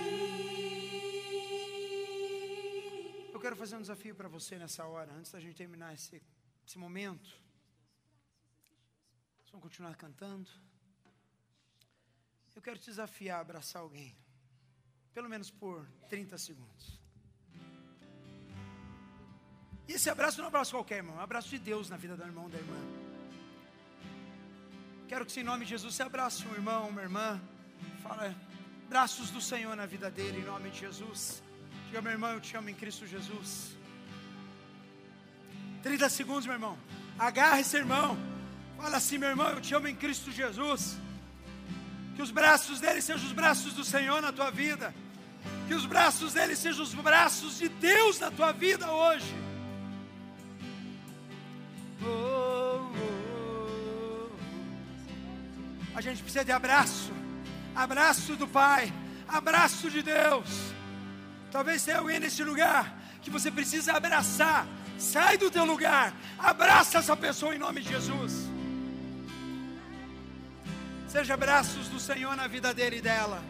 Eu 3.31 3.39
quero 3.39 3.55
fazer 3.55 3.75
um 3.75 3.81
desafio 3.81 4.15
para 4.15 4.27
você 4.27 4.57
nessa 4.57 4.85
hora, 4.85 5.13
antes 5.13 5.31
da 5.31 5.39
gente 5.39 5.55
terminar 5.55 5.93
esse, 5.93 6.19
esse 6.65 6.79
momento. 6.79 7.46
Vamos 9.51 9.63
continuar 9.63 9.95
cantando. 9.95 10.49
Eu 12.55 12.61
quero 12.61 12.79
te 12.79 12.87
desafiar 12.87 13.37
a 13.37 13.41
abraçar 13.41 13.81
alguém, 13.81 14.15
pelo 15.13 15.29
menos 15.29 15.51
por 15.51 15.87
30 16.09 16.37
segundos. 16.37 16.99
E 19.87 19.93
esse 19.93 20.09
abraço 20.09 20.37
não 20.37 20.45
é 20.45 20.47
um 20.47 20.49
abraço 20.49 20.71
qualquer, 20.71 20.97
irmão, 20.97 21.15
é 21.15 21.19
um 21.19 21.23
abraço 21.23 21.49
de 21.49 21.59
Deus 21.59 21.89
na 21.89 21.97
vida 21.97 22.17
do 22.17 22.23
irmão, 22.23 22.49
da 22.49 22.57
irmã. 22.57 22.75
Quero 25.07 25.25
que, 25.25 25.39
em 25.39 25.43
nome 25.43 25.65
de 25.65 25.69
Jesus, 25.71 25.95
você 25.95 26.03
abrace 26.03 26.45
um 26.45 26.53
irmão, 26.53 26.89
uma 26.89 27.01
irmã. 27.01 27.41
Fala, 28.03 28.35
braços 28.89 29.29
do 29.31 29.39
Senhor 29.39 29.75
na 29.75 29.85
vida 29.85 30.11
dele, 30.11 30.39
em 30.39 30.45
nome 30.45 30.69
de 30.71 30.79
Jesus. 30.79 31.41
Diga, 31.85 32.01
meu 32.01 32.11
irmão, 32.11 32.31
eu 32.31 32.41
te 32.41 32.57
amo 32.57 32.69
em 32.69 32.75
Cristo 32.75 33.07
Jesus. 33.07 33.77
30 35.83 36.09
segundos, 36.09 36.45
meu 36.45 36.55
irmão. 36.55 36.77
Agarre 37.17 37.61
esse 37.61 37.77
irmão. 37.77 38.36
Fala 38.77 38.97
assim, 38.97 39.17
meu 39.17 39.29
irmão, 39.29 39.49
eu 39.49 39.59
te 39.59 39.73
amo 39.73 39.87
em 39.87 39.95
Cristo 39.95 40.31
Jesus. 40.31 40.97
Que 42.15 42.21
os 42.21 42.31
braços 42.31 42.79
dele 42.79 43.01
sejam 43.01 43.25
os 43.25 43.33
braços 43.33 43.73
do 43.73 43.83
Senhor 43.83 44.21
na 44.21 44.31
tua 44.31 44.51
vida. 44.51 44.93
Que 45.67 45.73
os 45.73 45.85
braços 45.85 46.33
dele 46.33 46.55
sejam 46.55 46.83
os 46.83 46.93
braços 46.93 47.57
de 47.57 47.67
Deus 47.69 48.19
na 48.19 48.31
tua 48.31 48.51
vida 48.51 48.89
hoje. 48.91 49.35
Oh, 52.01 52.07
oh, 52.07 52.91
oh. 52.95 54.37
A 55.95 56.01
gente 56.01 56.21
precisa 56.21 56.45
de 56.45 56.51
abraço. 56.51 57.11
Abraço 57.75 58.35
do 58.35 58.47
Pai. 58.47 58.93
Abraço 59.27 59.89
de 59.89 60.01
Deus. 60.01 60.47
Talvez 61.51 61.83
tenha 61.83 61.97
alguém 61.97 62.19
nesse 62.19 62.43
lugar 62.43 62.95
que 63.21 63.29
você 63.29 63.51
precisa 63.51 63.93
abraçar. 63.93 64.65
Sai 64.97 65.37
do 65.37 65.51
teu 65.51 65.65
lugar. 65.65 66.13
Abraça 66.37 66.99
essa 66.99 67.15
pessoa 67.17 67.53
em 67.55 67.59
nome 67.59 67.81
de 67.81 67.89
Jesus. 67.89 68.46
Seja 71.07 71.37
braços 71.37 71.87
do 71.87 71.99
Senhor 71.99 72.35
na 72.35 72.47
vida 72.47 72.73
dele 72.73 72.97
e 72.97 73.01
dela. 73.01 73.41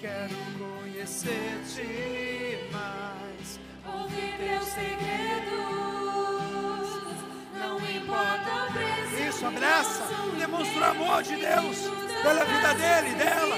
Quero 0.00 0.34
conhecer-te 0.58 2.58
mais. 2.72 3.60
Ouvir 3.86 4.34
teus 4.38 4.64
segredos, 4.64 5.52
não 7.56 7.78
importa 7.78 8.50
o 8.50 8.72
preço. 8.72 9.22
Isso, 9.28 9.46
abraça. 9.46 10.02
Demonstra 10.36 10.80
o 10.80 10.84
amor 10.90 11.22
de 11.22 11.36
Deus 11.36 11.78
pela 12.22 12.44
vida 12.44 12.74
dele 12.74 13.10
e 13.10 13.14
dela. 13.14 13.56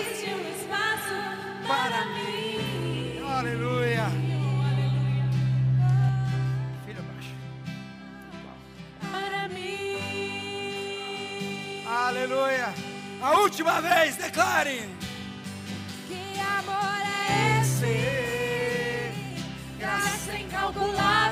Para 1.66 2.04
mim. 2.04 3.18
Aleluia. 3.26 4.25
Aleluia. 12.26 12.74
A 13.22 13.38
última 13.38 13.80
vez, 13.80 14.16
declare. 14.16 14.90
Que 16.08 16.40
amor 16.40 17.00
é 17.30 17.60
esse? 17.60 19.12
Graça 19.78 20.36
incalculável. 20.36 21.25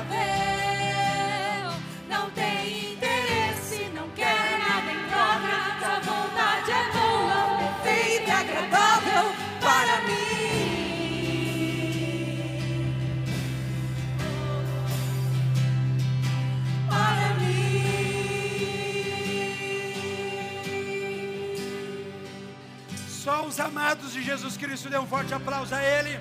Amados 23.59 24.11
de 24.11 24.21
Jesus 24.21 24.57
Cristo 24.57 24.89
dê 24.89 24.97
um 24.97 25.07
forte 25.07 25.33
aplauso 25.33 25.73
a 25.73 25.81
Ele. 25.81 26.19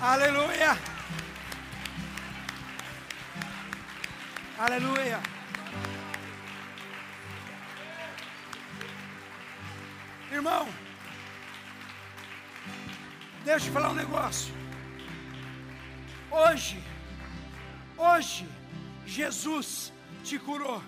Aleluia. 0.00 0.78
Aleluia. 4.58 5.20
Irmão, 10.32 10.68
deixa 13.44 13.66
eu 13.66 13.72
falar 13.72 13.90
um 13.90 13.94
negócio. 13.94 14.54
Hoje, 16.30 16.82
hoje, 17.96 18.48
Jesus 19.04 19.92
te 20.22 20.38
curou. 20.38 20.82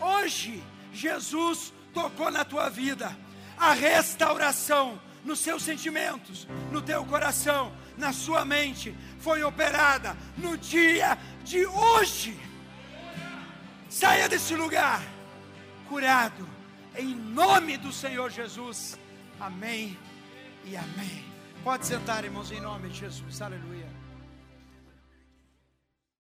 Hoje, 0.00 0.64
Jesus 0.92 1.72
tocou 1.92 2.30
na 2.30 2.44
tua 2.44 2.68
vida. 2.68 3.14
A 3.62 3.74
restauração 3.74 5.00
nos 5.24 5.38
seus 5.38 5.62
sentimentos, 5.62 6.48
no 6.72 6.82
teu 6.82 7.04
coração, 7.04 7.72
na 7.96 8.12
sua 8.12 8.44
mente, 8.44 8.92
foi 9.20 9.44
operada 9.44 10.16
no 10.36 10.58
dia 10.58 11.16
de 11.44 11.64
hoje. 11.64 12.36
Saia 13.88 14.28
desse 14.28 14.56
lugar 14.56 15.00
curado, 15.88 16.48
em 16.96 17.14
nome 17.14 17.76
do 17.76 17.92
Senhor 17.92 18.30
Jesus. 18.30 18.98
Amém 19.38 19.96
e 20.64 20.76
amém. 20.76 21.24
Pode 21.62 21.86
sentar, 21.86 22.24
irmãos, 22.24 22.50
em 22.50 22.60
nome 22.60 22.88
de 22.88 22.98
Jesus. 22.98 23.40
Aleluia. 23.40 23.91